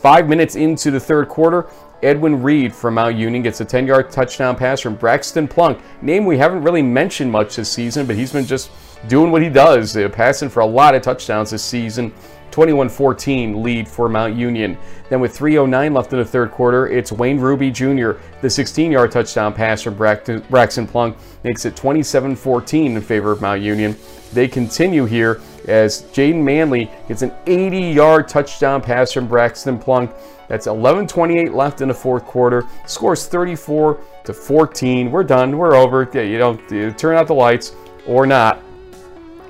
Five 0.00 0.28
minutes 0.28 0.54
into 0.54 0.90
the 0.90 1.00
third 1.00 1.28
quarter, 1.28 1.68
Edwin 2.02 2.42
Reed 2.42 2.74
from 2.74 2.94
Mount 2.94 3.16
Union 3.16 3.42
gets 3.42 3.60
a 3.60 3.64
10 3.64 3.86
yard 3.86 4.10
touchdown 4.10 4.54
pass 4.56 4.80
from 4.80 4.94
Braxton 4.94 5.48
Plunk. 5.48 5.80
Name 6.02 6.26
we 6.26 6.36
haven't 6.36 6.62
really 6.62 6.82
mentioned 6.82 7.32
much 7.32 7.56
this 7.56 7.70
season, 7.70 8.06
but 8.06 8.14
he's 8.14 8.32
been 8.32 8.46
just 8.46 8.70
doing 9.08 9.30
what 9.30 9.42
he 9.42 9.48
does, 9.48 9.96
uh, 9.96 10.08
passing 10.08 10.48
for 10.48 10.60
a 10.60 10.66
lot 10.66 10.94
of 10.94 11.02
touchdowns 11.02 11.50
this 11.50 11.62
season. 11.62 12.12
21 12.54 12.88
14 12.88 13.64
lead 13.64 13.88
for 13.88 14.08
Mount 14.08 14.36
Union. 14.36 14.78
Then, 15.08 15.18
with 15.18 15.36
3.09 15.36 15.92
left 15.92 16.12
in 16.12 16.20
the 16.20 16.24
third 16.24 16.52
quarter, 16.52 16.86
it's 16.86 17.10
Wayne 17.10 17.40
Ruby 17.40 17.68
Jr. 17.68 18.12
The 18.42 18.48
16 18.48 18.92
yard 18.92 19.10
touchdown 19.10 19.52
pass 19.52 19.82
from 19.82 19.96
Braxton 19.96 20.86
Plunk 20.86 21.16
makes 21.42 21.64
it 21.64 21.74
27 21.74 22.36
14 22.36 22.94
in 22.94 23.02
favor 23.02 23.32
of 23.32 23.40
Mount 23.40 23.60
Union. 23.60 23.96
They 24.32 24.46
continue 24.46 25.04
here 25.04 25.40
as 25.66 26.02
Jaden 26.12 26.44
Manley 26.44 26.88
gets 27.08 27.22
an 27.22 27.32
80 27.46 27.76
yard 27.76 28.28
touchdown 28.28 28.80
pass 28.80 29.10
from 29.10 29.26
Braxton 29.26 29.76
Plunk. 29.76 30.12
That's 30.46 30.68
11:28 30.68 31.52
left 31.54 31.80
in 31.80 31.88
the 31.88 31.94
fourth 31.94 32.24
quarter. 32.24 32.64
Scores 32.86 33.26
34 33.26 33.98
to 34.22 34.32
14. 34.32 35.10
We're 35.10 35.24
done. 35.24 35.58
We're 35.58 35.74
over. 35.74 36.08
You 36.14 36.38
know, 36.38 36.54
turn 36.92 37.16
out 37.16 37.26
the 37.26 37.34
lights 37.34 37.72
or 38.06 38.26
not. 38.26 38.62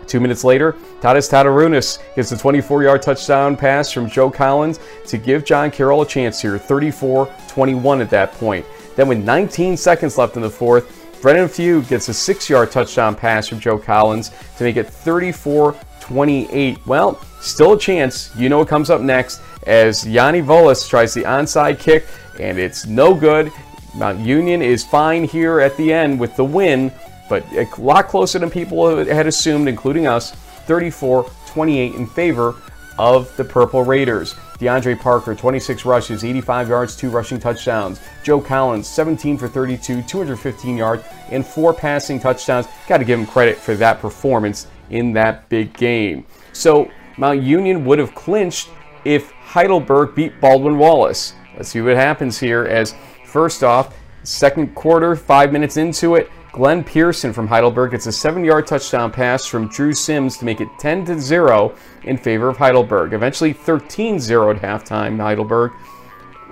Two 0.07 0.20
minutes 0.20 0.44
later, 0.44 0.72
Tadas 1.00 1.30
Tatarunas 1.30 1.98
gets 2.14 2.32
a 2.32 2.36
24-yard 2.36 3.02
touchdown 3.02 3.57
pass 3.57 3.90
from 3.90 4.09
Joe 4.09 4.30
Collins 4.30 4.80
to 5.07 5.18
give 5.18 5.44
John 5.44 5.70
Carroll 5.70 6.02
a 6.02 6.07
chance 6.07 6.40
here. 6.40 6.59
34-21 6.59 8.00
at 8.00 8.11
that 8.11 8.32
point. 8.32 8.64
Then 8.96 9.09
with 9.09 9.18
19 9.18 9.76
seconds 9.76 10.18
left 10.18 10.36
in 10.36 10.42
the 10.42 10.50
fourth, 10.50 11.00
Brennan 11.20 11.48
Few 11.48 11.82
gets 11.82 12.09
a 12.09 12.14
six-yard 12.14 12.70
touchdown 12.70 13.16
pass 13.16 13.48
from 13.48 13.59
Joe 13.59 13.78
Collins 13.78 14.30
to 14.59 14.64
make 14.64 14.76
it 14.76 14.86
34-28. 14.86 16.86
Well, 16.86 17.20
still 17.40 17.72
a 17.72 17.78
chance. 17.78 18.34
You 18.36 18.48
know 18.48 18.59
what 18.59 18.68
comes 18.68 18.90
up 18.90 19.00
next 19.00 19.40
as 19.66 20.07
Yanni 20.07 20.42
Volas 20.42 20.88
tries 20.88 21.14
the 21.14 21.22
onside 21.22 21.80
kick, 21.80 22.07
and 22.38 22.59
it's 22.59 22.86
no 22.86 23.14
good. 23.14 23.50
Mount 23.94 24.20
Union 24.20 24.61
is 24.61 24.84
fine 24.84 25.24
here 25.24 25.61
at 25.61 25.76
the 25.76 25.92
end 25.92 26.20
with 26.20 26.36
the 26.36 26.44
win, 26.44 26.92
but 27.29 27.45
a 27.53 27.68
lot 27.79 28.09
closer 28.09 28.39
than 28.39 28.51
people 28.51 29.05
had 29.05 29.27
assumed, 29.27 29.68
including 29.68 30.07
us. 30.07 30.33
34 30.66 31.31
28 31.47 31.95
in 31.95 32.07
favor 32.07 32.57
of 32.99 33.35
the 33.37 33.45
Purple 33.45 33.85
Raiders. 33.85 34.35
DeAndre 34.59 34.99
Parker, 34.99 35.35
26 35.35 35.85
rushes, 35.85 36.25
85 36.25 36.68
yards, 36.68 36.97
2 36.97 37.11
rushing 37.11 37.39
touchdowns. 37.39 38.01
Joe 38.22 38.41
Collins, 38.41 38.89
17 38.89 39.37
for 39.37 39.49
32, 39.49 40.03
215 40.03 40.77
yards, 40.77 41.05
and 41.31 41.45
4 41.45 41.75
passing 41.75 42.20
touchdowns. 42.20 42.66
Got 42.87 42.99
to 42.99 43.05
give 43.05 43.18
him 43.18 43.27
credit 43.27 43.59
for 43.59 43.75
that 43.77 44.01
performance 44.01 44.66
in 44.91 45.12
that 45.14 45.49
big 45.49 45.72
game. 45.75 46.25
So, 46.53 46.91
Mount 47.16 47.43
Union 47.43 47.85
would 47.85 47.99
have 47.99 48.14
clinched 48.14 48.68
if 49.05 49.31
Heidelberg 49.33 50.14
beat 50.14 50.41
Baldwin 50.41 50.79
Wallace. 50.79 51.35
Let's 51.57 51.68
see 51.68 51.81
what 51.81 51.97
happens 51.97 52.39
here 52.39 52.64
as 52.64 52.95
first 53.25 53.62
off, 53.62 53.95
second 54.22 54.75
quarter, 54.75 55.14
5 55.14 55.53
minutes 55.53 55.77
into 55.77 56.14
it, 56.14 56.31
Glenn 56.55 56.84
Pearson 56.84 57.32
from 57.32 57.48
Heidelberg 57.48 57.90
gets 57.90 58.07
a 58.07 58.12
seven 58.12 58.44
yard 58.44 58.64
touchdown 58.64 59.11
pass 59.11 59.44
from 59.44 59.66
Drew 59.66 59.92
Sims 59.92 60.38
to 60.38 60.44
make 60.44 60.61
it 60.61 60.68
10 60.78 61.20
0 61.20 61.74
in 62.05 62.16
favor 62.16 62.48
of 62.48 62.57
Heidelberg. 62.57 63.12
Eventually 63.12 63.52
13 63.52 64.20
0 64.20 64.52
at 64.52 64.62
halftime, 64.62 65.18
Heidelberg. 65.18 65.72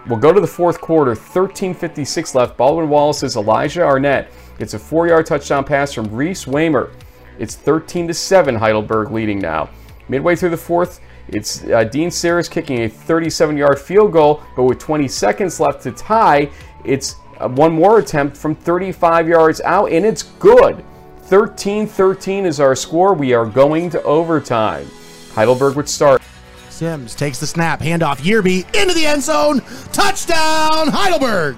We'll 0.09 0.18
go 0.18 0.32
to 0.32 0.40
the 0.40 0.46
fourth 0.46 0.80
quarter, 0.80 1.14
13.56 1.14 2.34
left. 2.34 2.57
Baldwin 2.57 2.88
Wallace's 2.88 3.36
Elijah 3.36 3.84
Arnett 3.84 4.32
gets 4.59 4.74
a 4.74 4.78
four 4.80 5.07
yard 5.07 5.24
touchdown 5.24 5.62
pass 5.62 5.92
from 5.92 6.12
Reese 6.12 6.46
Waymer. 6.46 6.92
It's 7.38 7.55
13 7.55 8.12
7, 8.12 8.57
Heidelberg 8.57 9.12
leading 9.12 9.38
now. 9.38 9.70
Midway 10.09 10.34
through 10.34 10.50
the 10.50 10.57
fourth, 10.57 11.00
it's 11.28 11.62
uh, 11.66 11.84
Dean 11.84 12.11
Sayers 12.11 12.48
kicking 12.48 12.80
a 12.80 12.88
37 12.88 13.57
yard 13.57 13.78
field 13.78 14.12
goal, 14.12 14.42
but 14.57 14.64
with 14.64 14.80
20 14.80 15.07
seconds 15.07 15.61
left 15.61 15.80
to 15.84 15.92
tie, 15.92 16.50
it's 16.84 17.14
Uh, 17.43 17.49
one 17.49 17.72
more 17.72 17.99
attempt 17.99 18.36
from 18.36 18.55
35 18.55 19.28
yards 19.28 19.61
out, 19.62 19.90
and 19.90 20.07
it's 20.07 20.22
good. 20.22 20.84
13 21.22 21.86
13 21.86 22.47
is 22.47 22.61
our 22.61 22.76
score. 22.76 23.14
We 23.14 23.32
are 23.32 23.47
going 23.47 23.90
to 23.90 24.03
overtime. 24.05 24.86
Heidelberg 25.32 25.76
would 25.76 25.88
start. 25.88 26.22
Sims 26.68 27.14
takes 27.14 27.40
the 27.40 27.47
snap, 27.47 27.80
handoff 27.80 28.18
Yearby 28.18 28.64
into 28.80 28.95
the 28.95 29.07
end 29.07 29.22
zone. 29.22 29.61
Touchdown, 29.93 30.88
Heidelberg. 30.88 31.57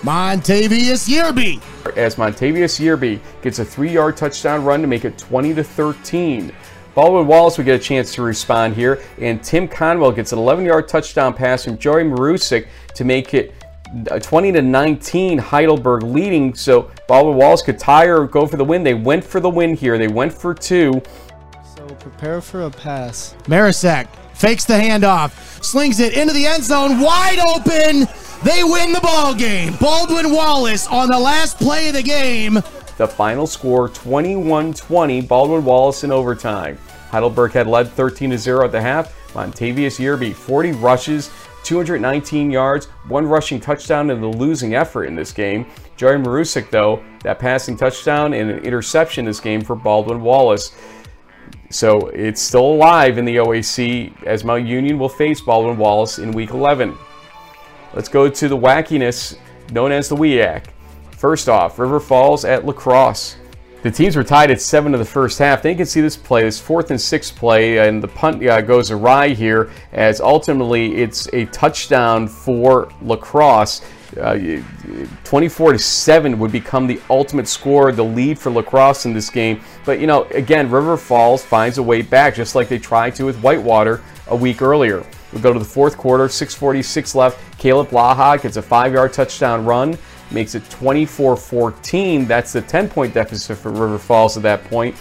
Montavious 0.00 1.08
Yearby. 1.08 1.62
As 1.96 2.16
Montavious 2.16 2.80
Yearby 2.80 3.20
gets 3.42 3.58
a 3.58 3.64
three 3.64 3.90
yard 3.92 4.16
touchdown 4.16 4.64
run 4.64 4.80
to 4.80 4.86
make 4.86 5.04
it 5.04 5.16
20 5.16 5.54
to 5.54 5.64
13. 5.64 6.52
Baldwin 6.94 7.26
Wallace 7.26 7.58
would 7.58 7.64
get 7.64 7.80
a 7.80 7.82
chance 7.82 8.14
to 8.14 8.22
respond 8.22 8.74
here, 8.74 9.02
and 9.20 9.42
Tim 9.42 9.66
Conwell 9.66 10.12
gets 10.12 10.32
an 10.32 10.38
11 10.38 10.64
yard 10.64 10.88
touchdown 10.88 11.34
pass 11.34 11.64
from 11.64 11.78
Joey 11.78 12.04
Marusik 12.04 12.68
to 12.94 13.04
make 13.04 13.34
it 13.34 13.54
Uh, 14.10 14.18
20 14.18 14.52
to 14.52 14.62
19, 14.62 15.38
Heidelberg 15.38 16.02
leading. 16.02 16.54
So 16.54 16.90
Baldwin 17.06 17.36
Wallace 17.36 17.62
could 17.62 17.78
tie 17.78 18.06
or 18.06 18.26
go 18.26 18.46
for 18.46 18.56
the 18.56 18.64
win. 18.64 18.82
They 18.82 18.94
went 18.94 19.24
for 19.24 19.40
the 19.40 19.50
win 19.50 19.74
here. 19.74 19.98
They 19.98 20.08
went 20.08 20.32
for 20.32 20.54
two. 20.54 21.00
So 21.76 21.86
prepare 22.00 22.40
for 22.40 22.62
a 22.62 22.70
pass. 22.70 23.34
Marusik 23.44 24.08
fakes 24.34 24.64
the 24.64 24.74
handoff, 24.74 25.62
slings 25.62 26.00
it 26.00 26.16
into 26.16 26.34
the 26.34 26.46
end 26.46 26.64
zone, 26.64 27.00
wide 27.00 27.38
open. 27.38 28.08
They 28.42 28.64
win 28.64 28.92
the 28.92 29.00
ball 29.00 29.34
game. 29.34 29.74
Baldwin 29.80 30.32
Wallace 30.32 30.86
on 30.86 31.08
the 31.08 31.18
last 31.18 31.58
play 31.58 31.88
of 31.88 31.94
the 31.94 32.02
game. 32.02 32.54
The 32.96 33.08
final 33.08 33.46
score 33.46 33.88
21 33.88 34.74
20, 34.74 35.20
Baldwin 35.22 35.64
Wallace 35.64 36.04
in 36.04 36.12
overtime. 36.12 36.78
Heidelberg 37.10 37.52
had 37.52 37.66
led 37.66 37.88
13 37.88 38.36
0 38.36 38.64
at 38.64 38.72
the 38.72 38.80
half. 38.80 39.14
Montavious 39.34 39.98
Yearby, 39.98 40.32
40 40.32 40.72
rushes, 40.72 41.30
219 41.64 42.50
yards, 42.50 42.86
one 43.08 43.26
rushing 43.26 43.60
touchdown 43.60 44.10
in 44.10 44.20
the 44.20 44.26
losing 44.26 44.74
effort 44.74 45.04
in 45.04 45.14
this 45.14 45.32
game. 45.32 45.66
Jerry 45.96 46.18
Marusik, 46.18 46.70
though, 46.70 47.02
that 47.22 47.38
passing 47.38 47.76
touchdown 47.76 48.34
and 48.34 48.50
an 48.50 48.58
interception 48.64 49.24
this 49.24 49.40
game 49.40 49.62
for 49.62 49.76
Baldwin 49.76 50.20
Wallace. 50.20 50.76
So 51.70 52.08
it's 52.08 52.40
still 52.40 52.66
alive 52.66 53.18
in 53.18 53.24
the 53.24 53.36
OAC 53.36 54.24
as 54.24 54.44
Mount 54.44 54.66
Union 54.66 54.98
will 54.98 55.08
face 55.08 55.40
Baldwin 55.40 55.76
Wallace 55.76 56.18
in 56.18 56.32
Week 56.32 56.50
11. 56.50 56.96
Let's 57.94 58.08
go 58.08 58.28
to 58.28 58.48
the 58.48 58.56
wackiness 58.56 59.36
known 59.72 59.92
as 59.92 60.08
the 60.08 60.16
WEAC. 60.16 60.66
First 61.12 61.48
off, 61.48 61.78
River 61.78 62.00
Falls 62.00 62.44
at 62.44 62.66
La 62.66 62.72
Crosse. 62.72 63.36
The 63.84 63.90
teams 63.90 64.16
were 64.16 64.24
tied 64.24 64.50
at 64.50 64.62
seven 64.62 64.94
of 64.94 64.98
the 64.98 65.04
first 65.04 65.38
half. 65.38 65.60
Then 65.60 65.72
you 65.72 65.76
can 65.76 65.84
see 65.84 66.00
this 66.00 66.16
play, 66.16 66.44
this 66.44 66.58
fourth 66.58 66.90
and 66.90 66.98
sixth 66.98 67.36
play, 67.36 67.86
and 67.86 68.02
the 68.02 68.08
punt 68.08 68.42
uh, 68.42 68.62
goes 68.62 68.90
awry 68.90 69.28
here 69.28 69.70
as 69.92 70.22
ultimately 70.22 70.94
it's 70.94 71.28
a 71.34 71.44
touchdown 71.46 72.26
for 72.26 72.90
La 73.02 73.16
Crosse. 73.16 73.82
Uh, 74.18 74.62
24 75.24 75.72
to 75.72 75.78
7 75.78 76.38
would 76.38 76.50
become 76.50 76.86
the 76.86 76.98
ultimate 77.10 77.46
score, 77.46 77.92
the 77.92 78.02
lead 78.02 78.38
for 78.38 78.50
La 78.50 78.62
Crosse 78.62 79.04
in 79.04 79.12
this 79.12 79.28
game. 79.28 79.60
But 79.84 80.00
you 80.00 80.06
know, 80.06 80.24
again, 80.30 80.70
River 80.70 80.96
Falls 80.96 81.44
finds 81.44 81.76
a 81.76 81.82
way 81.82 82.00
back, 82.00 82.34
just 82.34 82.54
like 82.54 82.70
they 82.70 82.78
tried 82.78 83.14
to 83.16 83.26
with 83.26 83.38
Whitewater 83.42 84.00
a 84.28 84.36
week 84.36 84.62
earlier. 84.62 85.04
We 85.34 85.42
go 85.42 85.52
to 85.52 85.58
the 85.58 85.64
fourth 85.64 85.98
quarter, 85.98 86.28
6:46 86.28 87.14
left. 87.14 87.38
Caleb 87.58 87.88
Laha 87.88 88.40
gets 88.40 88.56
a 88.56 88.62
five-yard 88.62 89.12
touchdown 89.12 89.66
run 89.66 89.98
makes 90.34 90.54
it 90.54 90.62
24-14. 90.64 92.26
That's 92.26 92.52
the 92.52 92.62
10-point 92.62 93.14
deficit 93.14 93.56
for 93.56 93.70
River 93.70 93.98
Falls 93.98 94.36
at 94.36 94.42
that 94.42 94.64
point. 94.64 94.96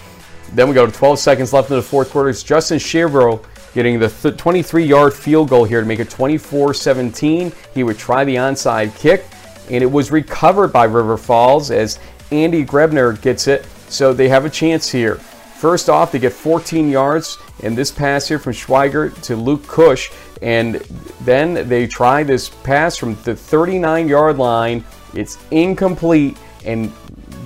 Then 0.53 0.69
we 0.69 0.75
go 0.75 0.85
to 0.85 0.91
12 0.91 1.19
seconds 1.19 1.51
left 1.51 1.69
in 1.71 1.75
the 1.75 1.81
fourth 1.81 2.11
quarter. 2.11 2.29
It's 2.29 2.43
Justin 2.43 2.77
Chevro 2.77 3.43
getting 3.73 3.99
the 3.99 4.07
23-yard 4.07 5.13
field 5.13 5.49
goal 5.49 5.63
here 5.65 5.81
to 5.81 5.87
make 5.87 5.99
it 5.99 6.09
24-17. 6.09 7.53
He 7.73 7.83
would 7.83 7.97
try 7.97 8.23
the 8.23 8.35
onside 8.35 8.95
kick, 8.95 9.25
and 9.69 9.83
it 9.83 9.91
was 9.91 10.11
recovered 10.11 10.71
by 10.71 10.85
River 10.85 11.17
Falls 11.17 11.71
as 11.71 11.99
Andy 12.31 12.63
Grebner 12.63 13.19
gets 13.21 13.47
it. 13.47 13.65
So 13.89 14.13
they 14.13 14.29
have 14.29 14.45
a 14.45 14.49
chance 14.49 14.89
here. 14.89 15.15
First 15.15 15.89
off, 15.89 16.11
they 16.11 16.19
get 16.19 16.33
14 16.33 16.89
yards 16.89 17.37
in 17.59 17.73
this 17.73 17.89
pass 17.89 18.27
here 18.27 18.37
from 18.37 18.53
Schweigert 18.53 19.21
to 19.23 19.35
Luke 19.35 19.65
Cush, 19.65 20.11
and 20.41 20.75
then 21.21 21.67
they 21.69 21.87
try 21.87 22.21
this 22.21 22.49
pass 22.49 22.97
from 22.97 23.15
the 23.23 23.35
39 23.35 24.07
yard 24.09 24.37
line 24.37 24.83
it's 25.13 25.37
incomplete, 25.51 26.37
and 26.65 26.91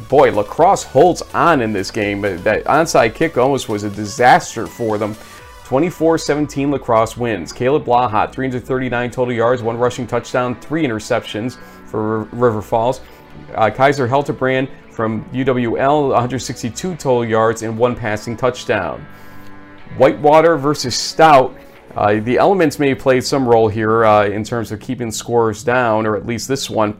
boy, 0.10 0.32
La 0.32 0.44
Crosse 0.44 0.84
holds 0.84 1.22
on 1.34 1.62
in 1.62 1.74
this 1.74 1.92
game. 1.92 2.22
That 2.22 2.64
onside 2.66 3.16
kick 3.16 3.38
almost 3.38 3.70
was 3.70 3.84
a 3.84 3.90
disaster 3.90 4.68
for 4.68 4.98
them. 4.98 5.16
24-17 5.66 6.72
La 6.72 6.78
Crosse 6.78 7.18
wins. 7.18 7.52
Caleb 7.52 7.84
Blahat, 7.84 8.32
339 8.32 9.12
total 9.12 9.34
yards, 9.34 9.62
one 9.62 9.78
rushing 9.78 10.08
touchdown, 10.08 10.58
three 10.62 10.86
interceptions 10.86 11.58
for 11.86 12.24
River 12.26 12.62
Falls. 12.62 13.02
Uh, 13.54 13.70
Kaiser 13.70 14.08
Helterbrand 14.08 14.70
from 14.90 15.24
UWL, 15.32 16.10
162 16.10 16.96
total 16.96 17.26
yards 17.26 17.64
and 17.64 17.78
one 17.78 17.96
passing 17.96 18.38
touchdown. 18.38 19.06
Whitewater 19.98 20.58
versus 20.58 20.96
Stout. 20.96 21.56
Uh, 21.96 22.20
the 22.22 22.38
elements 22.38 22.80
may 22.80 22.90
have 22.90 23.00
played 23.00 23.24
some 23.24 23.48
role 23.48 23.68
here 23.68 24.06
uh, 24.06 24.26
in 24.26 24.44
terms 24.44 24.72
of 24.72 24.80
keeping 24.80 25.12
scores 25.12 25.64
down, 25.64 26.06
or 26.06 26.16
at 26.16 26.26
least 26.26 26.48
this 26.48 26.70
one. 26.70 26.98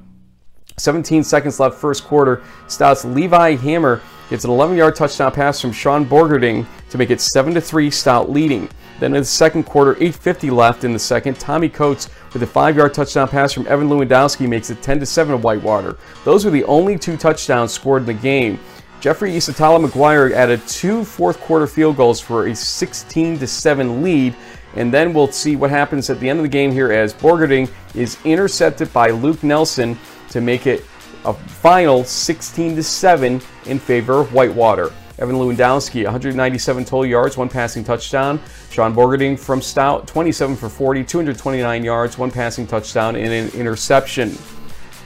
17 0.80 1.24
seconds 1.24 1.60
left 1.60 1.76
first 1.76 2.04
quarter. 2.04 2.44
Stout's 2.68 3.04
Levi 3.04 3.56
Hammer 3.56 4.00
gets 4.30 4.44
an 4.44 4.52
11-yard 4.52 4.96
touchdown 4.96 5.32
pass 5.32 5.60
from 5.60 5.72
Sean 5.72 6.06
Borgerding 6.06 6.68
to 6.92 7.00
make 7.00 7.10
it 7.10 7.18
7-3 7.18 7.92
Stout 7.92 8.30
leading. 8.30 8.70
Then 9.00 9.16
in 9.16 9.22
the 9.22 9.26
second 9.26 9.64
quarter, 9.64 9.96
8.50 9.96 10.52
left 10.52 10.84
in 10.84 10.94
the 10.94 11.00
second, 11.00 11.40
Tommy 11.40 11.68
Coates 11.68 12.12
with 12.32 12.44
a 12.44 12.48
five-yard 12.48 12.94
touchdown 12.94 13.28
pass 13.28 13.54
from 13.54 13.66
Evan 13.66 13.90
Lewandowski 13.90 14.48
makes 14.48 14.70
it 14.70 14.80
10-7 14.84 15.30
to 15.30 15.38
Whitewater. 15.38 15.98
Those 16.24 16.46
were 16.46 16.52
the 16.52 16.66
only 16.66 16.96
two 16.96 17.18
touchdowns 17.18 17.72
scored 17.72 18.04
in 18.04 18.06
the 18.06 18.14
game. 18.14 18.60
Jeffrey 19.00 19.32
Isatala 19.32 19.84
McGuire 19.84 20.32
added 20.32 20.62
two 20.68 21.04
fourth 21.04 21.40
quarter 21.40 21.66
field 21.66 21.98
goals 21.98 22.20
for 22.20 22.50
a 22.50 22.56
16 22.56 23.48
7 23.48 24.04
lead. 24.04 24.36
And 24.76 24.94
then 24.94 25.12
we'll 25.12 25.32
see 25.32 25.56
what 25.56 25.72
happens 25.72 26.12
at 26.12 26.20
the 26.20 26.30
end 26.30 26.38
of 26.38 26.44
the 26.44 26.50
game 26.50 26.72
here 26.72 26.92
as 26.92 27.16
Borgerding 27.16 27.68
is 27.96 28.20
intercepted 28.26 28.94
by 28.94 29.10
Luke 29.10 29.42
Nelson 29.42 29.98
to 30.30 30.42
make 30.42 30.68
it 30.68 30.86
a 31.26 31.34
final 31.34 32.04
16 32.04 32.76
to 32.76 32.84
7 32.84 33.42
in 33.66 33.80
favor 33.80 34.20
of 34.20 34.34
Whitewater. 34.34 34.92
Evan 35.20 35.36
Lewandowski, 35.36 36.04
197 36.04 36.86
total 36.86 37.06
yards, 37.06 37.38
one 37.38 37.50
passing 37.50 37.84
touchdown. 37.84 38.40
Sean 38.70 38.94
Borgerding 38.94 39.38
from 39.38 39.62
Stout, 39.62 40.08
27 40.08 40.56
for 40.56 40.70
40, 40.70 41.04
229 41.04 41.84
yards, 41.84 42.18
one 42.18 42.30
passing 42.30 42.68
touchdown, 42.68 43.16
and 43.16 43.34
an 43.34 43.50
interception. 43.60 44.38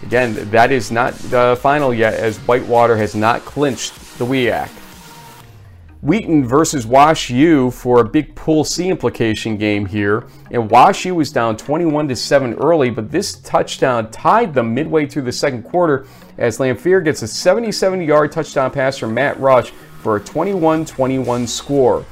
Again, 0.04 0.50
that 0.52 0.72
is 0.72 0.92
not 0.92 1.14
the 1.14 1.58
final 1.62 1.94
yet, 1.94 2.16
as 2.16 2.38
Whitewater 2.40 2.98
has 2.98 3.16
not 3.16 3.46
clinched 3.46 3.94
the 4.18 4.26
WEAC. 4.26 4.81
Wheaton 6.02 6.48
versus 6.48 6.88
Wash 6.88 7.30
U 7.30 7.70
for 7.70 8.02
a 8.02 8.04
big 8.04 8.34
Pool 8.34 8.64
C 8.64 8.90
implication 8.90 9.56
game 9.56 9.86
here. 9.86 10.26
And 10.50 10.70
Wash 10.70 11.06
U 11.06 11.14
was 11.14 11.32
down 11.32 11.58
21 11.58 12.08
to 12.08 12.16
7 12.16 12.56
early, 12.56 12.90
but 12.90 13.12
this 13.12 13.36
touchdown 13.42 14.10
tied 14.10 14.52
them 14.56 14.74
midway 14.74 15.06
through 15.06 15.22
the 15.24 15.32
second 15.32 15.62
quarter 15.62 16.08
as 16.40 16.58
Lamphere 16.58 17.04
gets 17.04 17.22
a 17.22 17.28
77 17.28 18.02
yard 18.02 18.32
touchdown 18.32 18.72
pass 18.72 18.98
from 18.98 19.14
Matt 19.14 19.40
Rush 19.40 19.70
for 20.02 20.16
a 20.16 20.20
21 20.20 20.86
21 20.86 21.46
score. 21.46 22.04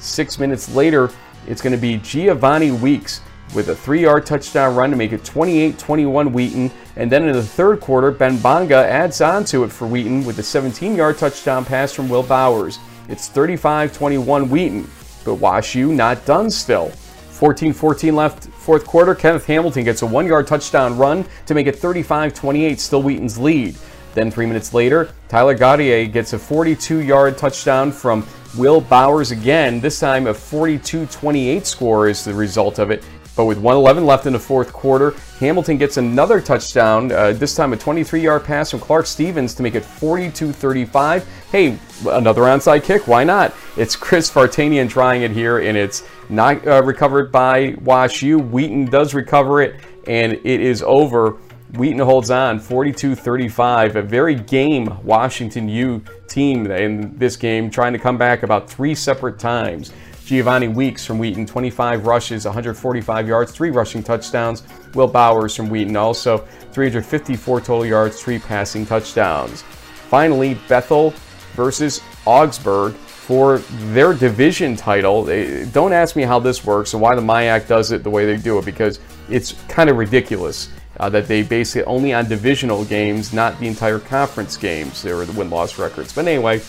Six 0.00 0.40
minutes 0.40 0.74
later, 0.74 1.10
it's 1.46 1.62
going 1.62 1.72
to 1.72 1.78
be 1.78 1.98
Giovanni 1.98 2.72
Weeks 2.72 3.20
with 3.54 3.68
a 3.68 3.76
three 3.76 4.00
yard 4.00 4.26
touchdown 4.26 4.74
run 4.74 4.90
to 4.90 4.96
make 4.96 5.12
it 5.12 5.24
28 5.24 5.78
21 5.78 6.32
Wheaton. 6.32 6.68
And 6.96 7.12
then 7.12 7.28
in 7.28 7.32
the 7.32 7.44
third 7.44 7.80
quarter, 7.80 8.10
Ben 8.10 8.38
Bonga 8.38 8.74
adds 8.74 9.20
on 9.20 9.44
to 9.44 9.62
it 9.62 9.70
for 9.70 9.86
Wheaton 9.86 10.24
with 10.24 10.40
a 10.40 10.42
17 10.42 10.96
yard 10.96 11.16
touchdown 11.16 11.64
pass 11.64 11.92
from 11.92 12.08
Will 12.08 12.24
Bowers. 12.24 12.80
It's 13.08 13.28
35 13.28 13.92
21 13.92 14.48
Wheaton, 14.48 14.90
but 15.24 15.34
Wash 15.34 15.74
U 15.74 15.92
not 15.92 16.24
done 16.26 16.50
still. 16.50 16.88
14 16.88 17.72
14 17.72 18.16
left, 18.16 18.44
fourth 18.46 18.86
quarter. 18.86 19.14
Kenneth 19.14 19.46
Hamilton 19.46 19.84
gets 19.84 20.02
a 20.02 20.06
one 20.06 20.26
yard 20.26 20.46
touchdown 20.46 20.96
run 20.96 21.24
to 21.46 21.54
make 21.54 21.66
it 21.66 21.76
35 21.76 22.34
28, 22.34 22.80
still 22.80 23.02
Wheaton's 23.02 23.38
lead. 23.38 23.76
Then 24.14 24.30
three 24.30 24.46
minutes 24.46 24.72
later, 24.72 25.10
Tyler 25.28 25.54
Gaudier 25.54 26.10
gets 26.10 26.32
a 26.32 26.38
42 26.38 27.00
yard 27.00 27.36
touchdown 27.36 27.92
from 27.92 28.26
Will 28.56 28.80
Bowers 28.80 29.30
again. 29.30 29.80
This 29.80 30.00
time 30.00 30.26
a 30.26 30.34
42 30.34 31.06
28 31.06 31.66
score 31.66 32.08
is 32.08 32.24
the 32.24 32.34
result 32.34 32.78
of 32.78 32.90
it. 32.90 33.04
But 33.36 33.44
with 33.44 33.58
111 33.58 34.06
left 34.06 34.26
in 34.26 34.32
the 34.32 34.38
fourth 34.38 34.72
quarter, 34.72 35.14
Hamilton 35.38 35.76
gets 35.76 35.98
another 35.98 36.40
touchdown, 36.40 37.12
uh, 37.12 37.32
this 37.32 37.54
time 37.54 37.74
a 37.74 37.76
23 37.76 38.22
yard 38.22 38.44
pass 38.44 38.70
from 38.70 38.80
Clark 38.80 39.04
Stevens 39.04 39.54
to 39.54 39.62
make 39.62 39.74
it 39.74 39.84
42 39.84 40.52
35. 40.52 41.28
Hey, 41.52 41.78
another 42.08 42.42
onside 42.42 42.82
kick, 42.82 43.06
why 43.06 43.24
not? 43.24 43.54
It's 43.76 43.94
Chris 43.94 44.30
Vartanian 44.30 44.88
trying 44.88 45.22
it 45.22 45.30
here, 45.30 45.58
and 45.58 45.76
it's 45.76 46.02
not 46.30 46.66
uh, 46.66 46.82
recovered 46.82 47.30
by 47.30 47.76
Wash 47.82 48.22
U. 48.22 48.38
Wheaton 48.38 48.86
does 48.86 49.12
recover 49.12 49.60
it, 49.60 49.82
and 50.06 50.32
it 50.32 50.60
is 50.60 50.82
over. 50.82 51.36
Wheaton 51.74 51.98
holds 51.98 52.30
on 52.30 52.58
42 52.58 53.14
35. 53.14 53.96
A 53.96 54.02
very 54.02 54.34
game 54.34 54.98
Washington 55.04 55.68
U 55.68 56.02
team 56.26 56.70
in 56.70 57.16
this 57.18 57.36
game, 57.36 57.70
trying 57.70 57.92
to 57.92 57.98
come 57.98 58.16
back 58.16 58.42
about 58.42 58.70
three 58.70 58.94
separate 58.94 59.38
times. 59.38 59.92
Giovanni 60.26 60.66
Weeks 60.66 61.06
from 61.06 61.18
Wheaton, 61.18 61.46
25 61.46 62.04
rushes, 62.04 62.44
145 62.44 63.28
yards, 63.28 63.52
three 63.52 63.70
rushing 63.70 64.02
touchdowns. 64.02 64.64
Will 64.94 65.06
Bowers 65.06 65.54
from 65.54 65.70
Wheaton, 65.70 65.96
also 65.96 66.38
354 66.72 67.60
total 67.60 67.86
yards, 67.86 68.20
three 68.20 68.40
passing 68.40 68.84
touchdowns. 68.84 69.62
Finally, 69.62 70.54
Bethel 70.68 71.14
versus 71.54 72.00
Augsburg 72.26 72.94
for 72.94 73.58
their 73.92 74.14
division 74.14 74.74
title. 74.74 75.24
Don't 75.66 75.92
ask 75.92 76.16
me 76.16 76.24
how 76.24 76.40
this 76.40 76.64
works 76.64 76.92
and 76.92 77.00
why 77.00 77.14
the 77.14 77.22
MIAC 77.22 77.68
does 77.68 77.92
it 77.92 78.02
the 78.02 78.10
way 78.10 78.26
they 78.26 78.36
do 78.36 78.58
it 78.58 78.64
because 78.64 78.98
it's 79.30 79.52
kind 79.68 79.88
of 79.88 79.96
ridiculous. 79.96 80.70
Uh, 80.98 81.10
that 81.10 81.28
they 81.28 81.42
base 81.42 81.76
it 81.76 81.84
only 81.86 82.14
on 82.14 82.26
divisional 82.26 82.82
games, 82.86 83.34
not 83.34 83.60
the 83.60 83.66
entire 83.66 83.98
conference 83.98 84.56
games. 84.56 85.02
They 85.02 85.12
were 85.12 85.26
the 85.26 85.38
win 85.38 85.50
loss 85.50 85.78
records. 85.78 86.10
But 86.10 86.26
anyway, 86.26 86.62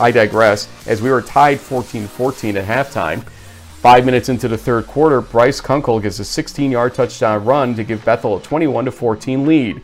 I 0.00 0.10
digress. 0.10 0.68
As 0.86 1.02
we 1.02 1.10
were 1.10 1.20
tied 1.20 1.60
14 1.60 2.06
14 2.06 2.56
at 2.56 2.64
halftime, 2.64 3.22
five 3.22 4.04
minutes 4.04 4.30
into 4.30 4.48
the 4.48 4.56
third 4.56 4.86
quarter, 4.86 5.20
Bryce 5.20 5.60
Kunkel 5.60 6.00
gets 6.00 6.18
a 6.18 6.24
16 6.24 6.70
yard 6.70 6.94
touchdown 6.94 7.44
run 7.44 7.74
to 7.74 7.84
give 7.84 8.04
Bethel 8.04 8.36
a 8.36 8.42
21 8.42 8.90
14 8.90 9.46
lead. 9.46 9.82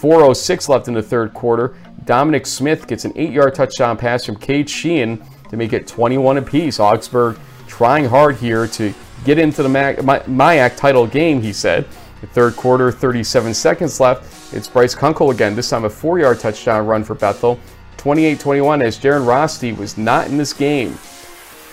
4.06 0.00 0.68
left 0.68 0.88
in 0.88 0.94
the 0.94 1.02
third 1.02 1.34
quarter. 1.34 1.74
Dominic 2.06 2.46
Smith 2.46 2.86
gets 2.86 3.04
an 3.04 3.12
8 3.16 3.32
yard 3.32 3.54
touchdown 3.54 3.96
pass 3.96 4.24
from 4.24 4.36
Cade 4.36 4.70
Sheehan 4.70 5.22
to 5.50 5.56
make 5.56 5.72
it 5.72 5.86
21 5.86 6.38
apiece. 6.38 6.78
Augsburg 6.78 7.36
trying 7.66 8.04
hard 8.04 8.36
here 8.36 8.66
to 8.68 8.94
get 9.24 9.38
into 9.38 9.62
the 9.62 9.68
MIAC 9.68 10.76
title 10.76 11.06
game, 11.06 11.42
he 11.42 11.52
said. 11.52 11.86
The 12.20 12.26
third 12.28 12.56
quarter, 12.56 12.92
37 12.92 13.52
seconds 13.54 13.98
left. 13.98 14.54
It's 14.54 14.68
Bryce 14.68 14.94
Kunkel 14.94 15.30
again, 15.30 15.54
this 15.56 15.70
time 15.70 15.84
a 15.84 15.90
4 15.90 16.20
yard 16.20 16.38
touchdown 16.38 16.86
run 16.86 17.02
for 17.02 17.14
Bethel. 17.14 17.58
28-21 18.00 18.82
as 18.82 18.98
Jaron 18.98 19.26
Rosti 19.26 19.72
was 19.72 19.98
not 19.98 20.28
in 20.28 20.38
this 20.38 20.52
game. 20.52 20.98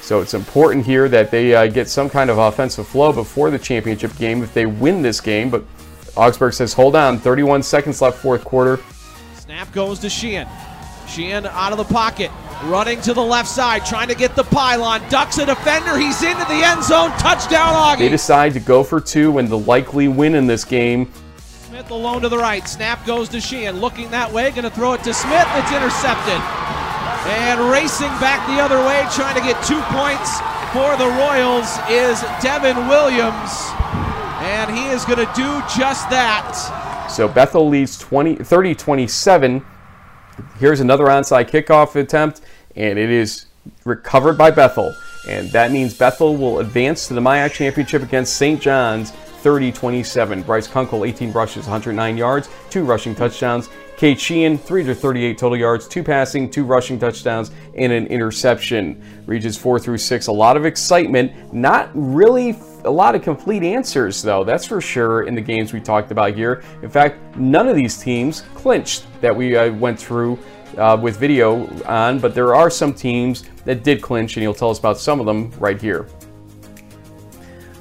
So 0.01 0.21
it's 0.21 0.33
important 0.33 0.85
here 0.85 1.09
that 1.09 1.31
they 1.31 1.53
uh, 1.55 1.67
get 1.67 1.89
some 1.89 2.09
kind 2.09 2.29
of 2.29 2.37
offensive 2.37 2.87
flow 2.87 3.11
before 3.11 3.49
the 3.49 3.59
championship 3.59 4.15
game 4.17 4.43
if 4.43 4.53
they 4.53 4.65
win 4.65 5.01
this 5.01 5.19
game. 5.19 5.49
But 5.49 5.63
Augsburg 6.15 6.53
says, 6.53 6.73
hold 6.73 6.95
on, 6.95 7.19
31 7.19 7.63
seconds 7.63 8.01
left 8.01 8.17
fourth 8.17 8.43
quarter. 8.43 8.79
Snap 9.35 9.71
goes 9.71 9.99
to 9.99 10.09
Sheehan. 10.09 10.47
Sheehan 11.07 11.45
out 11.45 11.71
of 11.71 11.77
the 11.77 11.85
pocket, 11.85 12.31
running 12.65 12.99
to 13.01 13.13
the 13.13 13.23
left 13.23 13.47
side, 13.47 13.85
trying 13.85 14.09
to 14.09 14.15
get 14.15 14.35
the 14.35 14.43
pylon. 14.43 15.01
Ducks 15.09 15.37
a 15.37 15.45
defender. 15.45 15.97
He's 15.97 16.21
into 16.21 16.43
the 16.45 16.61
end 16.63 16.83
zone. 16.83 17.11
Touchdown, 17.11 17.73
Augie. 17.73 17.99
They 17.99 18.09
decide 18.09 18.53
to 18.53 18.59
go 18.59 18.83
for 18.83 18.99
two 18.99 19.37
and 19.37 19.47
the 19.47 19.57
likely 19.57 20.07
win 20.07 20.35
in 20.35 20.47
this 20.47 20.65
game. 20.65 21.09
Smith 21.67 21.91
alone 21.91 22.21
to 22.21 22.29
the 22.29 22.37
right. 22.37 22.65
Snap 22.65 23.05
goes 23.05 23.27
to 23.27 23.41
Sheehan. 23.41 23.81
Looking 23.81 24.09
that 24.11 24.31
way. 24.31 24.51
Going 24.51 24.63
to 24.63 24.69
throw 24.69 24.93
it 24.93 25.03
to 25.03 25.13
Smith. 25.13 25.45
It's 25.51 25.71
intercepted. 25.75 26.39
And 27.43 27.59
racing 27.69 28.07
back 28.23 28.39
the 28.47 28.63
other 28.63 28.79
way, 28.87 29.03
trying 29.11 29.35
to 29.35 29.41
get 29.41 29.61
two 29.67 29.81
points 29.91 30.39
for 30.71 30.95
the 30.95 31.11
Royals 31.19 31.67
is 31.91 32.23
Devin 32.41 32.87
Williams. 32.87 33.51
And 34.47 34.71
he 34.73 34.87
is 34.87 35.03
going 35.03 35.19
to 35.19 35.29
do 35.35 35.61
just 35.77 36.09
that. 36.09 36.55
So 37.11 37.27
Bethel 37.27 37.67
leads 37.67 37.97
20, 37.97 38.37
30 38.37 38.73
27. 38.73 39.65
Here's 40.59 40.79
another 40.79 41.07
onside 41.07 41.49
kickoff 41.49 41.97
attempt, 41.97 42.39
and 42.77 42.97
it 42.97 43.09
is 43.09 43.47
recovered 43.83 44.37
by 44.37 44.51
Bethel. 44.51 44.95
And 45.27 45.51
that 45.51 45.73
means 45.73 45.93
Bethel 45.93 46.37
will 46.37 46.59
advance 46.59 47.09
to 47.09 47.13
the 47.13 47.19
MIAC 47.19 47.51
Championship 47.51 48.03
against 48.03 48.37
St. 48.37 48.61
John's 48.61 49.11
30 49.37 49.71
27. 49.71 50.41
Bryce 50.43 50.67
Kunkel, 50.67 51.05
18 51.05 51.31
rushes, 51.31 51.65
109 51.65 52.17
yards, 52.17 52.49
two 52.69 52.83
rushing 52.83 53.15
touchdowns. 53.15 53.69
Cade 53.97 54.19
Sheehan, 54.19 54.59
338 54.59 55.37
total 55.39 55.57
yards, 55.57 55.87
two 55.87 56.03
passing, 56.03 56.51
two 56.51 56.63
rushing 56.63 56.99
touchdowns, 56.99 57.49
and 57.75 57.91
an 57.91 58.05
interception. 58.07 59.01
Regions 59.25 59.57
4 59.57 59.79
through 59.79 59.97
6, 59.97 60.27
a 60.27 60.31
lot 60.31 60.55
of 60.55 60.65
excitement. 60.65 61.31
Not 61.51 61.89
really 61.95 62.55
a 62.85 62.91
lot 62.91 63.15
of 63.15 63.23
complete 63.23 63.63
answers, 63.63 64.21
though, 64.21 64.43
that's 64.43 64.65
for 64.65 64.81
sure, 64.81 65.23
in 65.23 65.33
the 65.33 65.41
games 65.41 65.73
we 65.73 65.81
talked 65.81 66.11
about 66.11 66.35
here. 66.35 66.63
In 66.83 66.89
fact, 66.91 67.35
none 67.37 67.67
of 67.67 67.75
these 67.75 67.97
teams 67.97 68.41
clinched 68.53 69.05
that 69.21 69.35
we 69.35 69.57
uh, 69.57 69.73
went 69.73 69.99
through 69.99 70.37
uh, 70.77 70.97
with 71.01 71.17
video 71.17 71.67
on, 71.85 72.19
but 72.19 72.35
there 72.35 72.53
are 72.53 72.69
some 72.69 72.93
teams 72.93 73.45
that 73.65 73.83
did 73.83 74.01
clinch, 74.01 74.37
and 74.37 74.43
he'll 74.43 74.53
tell 74.53 74.69
us 74.69 74.77
about 74.77 74.99
some 74.99 75.19
of 75.19 75.25
them 75.25 75.51
right 75.59 75.81
here. 75.81 76.07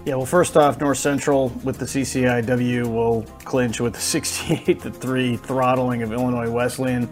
Yeah, 0.06 0.14
well, 0.14 0.24
first 0.24 0.56
off, 0.56 0.78
North 0.78 0.98
Central 0.98 1.48
with 1.64 1.78
the 1.78 1.84
CCIW 1.84 2.86
will 2.86 3.24
clinch 3.44 3.80
with 3.80 3.94
the 3.94 4.00
68 4.16 4.80
to 4.82 4.92
3 4.92 5.36
throttling 5.36 6.04
of 6.04 6.12
Illinois 6.12 6.48
Wesleyan. 6.48 7.10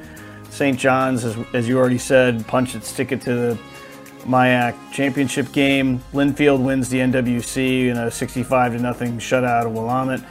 St. 0.50 0.78
John's, 0.78 1.24
as, 1.24 1.36
as 1.54 1.68
you 1.68 1.76
already 1.76 1.98
said, 1.98 2.46
punch 2.46 2.76
its 2.76 2.94
ticket 2.94 3.20
to 3.22 3.34
the 3.34 3.58
MIAC 4.20 4.76
championship 4.92 5.50
game. 5.50 5.98
Linfield 6.12 6.62
wins 6.62 6.88
the 6.88 7.00
NWC 7.00 7.88
in 7.88 7.96
a 7.96 8.12
65 8.12 8.78
0 8.78 8.92
shutout 8.92 9.66
of 9.66 9.72
Willamette. 9.72 10.22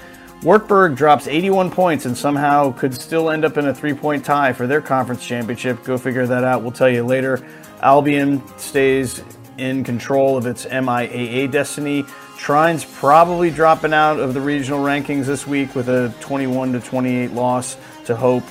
Wartburg 0.41 0.95
drops 0.95 1.28
81 1.28 1.70
points 1.70 2.05
and 2.05 2.18
somehow 2.18 2.72
could 2.72 2.93
still 2.93 3.30
end 3.30 3.43
up 3.43 3.57
in 3.57 3.68
a 3.68 3.76
three 3.76 3.93
point 3.93 4.24
tie 4.24 4.53
for 4.53 4.68
their 4.68 4.80
conference 4.80 5.28
championship. 5.28 5.84
Go 5.84 5.97
figure 5.97 6.26
that 6.26 6.45
out. 6.45 6.61
We'll 6.61 6.72
tell 6.72 6.89
you 6.89 7.03
later. 7.03 7.45
Albion 7.82 8.41
stays 8.57 9.22
in 9.57 9.84
control 9.84 10.38
of 10.38 10.45
its 10.45 10.66
MIAA 10.66 11.51
destiny. 11.51 12.05
Trine's 12.43 12.83
probably 12.83 13.49
dropping 13.49 13.93
out 13.93 14.19
of 14.19 14.33
the 14.33 14.41
regional 14.41 14.83
rankings 14.83 15.27
this 15.27 15.47
week 15.47 15.73
with 15.75 15.87
a 15.87 16.13
21 16.19 16.73
to 16.73 16.81
28 16.81 17.31
loss 17.31 17.77
to 18.03 18.17
Hope. 18.17 18.43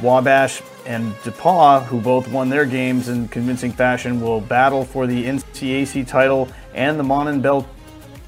Wabash 0.00 0.62
and 0.86 1.12
DePauw, 1.24 1.82
who 1.82 2.00
both 2.00 2.28
won 2.28 2.48
their 2.48 2.64
games 2.64 3.08
in 3.08 3.26
convincing 3.26 3.72
fashion, 3.72 4.20
will 4.20 4.40
battle 4.40 4.84
for 4.84 5.08
the 5.08 5.24
NCAC 5.24 6.06
title 6.06 6.48
and 6.74 6.96
the 6.96 7.02
Monon 7.02 7.40
Bell 7.40 7.68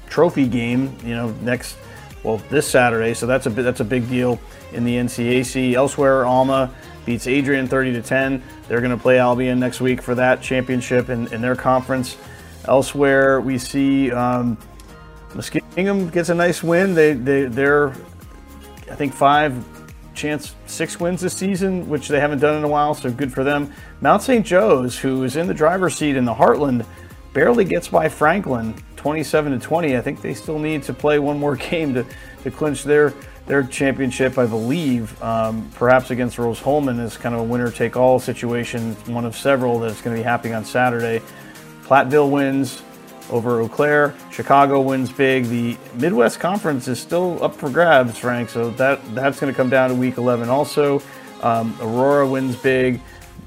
Trophy 0.09 0.45
game. 0.45 0.93
You 1.05 1.15
know, 1.15 1.29
next 1.39 1.77
well 2.23 2.39
this 2.49 2.67
Saturday, 2.67 3.13
so 3.13 3.25
that's 3.25 3.45
a 3.45 3.49
that's 3.49 3.79
a 3.79 3.85
big 3.85 4.09
deal 4.09 4.41
in 4.73 4.83
the 4.83 4.97
NCAC. 4.97 5.73
Elsewhere, 5.73 6.25
Alma 6.25 6.69
beats 7.05 7.27
Adrian 7.27 7.65
30 7.67 7.93
to 7.93 8.01
10. 8.01 8.43
They're 8.67 8.81
going 8.81 8.91
to 8.91 9.01
play 9.01 9.19
Albion 9.19 9.57
next 9.57 9.79
week 9.79 10.01
for 10.01 10.15
that 10.15 10.41
championship 10.41 11.07
in, 11.07 11.31
in 11.31 11.39
their 11.39 11.55
conference. 11.55 12.17
Elsewhere, 12.65 13.39
we 13.39 13.57
see 13.57 14.11
um, 14.11 14.57
Muskingum 15.33 16.11
gets 16.11 16.29
a 16.29 16.35
nice 16.35 16.63
win. 16.63 16.93
They, 16.93 17.13
they 17.13 17.45
they're 17.45 17.89
I 18.89 18.95
think 18.95 19.13
five 19.13 19.53
chance 20.13 20.55
six 20.67 20.99
wins 20.99 21.21
this 21.21 21.33
season, 21.33 21.89
which 21.89 22.07
they 22.07 22.19
haven't 22.19 22.39
done 22.39 22.57
in 22.57 22.63
a 22.63 22.67
while, 22.67 22.93
so 22.93 23.11
good 23.11 23.33
for 23.33 23.43
them. 23.43 23.73
Mount 24.01 24.21
St. 24.21 24.45
Joe's, 24.45 24.97
who 24.97 25.23
is 25.23 25.35
in 25.35 25.47
the 25.47 25.53
driver's 25.53 25.95
seat 25.95 26.15
in 26.15 26.25
the 26.25 26.33
Heartland, 26.33 26.85
barely 27.33 27.65
gets 27.65 27.87
by 27.87 28.07
Franklin, 28.09 28.75
27 28.95 29.59
to 29.59 29.59
20. 29.59 29.97
I 29.97 30.01
think 30.01 30.21
they 30.21 30.35
still 30.35 30.59
need 30.59 30.83
to 30.83 30.93
play 30.93 31.17
one 31.17 31.39
more 31.39 31.55
game 31.71 31.93
to, 31.95 32.05
to 32.43 32.51
clinch 32.51 32.83
their 32.83 33.13
their 33.45 33.63
championship, 33.63 34.37
I 34.37 34.45
believe, 34.45 35.21
um, 35.21 35.69
perhaps 35.75 36.11
against 36.11 36.37
Rose 36.37 36.59
Hulman 36.59 36.97
is 36.99 37.17
kind 37.17 37.35
of 37.35 37.41
a 37.41 37.43
winner 37.43 37.69
take 37.69 37.97
all 37.97 38.17
situation, 38.17 38.93
one 39.07 39.25
of 39.25 39.35
several 39.35 39.79
that's 39.79 40.01
going 40.01 40.15
to 40.15 40.21
be 40.21 40.23
happening 40.23 40.53
on 40.53 40.63
Saturday. 40.63 41.21
Platteville 41.83 42.31
wins 42.31 42.83
over 43.29 43.61
Eau 43.61 43.67
Claire. 43.67 44.15
Chicago 44.31 44.81
wins 44.81 45.11
big. 45.11 45.45
The 45.45 45.77
Midwest 45.95 46.39
Conference 46.39 46.87
is 46.87 46.99
still 46.99 47.43
up 47.43 47.55
for 47.55 47.69
grabs, 47.69 48.17
Frank. 48.17 48.49
So 48.49 48.69
that 48.71 48.99
that's 49.15 49.39
going 49.39 49.51
to 49.51 49.55
come 49.55 49.69
down 49.69 49.89
to 49.89 49.95
Week 49.95 50.17
11. 50.17 50.49
Also, 50.49 51.01
um, 51.41 51.75
Aurora 51.81 52.27
wins 52.27 52.55
big. 52.55 53.01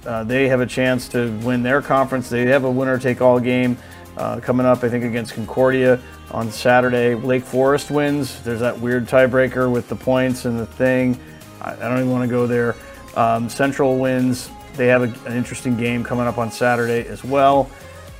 Uh, 0.05 0.22
they 0.22 0.49
have 0.49 0.61
a 0.61 0.66
chance 0.66 1.09
to 1.09 1.37
win 1.39 1.62
their 1.62 1.83
conference. 1.83 2.29
They 2.29 2.47
have 2.47 2.64
a 2.64 2.70
winner-take-all 2.70 3.41
game 3.41 3.77
uh, 4.16 4.39
coming 4.39 4.64
up, 4.64 4.85
I 4.85 4.89
think, 4.89 5.05
against 5.05 5.35
Concordia 5.35 6.01
on 6.31 6.51
Saturday. 6.51 7.14
Lake 7.14 7.43
Forest 7.43 7.91
wins. 7.91 8.41
There's 8.43 8.61
that 8.61 8.79
weird 8.79 9.07
tiebreaker 9.07 9.70
with 9.70 9.89
the 9.89 9.97
points 9.97 10.45
and 10.45 10.59
the 10.59 10.66
thing. 10.66 11.18
I, 11.61 11.72
I 11.72 11.77
don't 11.77 11.99
even 11.99 12.11
want 12.11 12.22
to 12.22 12.29
go 12.29 12.47
there. 12.47 12.77
Um, 13.16 13.49
Central 13.49 13.99
wins. 13.99 14.49
They 14.74 14.87
have 14.89 15.03
a, 15.03 15.29
an 15.29 15.37
interesting 15.37 15.77
game 15.77 16.05
coming 16.05 16.27
up 16.27 16.39
on 16.39 16.51
Saturday 16.53 17.09
as 17.09 17.24
well. 17.24 17.68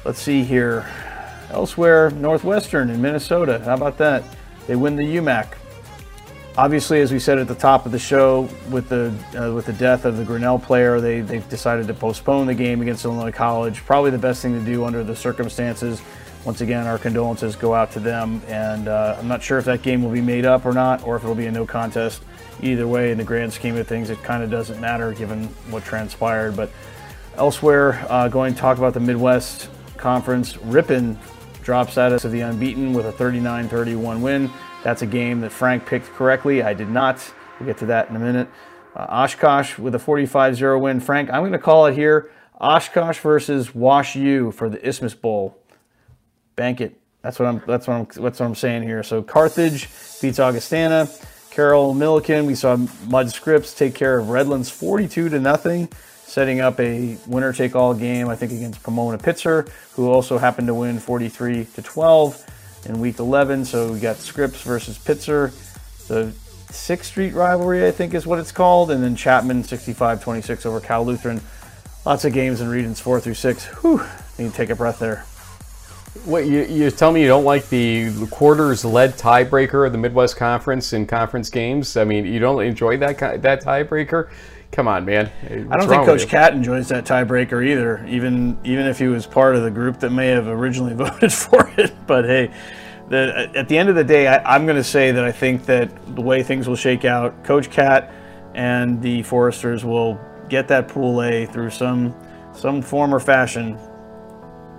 Let's 0.05 0.21
see 0.21 0.43
here. 0.43 0.87
Elsewhere, 1.51 2.11
Northwestern 2.11 2.91
in 2.91 3.01
Minnesota. 3.01 3.61
How 3.65 3.75
about 3.75 3.99
that? 3.99 4.25
They 4.67 4.77
win 4.77 4.97
the 4.97 5.17
UMAC. 5.17 5.55
Obviously, 6.59 7.01
as 7.01 7.13
we 7.13 7.19
said 7.19 7.39
at 7.39 7.49
the 7.49 7.55
top 7.55 7.85
of 7.85 7.93
the 7.93 7.99
show, 7.99 8.49
with 8.71 8.89
the 8.89 9.13
uh, 9.39 9.53
with 9.53 9.67
the 9.67 9.75
death 9.75 10.07
of 10.07 10.17
the 10.17 10.25
Grinnell 10.25 10.59
player, 10.59 11.01
they 11.01 11.21
they've 11.21 11.47
decided 11.49 11.87
to 11.87 11.95
postpone 11.95 12.47
the 12.47 12.55
game 12.55 12.81
against 12.81 13.05
Illinois 13.05 13.31
College. 13.31 13.85
Probably 13.85 14.11
the 14.11 14.19
best 14.19 14.41
thing 14.41 14.59
to 14.59 14.65
do 14.65 14.85
under 14.85 15.05
the 15.05 15.15
circumstances. 15.15 16.01
Once 16.47 16.63
again, 16.63 16.87
our 16.87 16.97
condolences 16.97 17.57
go 17.57 17.75
out 17.75 17.91
to 17.91 18.01
them, 18.01 18.41
and 18.47 18.89
uh, 18.89 19.17
I'm 19.19 19.29
not 19.29 19.43
sure 19.43 19.59
if 19.59 19.65
that 19.67 19.83
game 19.83 20.03
will 20.03 20.13
be 20.13 20.21
made 20.21 20.47
up 20.47 20.65
or 20.65 20.73
not, 20.73 21.05
or 21.05 21.17
if 21.17 21.25
it'll 21.25 21.35
be 21.35 21.47
a 21.47 21.51
no 21.51 21.67
contest. 21.67 22.23
Either 22.63 22.89
way, 22.89 23.11
in 23.11 23.19
the 23.19 23.25
grand 23.25 23.53
scheme 23.53 23.77
of 23.77 23.87
things, 23.87 24.09
it 24.09 24.23
kind 24.23 24.43
of 24.43 24.51
doesn't 24.51 24.81
matter 24.81 25.13
given 25.13 25.45
what 25.71 25.85
transpired. 25.85 26.57
But 26.57 26.71
elsewhere, 27.37 28.07
uh, 28.09 28.29
going 28.29 28.55
to 28.55 28.61
talk 28.61 28.79
about 28.79 28.95
the 28.95 29.01
Midwest 29.01 29.69
Conference. 29.97 30.57
Ripon 30.59 31.19
drops 31.67 31.99
out 31.99 32.13
of 32.13 32.31
the 32.31 32.41
unbeaten 32.43 32.93
with 32.93 33.05
a 33.07 33.13
39-31 33.13 34.21
win. 34.21 34.49
That's 34.85 35.03
a 35.03 35.07
game 35.07 35.41
that 35.41 35.51
Frank 35.51 35.85
picked 35.85 36.07
correctly. 36.15 36.63
I 36.63 36.73
did 36.73 36.89
not. 36.89 37.19
We'll 37.59 37.67
get 37.67 37.79
to 37.79 37.87
that 37.87 38.09
in 38.09 38.15
a 38.15 38.21
minute. 38.21 38.49
Uh, 38.95 39.07
Oshkosh 39.09 39.77
with 39.77 39.93
a 39.97 39.99
45-0 39.99 40.81
win. 40.81 41.01
Frank, 41.01 41.29
I'm 41.29 41.43
going 41.43 41.51
to 41.51 41.59
call 41.59 41.87
it 41.87 41.95
here. 41.95 42.31
Oshkosh 42.61 43.19
versus 43.19 43.75
Wash 43.75 44.15
U 44.15 44.53
for 44.53 44.69
the 44.69 44.89
Isthmus 44.89 45.15
Bowl. 45.15 45.59
Bank 46.55 46.81
it. 46.81 47.01
That's 47.21 47.41
what 47.41 47.47
I'm. 47.47 47.61
That's 47.67 47.89
what 47.89 47.95
I'm. 47.95 48.05
That's 48.05 48.39
what 48.39 48.43
I'm 48.43 48.55
saying 48.55 48.85
here. 48.85 49.03
So 49.03 49.21
Carthage 49.21 49.89
beats 50.23 50.39
Augustana. 50.39 51.09
Carroll 51.51 51.95
Millikin. 51.95 52.47
We 52.47 52.55
saw 52.55 52.77
Mudd 53.09 53.31
Scripps 53.31 53.75
take 53.75 53.97
care 53.97 54.19
of 54.19 54.29
Redlands 54.29 54.71
42 54.71 55.31
to 55.31 55.41
nothing, 55.41 55.89
setting 56.27 56.61
up 56.61 56.79
a 56.81 57.17
winner-take-all 57.27 57.95
game. 57.95 58.29
I 58.29 58.37
think 58.37 58.53
against 58.53 58.83
Pomona 58.83 59.17
Pitzer, 59.17 59.69
who 59.93 60.11
also 60.11 60.39
happened 60.39 60.67
to 60.67 60.75
win 60.75 60.99
43 60.99 61.67
to 61.75 61.83
12 61.83 62.85
in 62.87 63.01
week 63.01 63.19
11. 63.19 63.65
So 63.65 63.93
we 63.93 64.01
got 64.01 64.17
Scripps 64.17 64.61
versus 64.63 64.99
Pitzer, 64.99 65.53
the 66.09 66.33
Sixth 66.73 67.11
Street 67.11 67.33
rivalry, 67.33 67.87
I 67.87 67.93
think 67.93 68.13
is 68.13 68.27
what 68.27 68.39
it's 68.39 68.53
called, 68.53 68.91
and 68.91 69.03
then 69.03 69.15
Chapman 69.15 69.63
65-26 69.63 70.67
over 70.67 70.81
Cal 70.81 71.05
Lutheran. 71.05 71.41
Lots 72.05 72.25
of 72.25 72.33
games 72.33 72.61
in 72.61 72.69
regions 72.69 73.01
four 73.01 73.21
through 73.21 73.35
six. 73.35 73.67
Whew, 73.83 74.03
need 74.39 74.51
to 74.51 74.57
take 74.57 74.71
a 74.71 74.77
breath 74.77 74.99
there. 74.99 75.25
Wait, 76.25 76.47
you, 76.49 76.65
you 76.65 76.91
tell 76.91 77.13
me 77.13 77.21
you 77.21 77.29
don't 77.29 77.45
like 77.45 77.69
the 77.69 78.11
quarters 78.31 78.85
led 78.85 79.15
tiebreaker 79.15 79.87
of 79.87 79.93
the 79.93 79.99
Midwest 79.99 80.37
Conference 80.37 80.93
in 80.93 81.07
conference 81.07 81.51
games? 81.51 81.97
I 81.97 82.05
mean, 82.05 82.27
you 82.27 82.39
don't 82.39 82.63
enjoy 82.63 82.97
that 82.99 83.19
that 83.43 83.63
tiebreaker? 83.63 84.29
Come 84.77 84.89
on, 84.89 85.07
man. 85.07 85.31
What's 85.41 85.73
I 85.73 85.77
don't 85.79 85.89
think 85.89 86.05
Coach 86.05 86.29
Cat 86.29 86.53
enjoys 86.53 86.89
that 86.89 87.07
tiebreaker 87.07 87.67
either, 87.67 88.05
even 88.07 88.59
even 88.63 88.85
if 88.85 88.99
he 88.99 89.07
was 89.07 89.27
part 89.27 89.57
of 89.57 89.63
the 89.63 89.71
group 89.71 90.01
that 90.01 90.11
may 90.11 90.27
have 90.27 90.49
originally 90.49 90.93
voted 90.95 91.33
for 91.33 91.73
it. 91.79 91.95
But 92.07 92.27
hey, 92.27 92.53
the, 93.09 93.51
at 93.55 93.69
the 93.69 93.79
end 93.79 93.89
of 93.89 93.95
the 93.95 94.05
day, 94.05 94.27
I, 94.27 94.55
am 94.55 94.67
going 94.67 94.77
to 94.77 94.85
say 94.85 95.13
that 95.13 95.25
I 95.25 95.33
think 95.33 95.65
that 95.65 96.15
the 96.15 96.21
way 96.21 96.43
things 96.43 96.69
will 96.69 96.77
shake 96.77 97.07
out, 97.07 97.43
Coach 97.43 97.71
Cat 97.71 98.13
and 98.55 99.01
the 99.01 99.23
Foresters 99.23 99.83
will 99.83 100.21
get 100.51 100.69
that 100.69 100.89
Pool 100.89 101.23
A 101.23 101.47
through 101.47 101.71
some 101.71 102.15
some 102.53 102.83
form 102.83 103.15
or 103.15 103.19
fashion. 103.19 103.79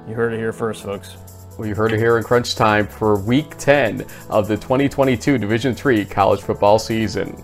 You 0.07 0.13
heard 0.13 0.31
it 0.31 0.37
here 0.37 0.53
first, 0.53 0.83
folks. 0.83 1.17
Well, 1.57 1.67
you 1.67 1.73
heard 1.73 1.91
it 1.91 1.97
here 1.97 2.19
in 2.19 2.23
crunch 2.23 2.53
time 2.53 2.85
for 2.85 3.17
Week 3.17 3.57
10 3.57 4.05
of 4.29 4.47
the 4.47 4.57
2022 4.57 5.39
Division 5.39 5.73
3 5.73 6.05
college 6.05 6.41
football 6.41 6.77
season. 6.77 7.43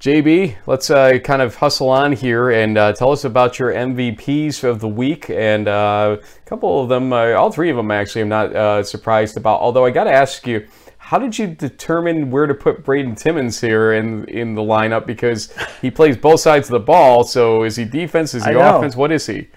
JB, 0.00 0.56
let's 0.66 0.90
uh, 0.90 1.18
kind 1.20 1.40
of 1.40 1.54
hustle 1.56 1.88
on 1.88 2.12
here 2.12 2.50
and 2.50 2.76
uh, 2.76 2.92
tell 2.92 3.12
us 3.12 3.24
about 3.24 3.58
your 3.58 3.72
MVPs 3.72 4.62
of 4.62 4.80
the 4.80 4.88
week. 4.88 5.30
And 5.30 5.66
uh, 5.66 6.18
a 6.20 6.48
couple 6.48 6.82
of 6.82 6.90
them, 6.90 7.14
uh, 7.14 7.32
all 7.32 7.50
three 7.50 7.70
of 7.70 7.76
them 7.76 7.90
actually, 7.90 8.20
I'm 8.20 8.28
not 8.28 8.54
uh, 8.54 8.82
surprised 8.82 9.38
about. 9.38 9.60
Although 9.60 9.86
I 9.86 9.90
got 9.90 10.04
to 10.04 10.12
ask 10.12 10.46
you, 10.46 10.66
how 10.98 11.18
did 11.18 11.38
you 11.38 11.46
determine 11.46 12.30
where 12.30 12.46
to 12.46 12.54
put 12.54 12.84
Braden 12.84 13.14
Timmons 13.14 13.60
here 13.60 13.94
in 13.94 14.24
in 14.26 14.54
the 14.54 14.60
lineup? 14.60 15.06
Because 15.06 15.54
he 15.80 15.90
plays 15.90 16.16
both 16.16 16.40
sides 16.40 16.66
of 16.66 16.72
the 16.72 16.80
ball. 16.80 17.24
So 17.24 17.62
is 17.62 17.76
he 17.76 17.84
defense? 17.84 18.34
Is 18.34 18.44
he 18.44 18.52
offense? 18.52 18.96
What 18.96 19.12
is 19.12 19.24
he? 19.24 19.48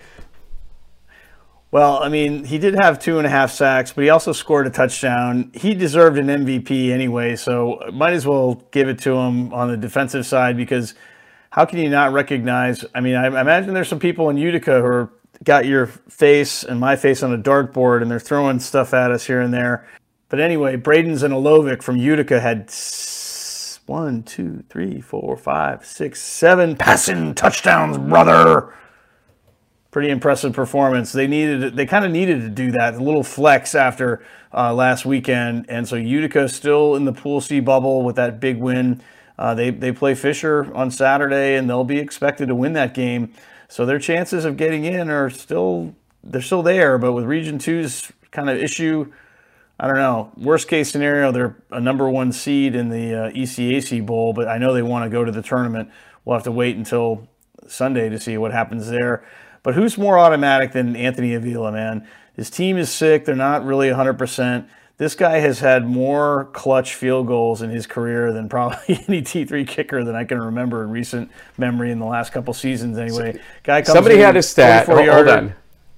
Well, 1.71 2.01
I 2.01 2.09
mean, 2.09 2.45
he 2.45 2.57
did 2.57 2.73
have 2.79 2.97
two 2.97 3.19
and 3.19 3.27
a 3.27 3.29
half 3.29 3.51
sacks, 3.51 3.93
but 3.93 4.03
he 4.03 4.09
also 4.09 4.31
scored 4.31 4.65
a 4.65 4.71
touchdown. 4.71 5.51
He 5.53 5.75
deserved 5.75 6.17
an 6.17 6.27
MVP 6.27 6.89
anyway, 6.89 7.35
so 7.35 7.79
might 7.93 8.13
as 8.13 8.25
well 8.25 8.63
give 8.71 8.87
it 8.89 8.97
to 8.99 9.11
him 9.11 9.53
on 9.53 9.67
the 9.67 9.77
defensive 9.77 10.25
side 10.25 10.57
because 10.57 10.95
how 11.51 11.65
can 11.65 11.77
you 11.77 11.89
not 11.89 12.11
recognize? 12.11 12.83
I 12.95 13.01
mean, 13.01 13.15
I 13.15 13.27
imagine 13.27 13.75
there's 13.75 13.87
some 13.87 13.99
people 13.99 14.31
in 14.31 14.37
Utica 14.37 14.79
who 14.79 14.85
are, 14.85 15.13
got 15.43 15.67
your 15.67 15.85
face 15.85 16.63
and 16.63 16.79
my 16.79 16.95
face 16.95 17.21
on 17.21 17.33
a 17.33 17.37
dartboard 17.37 18.01
and 18.01 18.09
they're 18.09 18.19
throwing 18.19 18.59
stuff 18.59 18.93
at 18.95 19.11
us 19.11 19.25
here 19.25 19.39
and 19.39 19.53
there. 19.53 19.87
But 20.29 20.39
anyway, 20.39 20.75
Braden 20.75 21.13
Zanilovic 21.13 21.83
from 21.83 21.97
Utica 21.97 22.39
had 22.39 22.71
one, 23.85 24.23
two, 24.23 24.63
three, 24.69 25.01
four, 25.01 25.37
five, 25.37 25.85
six, 25.85 26.19
seven 26.19 26.75
passing 26.75 27.35
touchdowns, 27.35 27.97
brother 27.99 28.73
pretty 29.91 30.09
impressive 30.09 30.53
performance. 30.53 31.11
They 31.11 31.27
needed, 31.27 31.75
they 31.75 31.85
kind 31.85 32.05
of 32.05 32.11
needed 32.11 32.41
to 32.41 32.49
do 32.49 32.71
that, 32.71 32.95
a 32.95 33.03
little 33.03 33.23
flex 33.23 33.75
after 33.75 34.23
uh, 34.53 34.73
last 34.73 35.05
weekend, 35.05 35.65
and 35.69 35.87
so 35.87 35.95
Utica 35.95 36.49
still 36.49 36.95
in 36.95 37.05
the 37.05 37.13
Pool 37.13 37.41
C 37.41 37.59
bubble 37.59 38.03
with 38.03 38.15
that 38.15 38.39
big 38.39 38.57
win. 38.57 39.01
Uh, 39.37 39.53
they 39.53 39.69
they 39.69 39.91
play 39.91 40.15
Fisher 40.15 40.73
on 40.75 40.91
Saturday, 40.91 41.55
and 41.55 41.69
they'll 41.69 41.83
be 41.83 41.99
expected 41.99 42.47
to 42.47 42.55
win 42.55 42.73
that 42.73 42.93
game. 42.93 43.33
So 43.67 43.85
their 43.85 43.99
chances 43.99 44.45
of 44.45 44.57
getting 44.57 44.85
in 44.85 45.09
are 45.09 45.29
still 45.29 45.93
they're 46.23 46.41
still 46.41 46.63
there, 46.63 46.97
but 46.97 47.13
with 47.13 47.25
Region 47.25 47.59
2's 47.59 48.11
kind 48.31 48.49
of 48.49 48.57
issue, 48.57 49.11
I 49.79 49.87
don't 49.87 49.95
know. 49.95 50.31
Worst 50.35 50.67
case 50.67 50.91
scenario, 50.91 51.31
they're 51.31 51.55
a 51.71 51.79
number 51.79 52.09
one 52.09 52.31
seed 52.31 52.75
in 52.75 52.89
the 52.89 53.27
uh, 53.27 53.31
ECAC 53.31 54.05
Bowl, 54.05 54.33
but 54.33 54.47
I 54.47 54.57
know 54.57 54.73
they 54.73 54.81
want 54.81 55.05
to 55.05 55.09
go 55.09 55.23
to 55.23 55.31
the 55.31 55.41
tournament. 55.41 55.89
We'll 56.25 56.35
have 56.35 56.43
to 56.43 56.51
wait 56.51 56.75
until 56.75 57.27
Sunday 57.67 58.09
to 58.09 58.19
see 58.19 58.37
what 58.37 58.51
happens 58.51 58.89
there. 58.89 59.23
But 59.63 59.75
who's 59.75 59.97
more 59.97 60.17
automatic 60.17 60.71
than 60.71 60.95
Anthony 60.95 61.33
Avila, 61.33 61.71
man? 61.71 62.07
His 62.33 62.49
team 62.49 62.77
is 62.77 62.89
sick. 62.89 63.25
They're 63.25 63.35
not 63.35 63.65
really 63.65 63.89
100%. 63.89 64.65
This 64.97 65.15
guy 65.15 65.39
has 65.39 65.59
had 65.59 65.85
more 65.85 66.49
clutch 66.51 66.93
field 66.93 67.27
goals 67.27 67.61
in 67.61 67.69
his 67.69 67.87
career 67.87 68.33
than 68.33 68.49
probably 68.49 69.03
any 69.07 69.21
D3 69.21 69.65
kicker 69.67 70.03
that 70.03 70.15
I 70.15 70.25
can 70.25 70.39
remember 70.41 70.83
in 70.83 70.89
recent 70.89 71.31
memory 71.57 71.91
in 71.91 71.99
the 71.99 72.05
last 72.05 72.31
couple 72.31 72.53
seasons, 72.53 72.97
anyway. 72.97 73.39
Guy 73.63 73.81
Somebody 73.83 74.17
had 74.17 74.35
a 74.35 74.43
stat. 74.43 74.85
Hold, 74.87 75.07
hold 75.07 75.27
on. 75.29 75.53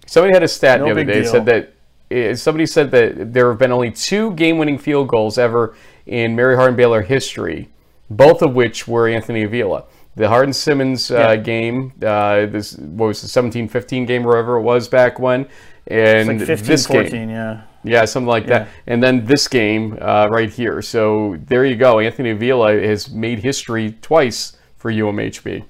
Somebody 0.05 0.35
had 0.35 0.43
a 0.43 0.47
stat 0.47 0.79
no 0.79 0.85
the 0.85 0.91
other 0.91 1.03
day. 1.03 1.21
Deal. 1.21 1.31
Said 1.31 1.45
that 1.45 1.73
eh, 2.11 2.35
somebody 2.35 2.65
said 2.65 2.91
that 2.91 3.33
there 3.33 3.49
have 3.49 3.57
been 3.57 3.71
only 3.71 3.89
two 3.89 4.33
game-winning 4.33 4.77
field 4.77 5.07
goals 5.07 5.37
ever 5.37 5.75
in 6.05 6.35
Mary 6.35 6.55
Hardin 6.55 6.75
Baylor 6.75 7.01
history, 7.01 7.69
both 8.09 8.41
of 8.41 8.53
which 8.53 8.87
were 8.87 9.07
Anthony 9.07 9.43
Avila. 9.43 9.85
The 10.15 10.27
Hardin 10.27 10.53
Simmons 10.53 11.09
uh, 11.09 11.15
Yeah. 11.15 11.35
game, 11.37 11.93
uh, 12.03 12.45
this 12.47 12.77
what 12.77 13.07
was 13.07 13.21
the 13.21 13.27
17-15 13.27 14.05
game, 14.05 14.23
wherever 14.23 14.57
it 14.57 14.61
was 14.61 14.87
back 14.87 15.19
when, 15.19 15.47
and 15.87 16.27
Like 16.27 16.39
15, 16.39 16.67
this 16.67 16.85
14, 16.87 17.11
game, 17.11 17.29
yeah. 17.29 17.61
yeah, 17.83 18.05
something 18.05 18.27
like 18.27 18.45
that. 18.47 18.67
And 18.87 19.01
then 19.01 19.25
this 19.25 19.47
game 19.47 19.97
uh, 20.01 20.27
right 20.29 20.49
here. 20.49 20.81
So 20.81 21.37
there 21.45 21.65
you 21.65 21.75
go. 21.75 21.99
Anthony 21.99 22.31
Avila 22.31 22.73
has 22.73 23.09
made 23.09 23.39
history 23.39 23.97
twice 24.01 24.57
for 24.77 24.91
UMHB. 24.91 25.63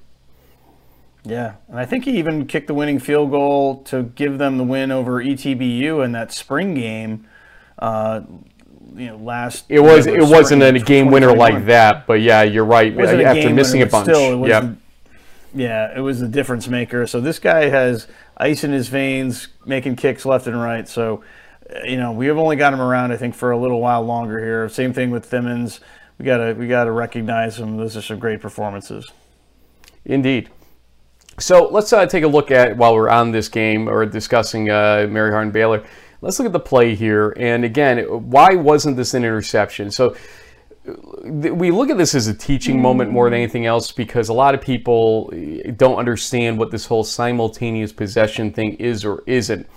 Yeah, 1.24 1.54
and 1.68 1.78
I 1.80 1.86
think 1.86 2.06
he 2.06 2.18
even 2.18 2.48
kicked 2.48 2.66
the 2.66 2.74
winning 2.74 2.98
field 2.98 3.30
goal 3.30 3.84
to 3.84 4.04
give 4.04 4.40
them 4.40 4.58
the 4.58 4.64
win 4.64 4.92
over 4.92 5.24
ETBU 5.24 6.04
in 6.04 6.14
that 6.14 6.32
spring 6.32 6.74
game. 6.74 7.28
Uh, 8.92 9.00
you 9.00 9.08
know, 9.08 9.18
last 9.18 9.66
It 9.70 9.80
was. 9.80 10.08
It 10.08 10.22
wasn't 10.22 10.64
a 10.64 10.78
game 10.80 11.08
winner 11.12 11.36
like 11.36 11.66
that, 11.66 12.08
but 12.08 12.22
yeah, 12.22 12.44
you're 12.44 12.66
right. 12.66 12.96
A 12.98 13.24
After 13.24 13.50
missing 13.50 13.80
winner, 13.80 13.90
a 13.90 13.92
bunch, 13.92 14.06
still, 14.06 14.44
it 14.44 14.50
yeah. 14.50 14.74
Yeah, 15.54 15.98
it 15.98 16.00
was 16.02 16.20
the 16.20 16.28
difference 16.28 16.68
maker. 16.68 17.06
So 17.08 17.20
this 17.20 17.40
guy 17.40 17.70
has 17.70 18.08
ice 18.38 18.64
in 18.64 18.72
his 18.72 18.88
veins, 18.88 19.50
making 19.66 19.98
kicks 19.98 20.26
left 20.26 20.48
and 20.48 20.60
right. 20.60 20.88
So, 20.88 21.24
uh, 21.70 21.84
you 21.84 21.98
know, 21.98 22.14
we 22.14 22.28
have 22.28 22.38
only 22.38 22.56
got 22.56 22.74
him 22.74 22.82
around, 22.82 23.12
I 23.12 23.18
think, 23.18 23.36
for 23.36 23.52
a 23.52 23.58
little 23.58 23.82
while 23.82 24.02
longer 24.02 24.40
here. 24.40 24.70
Same 24.70 24.94
thing 24.94 25.12
with 25.12 25.30
Timmons. 25.30 25.82
We 26.18 26.26
gotta 26.26 26.54
we 26.54 26.68
gotta 26.68 26.92
recognize 26.92 27.60
him. 27.60 27.78
Those 27.78 27.98
are 27.98 28.02
some 28.02 28.20
great 28.20 28.42
performances. 28.42 29.12
Indeed. 30.06 30.50
So 31.40 31.68
let's 31.70 31.92
uh, 31.92 32.06
take 32.06 32.24
a 32.24 32.28
look 32.28 32.52
at 32.52 32.78
while 32.78 32.94
we're 32.94 33.10
on 33.10 33.32
this 33.32 33.50
game 33.50 33.88
or 33.88 34.06
discussing 34.06 34.70
uh, 34.70 35.08
Mary 35.10 35.32
Hardin 35.32 35.52
Baylor. 35.52 35.84
Let's 36.22 36.38
look 36.38 36.46
at 36.46 36.54
the 36.54 36.60
play 36.60 36.96
here. 36.96 37.34
And 37.36 37.66
again, 37.66 38.00
why 38.30 38.56
wasn't 38.56 38.96
this 38.96 39.14
an 39.14 39.24
interception? 39.24 39.92
So 39.92 40.16
we 41.24 41.72
look 41.72 41.90
at 41.90 41.98
this 41.98 42.16
as 42.16 42.28
a 42.28 42.34
teaching 42.34 42.82
moment 42.82 43.12
more 43.12 43.30
than 43.30 43.38
anything 43.38 43.66
else 43.66 43.92
because 43.92 44.30
a 44.30 44.34
lot 44.34 44.56
of 44.56 44.62
people 44.62 45.32
eh, 45.34 45.72
don't 45.72 45.98
understand 45.98 46.58
what 46.58 46.72
this 46.72 46.86
whole 46.86 47.04
simultaneous 47.04 47.92
possession 47.92 48.52
thing 48.52 48.74
is 48.76 49.06
or 49.06 49.24
isn't. 49.28 49.68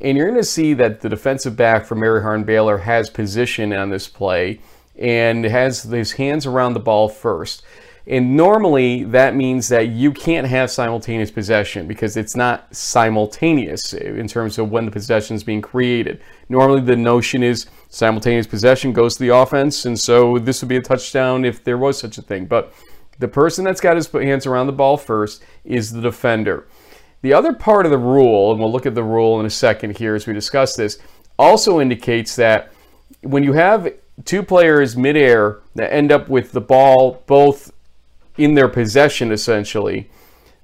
And 0.00 0.16
you're 0.16 0.28
going 0.28 0.40
to 0.40 0.44
see 0.44 0.74
that 0.74 1.00
the 1.00 1.08
defensive 1.08 1.56
back 1.56 1.84
for 1.84 1.94
Mary 1.94 2.22
Hardin 2.22 2.44
Baylor 2.44 2.78
has 2.78 3.10
position 3.10 3.72
on 3.72 3.90
this 3.90 4.08
play 4.08 4.60
and 4.98 5.44
has 5.44 5.82
his 5.82 6.12
hands 6.12 6.46
around 6.46 6.74
the 6.74 6.80
ball 6.80 7.08
first. 7.08 7.62
And 8.08 8.34
normally 8.34 9.04
that 9.04 9.36
means 9.36 9.68
that 9.68 9.88
you 9.88 10.12
can't 10.12 10.46
have 10.46 10.70
simultaneous 10.70 11.30
possession 11.30 11.86
because 11.86 12.16
it's 12.16 12.34
not 12.34 12.74
simultaneous 12.74 13.92
in 13.92 14.26
terms 14.26 14.58
of 14.58 14.70
when 14.70 14.86
the 14.86 14.90
possession 14.90 15.36
is 15.36 15.44
being 15.44 15.60
created. 15.60 16.22
Normally 16.48 16.80
the 16.80 16.96
notion 16.96 17.42
is 17.42 17.66
simultaneous 17.90 18.46
possession 18.46 18.94
goes 18.94 19.16
to 19.16 19.24
the 19.24 19.36
offense, 19.36 19.84
and 19.84 20.00
so 20.00 20.38
this 20.38 20.62
would 20.62 20.70
be 20.70 20.78
a 20.78 20.82
touchdown 20.82 21.44
if 21.44 21.62
there 21.62 21.76
was 21.76 21.98
such 21.98 22.16
a 22.16 22.22
thing. 22.22 22.46
But 22.46 22.72
the 23.18 23.28
person 23.28 23.62
that's 23.62 23.80
got 23.80 23.96
his 23.96 24.06
hands 24.06 24.46
around 24.46 24.68
the 24.68 24.72
ball 24.72 24.96
first 24.96 25.44
is 25.66 25.92
the 25.92 26.00
defender. 26.00 26.66
The 27.20 27.34
other 27.34 27.52
part 27.52 27.84
of 27.84 27.90
the 27.90 27.98
rule, 27.98 28.52
and 28.52 28.60
we'll 28.60 28.72
look 28.72 28.86
at 28.86 28.94
the 28.94 29.02
rule 29.02 29.38
in 29.38 29.44
a 29.44 29.50
second 29.50 29.98
here 29.98 30.14
as 30.14 30.26
we 30.26 30.32
discuss 30.32 30.76
this, 30.76 30.98
also 31.38 31.78
indicates 31.78 32.36
that 32.36 32.72
when 33.20 33.42
you 33.42 33.52
have 33.52 33.92
two 34.24 34.42
players 34.42 34.96
midair 34.96 35.58
that 35.74 35.92
end 35.92 36.10
up 36.10 36.28
with 36.28 36.52
the 36.52 36.60
ball 36.60 37.22
both 37.26 37.72
in 38.38 38.54
their 38.54 38.68
possession 38.68 39.32
essentially, 39.32 40.10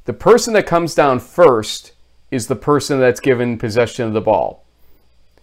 the 0.04 0.12
person 0.12 0.54
that 0.54 0.66
comes 0.66 0.94
down 0.94 1.18
first 1.18 1.92
is 2.30 2.46
the 2.46 2.56
person 2.56 3.00
that's 3.00 3.20
given 3.20 3.58
possession 3.58 4.06
of 4.06 4.12
the 4.12 4.20
ball. 4.20 4.64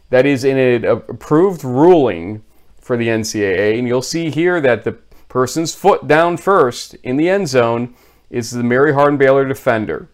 That 0.09 0.25
is 0.25 0.43
in 0.43 0.57
an 0.57 0.85
approved 0.85 1.63
ruling 1.63 2.43
for 2.79 2.97
the 2.97 3.07
NCAA, 3.07 3.77
and 3.77 3.87
you'll 3.87 4.01
see 4.01 4.29
here 4.29 4.59
that 4.61 4.83
the 4.83 4.93
person's 5.29 5.73
foot 5.73 6.07
down 6.07 6.37
first 6.37 6.95
in 6.95 7.15
the 7.15 7.29
end 7.29 7.47
zone 7.47 7.95
is 8.29 8.51
the 8.51 8.63
Mary 8.63 8.93
Hardin 8.93 9.17
Baylor 9.17 9.45
defender. 9.47 10.09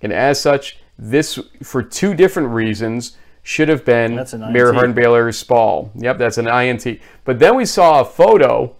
And 0.00 0.12
as 0.12 0.40
such, 0.40 0.78
this, 0.98 1.38
for 1.62 1.82
two 1.82 2.14
different 2.14 2.48
reasons, 2.48 3.16
should 3.42 3.68
have 3.68 3.84
been 3.84 4.16
Mary 4.52 4.68
INT. 4.68 4.74
Hardin 4.74 4.94
Baylor's 4.94 5.42
ball. 5.42 5.90
Yep, 5.94 6.18
that's 6.18 6.38
an 6.38 6.48
INT. 6.48 7.00
But 7.24 7.38
then 7.38 7.56
we 7.56 7.64
saw 7.64 8.00
a 8.00 8.04
photo 8.04 8.74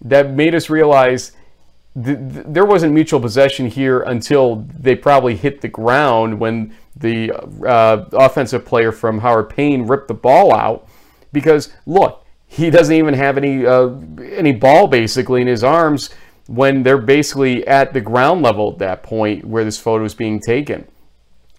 that 0.00 0.30
made 0.30 0.54
us 0.54 0.70
realize 0.70 1.32
th- 2.04 2.18
th- 2.18 2.46
there 2.48 2.64
wasn't 2.64 2.92
mutual 2.92 3.20
possession 3.20 3.66
here 3.66 4.00
until 4.00 4.66
they 4.78 4.94
probably 4.94 5.36
hit 5.36 5.60
the 5.60 5.68
ground 5.68 6.38
when 6.38 6.74
the 6.96 7.32
uh, 7.66 8.04
offensive 8.12 8.64
player 8.64 8.92
from 8.92 9.18
Howard 9.18 9.50
Payne 9.50 9.86
ripped 9.86 10.08
the 10.08 10.14
ball 10.14 10.54
out. 10.54 10.88
Because 11.32 11.72
look, 11.86 12.24
he 12.46 12.70
doesn't 12.70 12.94
even 12.94 13.14
have 13.14 13.36
any 13.36 13.66
uh, 13.66 13.90
any 14.32 14.52
ball 14.52 14.88
basically 14.88 15.42
in 15.42 15.46
his 15.46 15.62
arms 15.62 16.10
when 16.46 16.82
they're 16.82 16.96
basically 16.98 17.66
at 17.66 17.92
the 17.92 18.00
ground 18.00 18.42
level 18.42 18.72
at 18.72 18.78
that 18.78 19.02
point 19.02 19.44
where 19.44 19.64
this 19.64 19.78
photo 19.78 20.04
is 20.04 20.14
being 20.14 20.40
taken. 20.40 20.86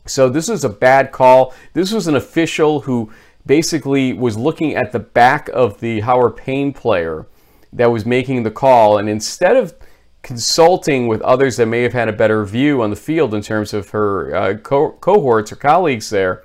So 0.08 0.28
this 0.30 0.50
is 0.50 0.64
a 0.64 0.70
bad 0.70 1.12
call. 1.12 1.54
This 1.74 1.92
was 1.92 2.08
an 2.08 2.16
official 2.16 2.82
who 2.82 3.12
basically 3.46 4.14
was 4.14 4.36
looking 4.36 4.76
at 4.76 4.92
the 4.92 5.00
back 5.00 5.48
of 5.50 5.80
the 5.80 6.00
Howard 6.00 6.36
Payne 6.36 6.74
player 6.74 7.28
that 7.72 7.92
was 7.92 8.06
making 8.06 8.42
the 8.42 8.52
call, 8.52 8.98
and 8.98 9.08
instead 9.08 9.56
of 9.56 9.76
consulting 10.22 11.08
with 11.08 11.22
others 11.22 11.58
that 11.58 11.66
may 11.68 11.82
have 11.84 11.94
had 11.94 12.10
a 12.10 12.14
better 12.14 12.44
view 12.46 12.82
on 12.82 12.90
the 12.90 12.96
field 12.96 13.34
in 13.34 13.42
terms 13.42 13.74
of 13.74 13.90
her 13.90 14.36
uh, 14.36 14.54
co- 14.58 14.92
cohorts 14.94 15.52
or 15.52 15.56
colleagues 15.56 16.10
there, 16.10 16.44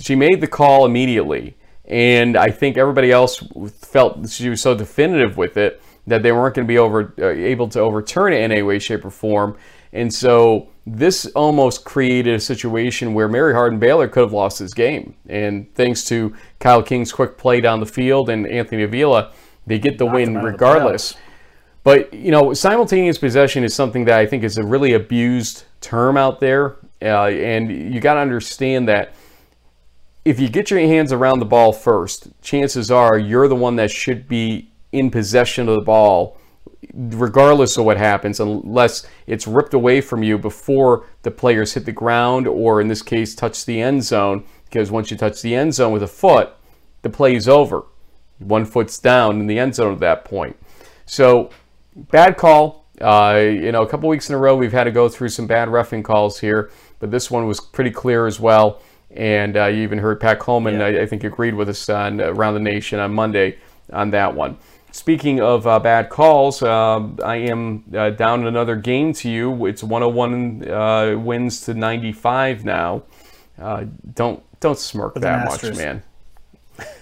she 0.00 0.14
made 0.14 0.40
the 0.40 0.46
call 0.46 0.86
immediately. 0.86 1.56
And 1.84 2.36
I 2.36 2.50
think 2.50 2.76
everybody 2.76 3.10
else 3.10 3.42
felt 3.80 4.28
she 4.28 4.48
was 4.48 4.62
so 4.62 4.74
definitive 4.74 5.36
with 5.36 5.56
it 5.56 5.82
that 6.06 6.22
they 6.22 6.32
weren't 6.32 6.54
going 6.54 6.66
to 6.66 6.68
be 6.68 6.78
over 6.78 7.14
uh, 7.18 7.28
able 7.28 7.68
to 7.68 7.80
overturn 7.80 8.32
it 8.32 8.40
in 8.40 8.50
any 8.50 8.62
way, 8.62 8.78
shape, 8.78 9.04
or 9.04 9.10
form. 9.10 9.56
And 9.92 10.12
so 10.12 10.70
this 10.86 11.26
almost 11.26 11.84
created 11.84 12.34
a 12.34 12.40
situation 12.40 13.14
where 13.14 13.28
Mary 13.28 13.52
Hardin 13.52 13.78
Baylor 13.78 14.08
could 14.08 14.22
have 14.22 14.32
lost 14.32 14.58
this 14.58 14.72
game. 14.72 15.14
And 15.28 15.72
thanks 15.74 16.04
to 16.04 16.34
Kyle 16.58 16.82
King's 16.82 17.12
quick 17.12 17.36
play 17.36 17.60
down 17.60 17.80
the 17.80 17.86
field 17.86 18.30
and 18.30 18.46
Anthony 18.46 18.82
Avila, 18.82 19.32
they 19.66 19.78
get 19.78 19.98
the 19.98 20.06
win 20.06 20.32
them 20.32 20.38
out 20.38 20.38
of 20.38 20.44
the 20.44 20.52
regardless. 20.52 21.14
But 21.84 22.12
you 22.14 22.30
know, 22.30 22.54
simultaneous 22.54 23.18
possession 23.18 23.64
is 23.64 23.74
something 23.74 24.04
that 24.04 24.18
I 24.18 24.26
think 24.26 24.44
is 24.44 24.58
a 24.58 24.64
really 24.64 24.92
abused 24.92 25.64
term 25.80 26.16
out 26.16 26.40
there, 26.40 26.76
uh, 27.00 27.26
and 27.26 27.70
you 27.92 28.00
got 28.00 28.14
to 28.14 28.20
understand 28.20 28.88
that 28.88 29.14
if 30.24 30.38
you 30.38 30.48
get 30.48 30.70
your 30.70 30.78
hands 30.80 31.12
around 31.12 31.40
the 31.40 31.44
ball 31.44 31.72
first, 31.72 32.28
chances 32.42 32.90
are 32.90 33.18
you're 33.18 33.48
the 33.48 33.56
one 33.56 33.76
that 33.76 33.90
should 33.90 34.28
be 34.28 34.70
in 34.92 35.10
possession 35.10 35.68
of 35.68 35.74
the 35.74 35.84
ball, 35.84 36.38
regardless 36.94 37.76
of 37.76 37.84
what 37.84 37.96
happens, 37.96 38.38
unless 38.38 39.04
it's 39.26 39.48
ripped 39.48 39.74
away 39.74 40.00
from 40.00 40.22
you 40.22 40.38
before 40.38 41.06
the 41.22 41.30
players 41.30 41.74
hit 41.74 41.84
the 41.84 41.92
ground, 41.92 42.46
or 42.46 42.80
in 42.80 42.86
this 42.86 43.02
case, 43.02 43.34
touch 43.34 43.64
the 43.64 43.80
end 43.80 44.04
zone. 44.04 44.44
Because 44.66 44.90
once 44.90 45.10
you 45.10 45.16
touch 45.16 45.42
the 45.42 45.54
end 45.54 45.74
zone 45.74 45.92
with 45.92 46.02
a 46.02 46.08
foot, 46.08 46.50
the 47.02 47.10
play 47.10 47.34
is 47.34 47.48
over. 47.48 47.84
One 48.38 48.64
foot's 48.64 48.98
down 48.98 49.40
in 49.40 49.46
the 49.46 49.58
end 49.58 49.74
zone 49.74 49.92
at 49.92 50.00
that 50.00 50.24
point. 50.24 50.56
So 51.04 51.50
bad 51.96 52.36
call. 52.36 52.86
Uh, 53.00 53.40
you 53.40 53.72
know, 53.72 53.82
a 53.82 53.88
couple 53.88 54.08
weeks 54.08 54.28
in 54.28 54.34
a 54.34 54.38
row, 54.38 54.56
we've 54.56 54.72
had 54.72 54.84
to 54.84 54.92
go 54.92 55.08
through 55.08 55.28
some 55.28 55.46
bad 55.46 55.68
roughing 55.68 56.02
calls 56.02 56.38
here, 56.38 56.70
but 57.00 57.10
this 57.10 57.30
one 57.30 57.46
was 57.46 57.60
pretty 57.60 57.90
clear 57.90 58.26
as 58.26 58.38
well. 58.38 58.80
And 59.10 59.56
uh, 59.56 59.66
you 59.66 59.82
even 59.82 59.98
heard 59.98 60.20
Pat 60.20 60.38
Coleman, 60.38 60.80
I, 60.80 61.02
I 61.02 61.06
think, 61.06 61.24
agreed 61.24 61.54
with 61.54 61.68
us 61.68 61.88
on 61.88 62.20
around 62.20 62.54
the 62.54 62.60
nation 62.60 62.98
on 62.98 63.12
Monday 63.12 63.58
on 63.92 64.10
that 64.10 64.34
one. 64.34 64.56
Speaking 64.92 65.40
of 65.40 65.66
uh, 65.66 65.78
bad 65.78 66.10
calls, 66.10 66.62
uh, 66.62 67.00
I 67.24 67.36
am 67.36 67.84
uh, 67.94 68.10
down 68.10 68.46
another 68.46 68.76
game 68.76 69.14
to 69.14 69.30
you. 69.30 69.66
It's 69.66 69.82
101 69.82 70.70
uh, 70.70 71.18
wins 71.18 71.62
to 71.62 71.74
95 71.74 72.64
now. 72.64 73.02
Uh, 73.58 73.86
don't 74.14 74.42
don't 74.60 74.78
smirk 74.78 75.14
that 75.16 75.46
much, 75.46 75.76
man. 75.76 76.02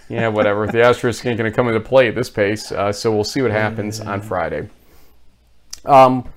Yeah, 0.09 0.29
whatever. 0.29 0.67
the 0.67 0.83
asterisk 0.83 1.25
ain't 1.27 1.39
going 1.39 1.51
to 1.51 1.55
come 1.55 1.69
into 1.69 1.81
play 1.81 2.09
at 2.09 2.15
this 2.15 2.31
pace, 2.31 2.73
uh, 2.73 2.93
so 2.93 3.13
we'll 3.13 3.25
see 3.25 3.43
what 3.43 3.51
happens 3.51 4.01
on 4.01 4.21
Friday. 4.23 4.69
Um, 5.85 6.29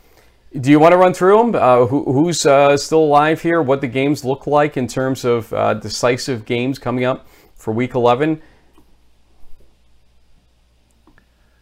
do 0.60 0.70
you 0.70 0.80
want 0.80 0.92
to 0.94 0.98
run 0.98 1.14
through 1.14 1.38
them? 1.38 1.56
Uh, 1.56 1.86
who, 1.88 2.04
who's 2.04 2.46
uh, 2.46 2.78
still 2.78 3.04
alive 3.04 3.42
here? 3.42 3.62
What 3.62 3.82
the 3.82 3.88
games 3.88 4.24
look 4.24 4.46
like 4.46 4.78
in 4.78 4.88
terms 4.88 5.26
of 5.26 5.52
uh, 5.52 5.74
decisive 5.74 6.46
games 6.46 6.78
coming 6.78 7.06
up 7.06 7.28
for 7.56 7.74
Week 7.74 7.96
11? 7.96 8.42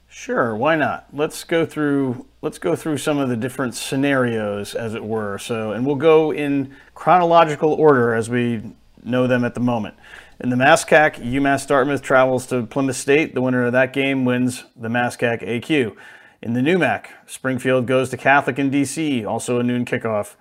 Sure, 0.08 0.56
why 0.56 0.76
not? 0.76 1.08
Let's 1.14 1.44
go 1.44 1.66
through 1.66 2.28
let's 2.42 2.58
go 2.58 2.76
through 2.76 2.98
some 2.98 3.18
of 3.18 3.30
the 3.30 3.38
different 3.38 3.76
scenarios 3.76 4.76
as 4.76 4.94
it 4.94 5.04
were. 5.04 5.38
So, 5.38 5.72
and 5.72 5.86
we'll 5.86 5.96
go 5.96 6.34
in 6.34 6.76
chronological 6.96 7.74
order 7.74 8.14
as 8.14 8.30
we 8.30 8.62
know 9.04 9.28
them 9.28 9.46
at 9.46 9.54
the 9.54 9.60
moment. 9.60 9.96
In 10.40 10.50
the 10.50 10.56
MASCAC, 10.56 11.16
UMass 11.16 11.68
Dartmouth 11.68 12.02
travels 12.02 12.48
to 12.48 12.66
Plymouth 12.66 12.96
State. 12.96 13.36
The 13.36 13.42
winner 13.42 13.66
of 13.66 13.74
that 13.74 13.94
game 13.94 14.26
wins 14.26 14.64
the 14.76 14.90
MASCAC 14.90 15.48
AQ. 15.48 15.96
In 16.42 16.54
the 16.54 16.62
NEWMAC, 16.62 17.06
Springfield 17.28 17.86
goes 17.86 18.10
to 18.10 18.18
Catholic 18.18 18.58
in 18.58 18.72
DC, 18.72 19.28
also 19.28 19.60
a 19.60 19.64
noon 19.64 19.86
kickoff. 19.86 20.34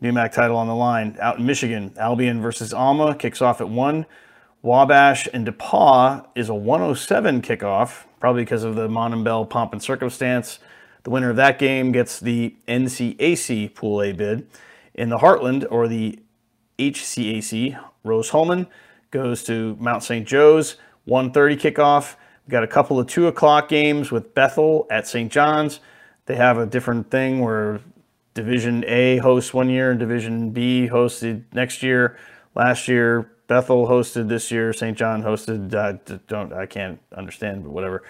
NEWMAC 0.00 0.30
title 0.30 0.56
on 0.56 0.68
the 0.68 0.74
line. 0.74 1.16
Out 1.20 1.40
in 1.40 1.46
Michigan, 1.46 1.92
Albion 1.96 2.40
versus 2.40 2.72
Alma 2.72 3.16
kicks 3.16 3.42
off 3.42 3.60
at 3.60 3.68
1. 3.68 4.06
Wabash 4.62 5.26
and 5.32 5.44
DePauw 5.44 6.28
is 6.36 6.48
a 6.48 6.54
107 6.54 7.42
kickoff, 7.42 8.04
probably 8.20 8.42
because 8.42 8.62
of 8.62 8.76
the 8.76 8.88
Monon 8.88 9.24
Bell 9.24 9.44
pomp 9.44 9.72
and 9.72 9.82
circumstance. 9.82 10.60
The 11.02 11.10
winner 11.10 11.30
of 11.30 11.36
that 11.36 11.58
game 11.58 11.90
gets 11.90 12.20
the 12.20 12.54
NCAC 12.68 13.74
Pool 13.74 14.00
A 14.00 14.12
bid. 14.12 14.46
In 14.94 15.08
the 15.08 15.18
Heartland 15.18 15.66
or 15.68 15.88
the 15.88 16.20
HCAC, 16.78 17.82
Rose 18.04 18.28
Hulman 18.28 18.68
goes 19.10 19.42
to 19.44 19.76
Mount 19.80 20.04
St. 20.04 20.24
Joe's, 20.24 20.76
1:30 21.08 21.58
kickoff. 21.58 22.14
We've 22.46 22.52
got 22.52 22.64
a 22.64 22.68
couple 22.68 22.98
of 22.98 23.06
two 23.06 23.26
o'clock 23.28 23.68
games 23.68 24.10
with 24.10 24.34
Bethel 24.34 24.86
at 24.90 25.06
St. 25.06 25.30
John's. 25.30 25.80
They 26.26 26.36
have 26.36 26.58
a 26.58 26.66
different 26.66 27.10
thing 27.10 27.40
where 27.40 27.80
Division 28.34 28.84
A 28.86 29.18
hosts 29.18 29.52
one 29.52 29.68
year 29.68 29.90
and 29.90 30.00
Division 30.00 30.50
B 30.50 30.88
hosted 30.90 31.44
next 31.52 31.82
year. 31.82 32.16
Last 32.54 32.88
year, 32.88 33.30
Bethel 33.46 33.86
hosted 33.86 34.28
this 34.28 34.50
year. 34.50 34.72
St. 34.72 34.96
John 34.96 35.22
hosted. 35.22 35.74
Uh, 35.74 36.18
don't 36.26 36.52
I 36.52 36.66
can't 36.66 37.00
understand, 37.16 37.64
but 37.64 37.70
whatever. 37.72 38.02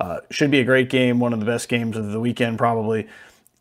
Uh, 0.00 0.20
should 0.30 0.50
be 0.50 0.60
a 0.60 0.64
great 0.64 0.90
game. 0.90 1.20
One 1.20 1.32
of 1.32 1.40
the 1.40 1.46
best 1.46 1.68
games 1.68 1.96
of 1.96 2.10
the 2.10 2.20
weekend, 2.20 2.58
probably. 2.58 3.08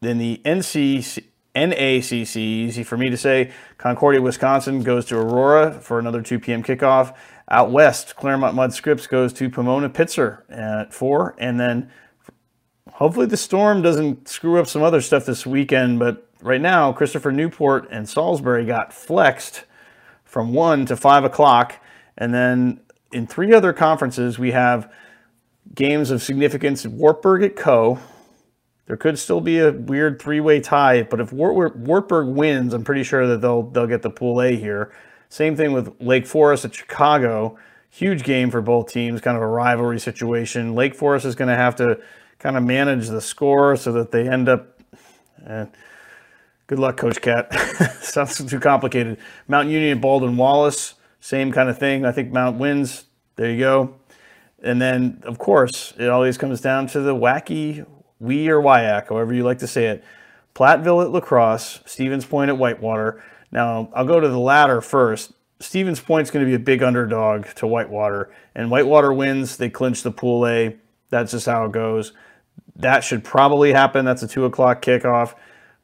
Then 0.02 0.18
the 0.18 0.42
NC, 0.46 1.24
NACC, 1.56 2.38
easy 2.38 2.84
for 2.84 2.98
me 2.98 3.10
to 3.10 3.18
say. 3.18 3.52
Concordia, 3.78 4.22
Wisconsin 4.22 4.84
goes 4.84 5.06
to 5.06 5.18
Aurora 5.18 5.80
for 5.80 6.00
another 6.00 6.22
2 6.22 6.40
p.m. 6.40 6.64
kickoff. 6.64 7.16
Out 7.50 7.72
west, 7.72 8.16
Claremont 8.18 8.56
Mudd 8.56 8.74
Scripps 8.74 9.08
goes 9.08 9.32
to 9.34 9.50
Pomona 9.50 9.90
Pitzer 9.90 10.42
at 10.50 10.94
four, 10.94 11.34
and 11.38 11.60
then 11.60 11.90
hopefully 12.94 13.26
the 13.26 13.38
storm 13.38 13.82
doesn't 13.82 14.28
screw 14.28 14.60
up 14.60 14.68
some 14.68 14.84
other 14.84 15.00
stuff 15.02 15.26
this 15.26 15.46
weekend. 15.46 16.00
But 16.00 16.28
right 16.42 16.60
now, 16.60 16.92
Christopher 16.92 17.32
Newport 17.32 17.88
and 17.90 18.10
Salisbury 18.10 18.66
got 18.66 18.92
flexed 18.92 19.64
from 20.26 20.54
1 20.54 20.88
to 20.88 20.98
5 20.98 21.24
o'clock. 21.24 21.80
And 22.18 22.34
then 22.34 22.82
in 23.14 23.28
three 23.28 23.54
other 23.54 23.72
conferences, 23.72 24.38
we 24.38 24.52
have 24.52 24.92
games 25.74 26.12
of 26.12 26.22
significance 26.22 26.86
at 26.86 26.92
Wartburg 26.92 27.44
at 27.44 27.56
Coe. 27.56 28.00
There 28.88 28.98
could 28.98 29.20
still 29.20 29.42
be 29.42 29.60
a 29.60 29.72
weird 29.72 30.22
three-way 30.22 30.62
tie, 30.62 31.04
but 31.04 31.20
if 31.20 31.34
Wartburg 31.34 32.28
wins, 32.28 32.74
I'm 32.74 32.86
pretty 32.86 33.04
sure 33.04 33.28
that 33.28 33.42
they'll 33.42 33.64
they'll 33.64 33.86
get 33.86 34.02
the 34.02 34.10
Pool 34.10 34.42
A 34.42 34.56
here. 34.56 34.94
Same 35.30 35.56
thing 35.56 35.74
with 35.74 35.94
Lake 36.00 36.26
Forest 36.26 36.66
at 36.66 36.76
Chicago. 36.76 37.58
Huge 37.90 38.24
game 38.24 38.52
for 38.52 38.62
both 38.62 38.92
teams, 38.92 39.22
kind 39.22 39.36
of 39.36 39.44
a 39.44 39.48
rivalry 39.48 40.00
situation. 40.00 40.76
Lake 40.76 40.96
Forest 40.96 41.26
is 41.26 41.36
going 41.36 41.50
to 41.50 41.56
have 41.56 41.76
to 41.78 42.00
kind 42.40 42.58
of 42.58 42.64
manage 42.64 43.08
the 43.08 43.22
score 43.22 43.76
so 43.76 43.92
that 43.94 44.12
they 44.12 44.28
end 44.28 44.50
up. 44.50 44.80
Eh, 45.46 45.66
good 46.68 46.80
luck, 46.80 46.98
Coach 46.98 47.22
Cat. 47.22 47.54
Sounds 48.02 48.44
too 48.44 48.60
complicated. 48.60 49.18
Mount 49.48 49.70
Union 49.70 49.94
and 49.94 50.02
Baldwin 50.02 50.38
Wallace, 50.38 50.96
same 51.20 51.52
kind 51.52 51.70
of 51.70 51.78
thing. 51.78 52.06
I 52.06 52.12
think 52.12 52.32
Mount 52.32 52.58
wins. 52.58 53.06
There 53.36 53.52
you 53.52 53.60
go. 53.60 53.96
And 54.64 54.82
then, 54.82 55.22
of 55.24 55.38
course, 55.38 55.94
it 55.98 56.10
always 56.10 56.38
comes 56.38 56.62
down 56.62 56.88
to 56.88 57.00
the 57.00 57.14
wacky 57.14 57.86
we 58.20 58.50
or 58.50 58.62
WIAC, 58.62 59.10
however 59.10 59.34
you 59.34 59.44
like 59.44 59.60
to 59.60 59.68
say 59.68 59.86
it. 59.86 60.04
Platteville 60.56 61.04
at 61.04 61.12
La 61.12 61.20
Crosse, 61.20 61.82
Stevens 61.86 62.26
Point 62.26 62.50
at 62.50 62.58
Whitewater. 62.58 63.24
Now, 63.52 63.90
I'll 63.94 64.06
go 64.06 64.20
to 64.20 64.28
the 64.28 64.40
latter 64.40 64.82
first. 64.82 65.34
Stevens 65.60 66.00
Point's 66.00 66.30
going 66.30 66.46
to 66.46 66.50
be 66.50 66.56
a 66.56 66.60
big 66.60 66.84
underdog 66.84 67.48
to 67.56 67.66
Whitewater, 67.66 68.30
and 68.54 68.70
Whitewater 68.70 69.12
wins. 69.12 69.58
They 69.58 69.70
clinch 69.70 70.04
the 70.04 70.12
Pool 70.12 70.46
A. 70.46 70.76
That's 71.10 71.32
just 71.32 71.46
how 71.46 71.66
it 71.66 71.72
goes. 71.72 72.14
That 72.76 73.04
should 73.04 73.24
probably 73.24 73.74
happen. 73.74 74.06
That's 74.06 74.24
a 74.24 74.28
2 74.28 74.46
o'clock 74.46 74.82
kickoff. 74.82 75.34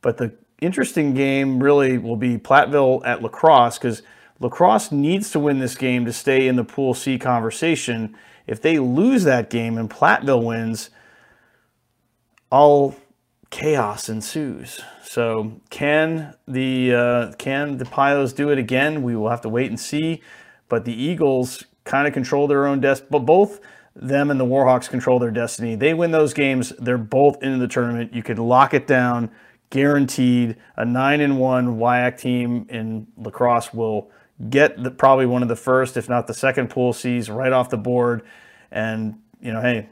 But 0.01 0.17
the 0.17 0.33
interesting 0.61 1.13
game 1.13 1.61
really 1.61 1.97
will 1.97 2.17
be 2.17 2.37
Platteville 2.37 3.01
at 3.05 3.21
La 3.21 3.29
Crosse 3.29 3.79
because 3.79 4.03
La 4.39 4.49
Crosse 4.49 4.91
needs 4.91 5.31
to 5.31 5.39
win 5.39 5.59
this 5.59 5.75
game 5.75 6.05
to 6.05 6.13
stay 6.13 6.47
in 6.47 6.55
the 6.55 6.63
Pool 6.63 6.93
C 6.93 7.17
conversation. 7.17 8.15
If 8.45 8.61
they 8.61 8.77
lose 8.77 9.23
that 9.23 9.49
game 9.49 9.77
and 9.77 9.89
Platteville 9.89 10.43
wins, 10.43 10.89
all 12.51 12.95
chaos 13.53 14.09
ensues. 14.09 14.81
So 15.03 15.61
can 15.69 16.33
the 16.47 16.93
uh, 16.93 17.33
can 17.33 17.77
the 17.77 17.85
Pios 17.85 18.35
do 18.35 18.49
it 18.49 18.57
again? 18.57 19.03
We 19.03 19.15
will 19.15 19.29
have 19.29 19.41
to 19.41 19.49
wait 19.49 19.69
and 19.69 19.79
see. 19.79 20.23
But 20.69 20.85
the 20.85 20.93
Eagles 20.93 21.63
kind 21.83 22.07
of 22.07 22.15
control 22.15 22.47
their 22.47 22.65
own 22.65 22.81
destiny. 22.81 23.09
But 23.11 23.19
both 23.19 23.59
them 23.95 24.31
and 24.31 24.39
the 24.39 24.45
Warhawks 24.45 24.89
control 24.89 25.19
their 25.19 25.29
destiny. 25.29 25.75
They 25.75 25.93
win 25.93 26.09
those 26.09 26.33
games. 26.33 26.73
They're 26.79 26.97
both 26.97 27.43
in 27.43 27.59
the 27.59 27.67
tournament. 27.67 28.11
You 28.11 28.23
could 28.23 28.39
lock 28.39 28.73
it 28.73 28.87
down, 28.87 29.29
guaranteed. 29.69 30.57
A 30.75 30.83
nine 30.83 31.21
and 31.21 31.39
one 31.39 31.77
WIAC 31.77 32.17
team 32.17 32.65
in 32.69 33.05
La 33.17 33.29
Crosse 33.29 33.71
will 33.71 34.09
get 34.49 34.81
the, 34.81 34.89
probably 34.89 35.27
one 35.27 35.43
of 35.43 35.47
the 35.47 35.55
first, 35.55 35.95
if 35.95 36.09
not 36.09 36.25
the 36.25 36.33
second 36.33 36.71
pool 36.71 36.91
C's 36.91 37.29
right 37.29 37.51
off 37.51 37.69
the 37.69 37.77
board. 37.77 38.23
And 38.71 39.19
you 39.39 39.53
know, 39.53 39.61
hey, 39.61 39.89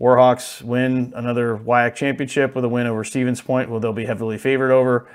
Warhawks 0.00 0.62
win 0.62 1.12
another 1.14 1.56
WIAC 1.56 1.94
championship 1.94 2.54
with 2.54 2.64
a 2.64 2.68
win 2.68 2.86
over 2.86 3.04
Stevens 3.04 3.42
Point, 3.42 3.68
who 3.68 3.78
they'll 3.78 3.92
be 3.92 4.06
heavily 4.06 4.38
favored 4.38 4.72
over. 4.72 5.06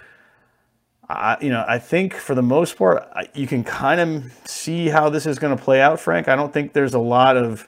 I, 1.09 1.37
you 1.41 1.49
know, 1.49 1.65
I 1.67 1.79
think 1.79 2.13
for 2.13 2.35
the 2.35 2.43
most 2.43 2.77
part, 2.77 3.03
you 3.33 3.47
can 3.47 3.63
kind 3.63 3.99
of 3.99 4.31
see 4.45 4.89
how 4.89 5.09
this 5.09 5.25
is 5.25 5.39
going 5.39 5.55
to 5.55 5.63
play 5.63 5.81
out, 5.81 5.99
Frank. 5.99 6.27
I 6.27 6.35
don't 6.35 6.53
think 6.53 6.73
there's 6.73 6.93
a 6.93 6.99
lot 6.99 7.35
of 7.35 7.67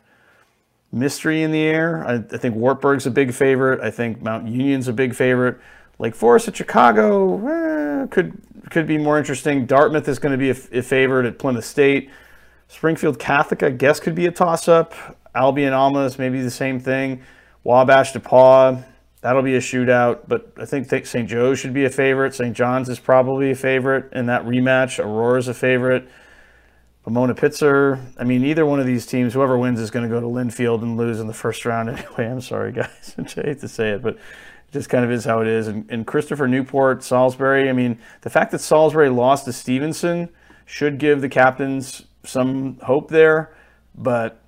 mystery 0.91 1.43
in 1.43 1.51
the 1.51 1.61
air. 1.61 2.05
I, 2.07 2.15
I 2.15 2.38
think 2.38 2.55
Wartburg's 2.55 3.05
a 3.05 3.11
big 3.11 3.34
favorite. 3.34 3.80
I 3.82 3.91
think 3.91 4.22
Mount 4.22 4.47
Union's 4.47 4.88
a 4.88 4.93
big 4.93 5.15
favorite. 5.15 5.59
Lake 5.99 6.15
Forest 6.15 6.47
at 6.47 6.55
Chicago 6.55 7.47
eh, 7.47 8.07
could 8.07 8.39
could 8.70 8.86
be 8.86 8.97
more 8.97 9.18
interesting. 9.18 9.65
Dartmouth 9.65 10.07
is 10.07 10.20
going 10.20 10.34
to 10.34 10.38
be 10.38 10.49
a, 10.49 10.80
a 10.80 10.84
favorite 10.84 11.26
at 11.26 11.39
Plymouth 11.39 11.65
State. 11.65 12.09
Springfield 12.68 13.18
Catholic, 13.18 13.63
I 13.63 13.70
guess, 13.70 13.99
could 13.99 14.13
be 14.13 14.26
a 14.26 14.32
toss-up. 14.32 15.16
Albion 15.38 15.73
Almas, 15.73 16.17
maybe 16.17 16.41
the 16.41 16.51
same 16.51 16.79
thing. 16.79 17.21
Wabash 17.63 18.13
DePauw, 18.13 18.83
that'll 19.21 19.43
be 19.43 19.55
a 19.55 19.59
shootout. 19.59 20.21
But 20.27 20.53
I 20.57 20.65
think 20.65 21.05
St. 21.05 21.29
Joe's 21.29 21.59
should 21.59 21.73
be 21.73 21.85
a 21.85 21.89
favorite. 21.89 22.33
St. 22.33 22.55
John's 22.55 22.89
is 22.89 22.99
probably 22.99 23.51
a 23.51 23.55
favorite 23.55 24.11
in 24.13 24.25
that 24.25 24.43
rematch. 24.43 25.03
Aurora's 25.03 25.47
a 25.47 25.53
favorite. 25.53 26.09
Pomona 27.03 27.35
Pitzer. 27.35 28.01
I 28.17 28.23
mean, 28.23 28.43
either 28.43 28.65
one 28.65 28.79
of 28.79 28.85
these 28.85 29.05
teams, 29.05 29.33
whoever 29.33 29.57
wins, 29.57 29.79
is 29.79 29.91
going 29.91 30.03
to 30.03 30.13
go 30.13 30.19
to 30.19 30.27
Linfield 30.27 30.81
and 30.81 30.97
lose 30.97 31.19
in 31.19 31.27
the 31.27 31.33
first 31.33 31.65
round 31.65 31.89
anyway. 31.91 32.25
I'm 32.25 32.41
sorry, 32.41 32.71
guys. 32.71 33.15
I 33.38 33.41
hate 33.41 33.61
to 33.61 33.67
say 33.67 33.91
it, 33.91 34.01
but 34.01 34.15
it 34.15 34.71
just 34.73 34.89
kind 34.89 35.05
of 35.05 35.11
is 35.11 35.23
how 35.23 35.39
it 35.39 35.47
is. 35.47 35.67
And, 35.67 35.89
and 35.89 36.05
Christopher 36.05 36.47
Newport, 36.47 37.03
Salisbury. 37.03 37.69
I 37.69 37.73
mean, 37.73 37.99
the 38.21 38.29
fact 38.29 38.51
that 38.51 38.59
Salisbury 38.59 39.09
lost 39.09 39.45
to 39.45 39.53
Stevenson 39.53 40.29
should 40.65 40.97
give 40.97 41.21
the 41.21 41.29
captains 41.29 42.03
some 42.23 42.77
hope 42.79 43.09
there. 43.09 43.55
But 43.95 44.41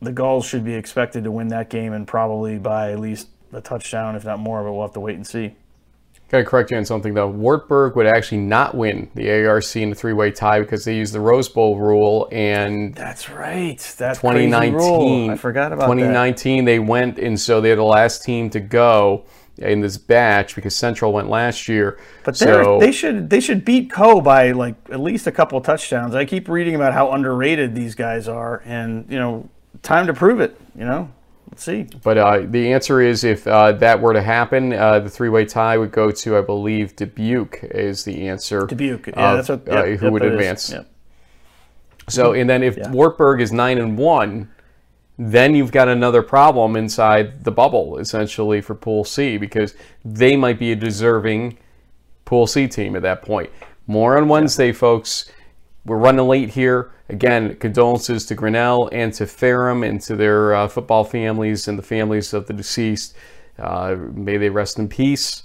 the 0.00 0.12
Gulls 0.12 0.46
should 0.46 0.64
be 0.64 0.74
expected 0.74 1.24
to 1.24 1.30
win 1.30 1.48
that 1.48 1.70
game 1.70 1.92
and 1.92 2.06
probably 2.06 2.58
by 2.58 2.92
at 2.92 3.00
least 3.00 3.28
a 3.52 3.60
touchdown, 3.60 4.14
if 4.16 4.24
not 4.24 4.38
more, 4.38 4.62
but 4.62 4.72
we'll 4.72 4.82
have 4.82 4.92
to 4.94 5.00
wait 5.00 5.16
and 5.16 5.26
see. 5.26 5.54
Can 6.28 6.44
to 6.44 6.50
correct 6.50 6.70
you 6.70 6.76
on 6.76 6.84
something 6.84 7.14
though? 7.14 7.28
Wartburg 7.28 7.96
would 7.96 8.06
actually 8.06 8.42
not 8.42 8.74
win 8.74 9.10
the 9.14 9.46
ARC 9.46 9.74
in 9.76 9.92
a 9.92 9.94
three-way 9.94 10.30
tie 10.30 10.60
because 10.60 10.84
they 10.84 10.94
use 10.94 11.10
the 11.10 11.20
Rose 11.20 11.48
Bowl 11.48 11.78
rule, 11.78 12.28
and 12.30 12.94
that's 12.94 13.30
right. 13.30 13.78
That's 13.96 14.18
2019. 14.18 15.30
I 15.30 15.36
forgot 15.36 15.72
about 15.72 15.86
2019. 15.86 16.64
That. 16.64 16.70
They 16.70 16.78
went, 16.78 17.18
and 17.18 17.40
so 17.40 17.62
they're 17.62 17.76
the 17.76 17.82
last 17.82 18.24
team 18.24 18.50
to 18.50 18.60
go 18.60 19.24
in 19.56 19.80
this 19.80 19.96
batch 19.96 20.54
because 20.54 20.76
Central 20.76 21.14
went 21.14 21.30
last 21.30 21.66
year. 21.66 21.98
But 22.24 22.36
so, 22.36 22.78
they 22.78 22.92
should 22.92 23.30
they 23.30 23.40
should 23.40 23.64
beat 23.64 23.90
Coe 23.90 24.20
by 24.20 24.52
like 24.52 24.74
at 24.90 25.00
least 25.00 25.26
a 25.26 25.32
couple 25.32 25.58
touchdowns. 25.62 26.14
I 26.14 26.26
keep 26.26 26.46
reading 26.46 26.74
about 26.74 26.92
how 26.92 27.10
underrated 27.12 27.74
these 27.74 27.94
guys 27.94 28.28
are, 28.28 28.62
and 28.66 29.10
you 29.10 29.18
know 29.18 29.48
time 29.82 30.06
to 30.06 30.14
prove 30.14 30.40
it. 30.40 30.60
You 30.76 30.84
know, 30.84 31.10
let's 31.50 31.64
see. 31.64 31.86
But 32.02 32.18
uh, 32.18 32.42
the 32.46 32.72
answer 32.72 33.00
is, 33.00 33.24
if 33.24 33.46
uh, 33.46 33.72
that 33.72 34.00
were 34.00 34.12
to 34.12 34.22
happen, 34.22 34.72
uh, 34.72 35.00
the 35.00 35.10
three-way 35.10 35.44
tie 35.44 35.76
would 35.76 35.92
go 35.92 36.10
to, 36.10 36.36
I 36.36 36.40
believe, 36.40 36.96
Dubuque 36.96 37.64
is 37.64 38.04
the 38.04 38.28
answer. 38.28 38.66
Dubuque, 38.66 39.08
yeah, 39.08 39.34
that's 39.34 39.48
what. 39.48 39.68
Uh, 39.68 39.84
yep, 39.84 39.98
who 39.98 40.06
yep, 40.06 40.12
would 40.12 40.24
advance? 40.24 40.70
Yep. 40.70 40.90
So, 42.08 42.32
and 42.32 42.48
then 42.48 42.62
if 42.62 42.76
yeah. 42.76 42.90
Wartburg 42.90 43.40
is 43.40 43.52
nine 43.52 43.78
and 43.78 43.98
one, 43.98 44.50
then 45.18 45.54
you've 45.54 45.72
got 45.72 45.88
another 45.88 46.22
problem 46.22 46.76
inside 46.76 47.44
the 47.44 47.50
bubble, 47.50 47.98
essentially 47.98 48.60
for 48.60 48.74
Pool 48.74 49.04
C, 49.04 49.36
because 49.36 49.74
they 50.04 50.36
might 50.36 50.58
be 50.58 50.72
a 50.72 50.76
deserving 50.76 51.58
Pool 52.24 52.46
C 52.46 52.68
team 52.68 52.94
at 52.94 53.02
that 53.02 53.22
point. 53.22 53.50
More 53.86 54.16
on 54.16 54.28
Wednesday, 54.28 54.72
folks. 54.72 55.30
We're 55.88 55.96
running 55.96 56.28
late 56.28 56.50
here. 56.50 56.90
Again, 57.08 57.56
condolences 57.56 58.26
to 58.26 58.34
Grinnell 58.34 58.90
and 58.92 59.10
to 59.14 59.26
Ferrum 59.26 59.82
and 59.82 59.98
to 60.02 60.16
their 60.16 60.54
uh, 60.54 60.68
football 60.68 61.02
families 61.02 61.66
and 61.66 61.78
the 61.78 61.82
families 61.82 62.34
of 62.34 62.46
the 62.46 62.52
deceased. 62.52 63.16
Uh, 63.58 63.96
may 64.12 64.36
they 64.36 64.50
rest 64.50 64.78
in 64.78 64.88
peace. 64.88 65.44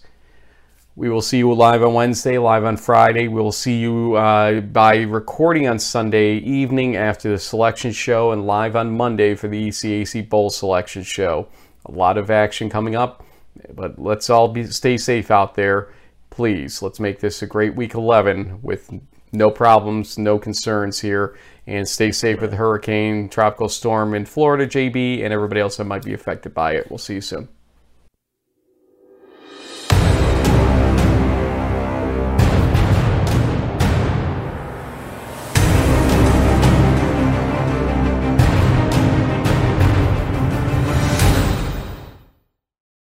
We 0.98 1.10
will 1.10 1.22
see 1.22 1.38
you 1.38 1.54
live 1.54 1.82
on 1.82 1.94
Wednesday, 1.94 2.38
live 2.38 2.66
on 2.66 2.76
Friday. 2.76 3.30
We 3.30 3.42
will 3.42 3.54
see 3.54 3.80
you 3.80 4.16
uh, 4.16 4.60
by 4.60 5.04
recording 5.04 5.70
on 5.70 5.80
Sunday 5.80 6.36
evening 6.40 6.98
after 6.98 7.30
the 7.32 7.40
selection 7.40 7.94
show 7.94 8.34
and 8.34 8.46
live 8.46 8.76
on 8.76 8.98
Monday 8.98 9.36
for 9.36 9.48
the 9.48 9.70
ECAC 9.70 10.28
Bowl 10.28 10.50
selection 10.50 11.04
show. 11.04 11.48
A 11.86 11.92
lot 11.94 12.18
of 12.18 12.30
action 12.30 12.70
coming 12.70 12.96
up, 12.96 13.26
but 13.74 13.98
let's 13.98 14.30
all 14.30 14.50
be, 14.50 14.66
stay 14.66 14.98
safe 14.98 15.32
out 15.32 15.56
there. 15.56 15.94
Please, 16.30 16.82
let's 16.82 17.00
make 17.00 17.22
this 17.22 17.42
a 17.42 17.48
great 17.48 17.76
week 17.76 17.94
11 17.94 18.60
with 18.62 18.92
no 19.34 19.50
problems, 19.52 20.18
no 20.18 20.40
concerns 20.40 21.02
here. 21.02 21.38
And 21.66 21.88
stay 21.88 22.12
safe 22.12 22.42
with 22.42 22.54
hurricane, 22.54 23.30
tropical 23.30 23.70
storm 23.70 24.14
in 24.14 24.26
Florida, 24.26 24.68
JB, 24.68 25.24
and 25.24 25.34
everybody 25.34 25.62
else 25.62 25.78
that 25.78 25.86
might 25.86 26.04
be 26.04 26.14
affected 26.14 26.54
by 26.54 26.74
it. 26.74 26.90
We'll 26.90 26.98
see 26.98 27.16
you 27.16 27.22
soon. 27.22 27.48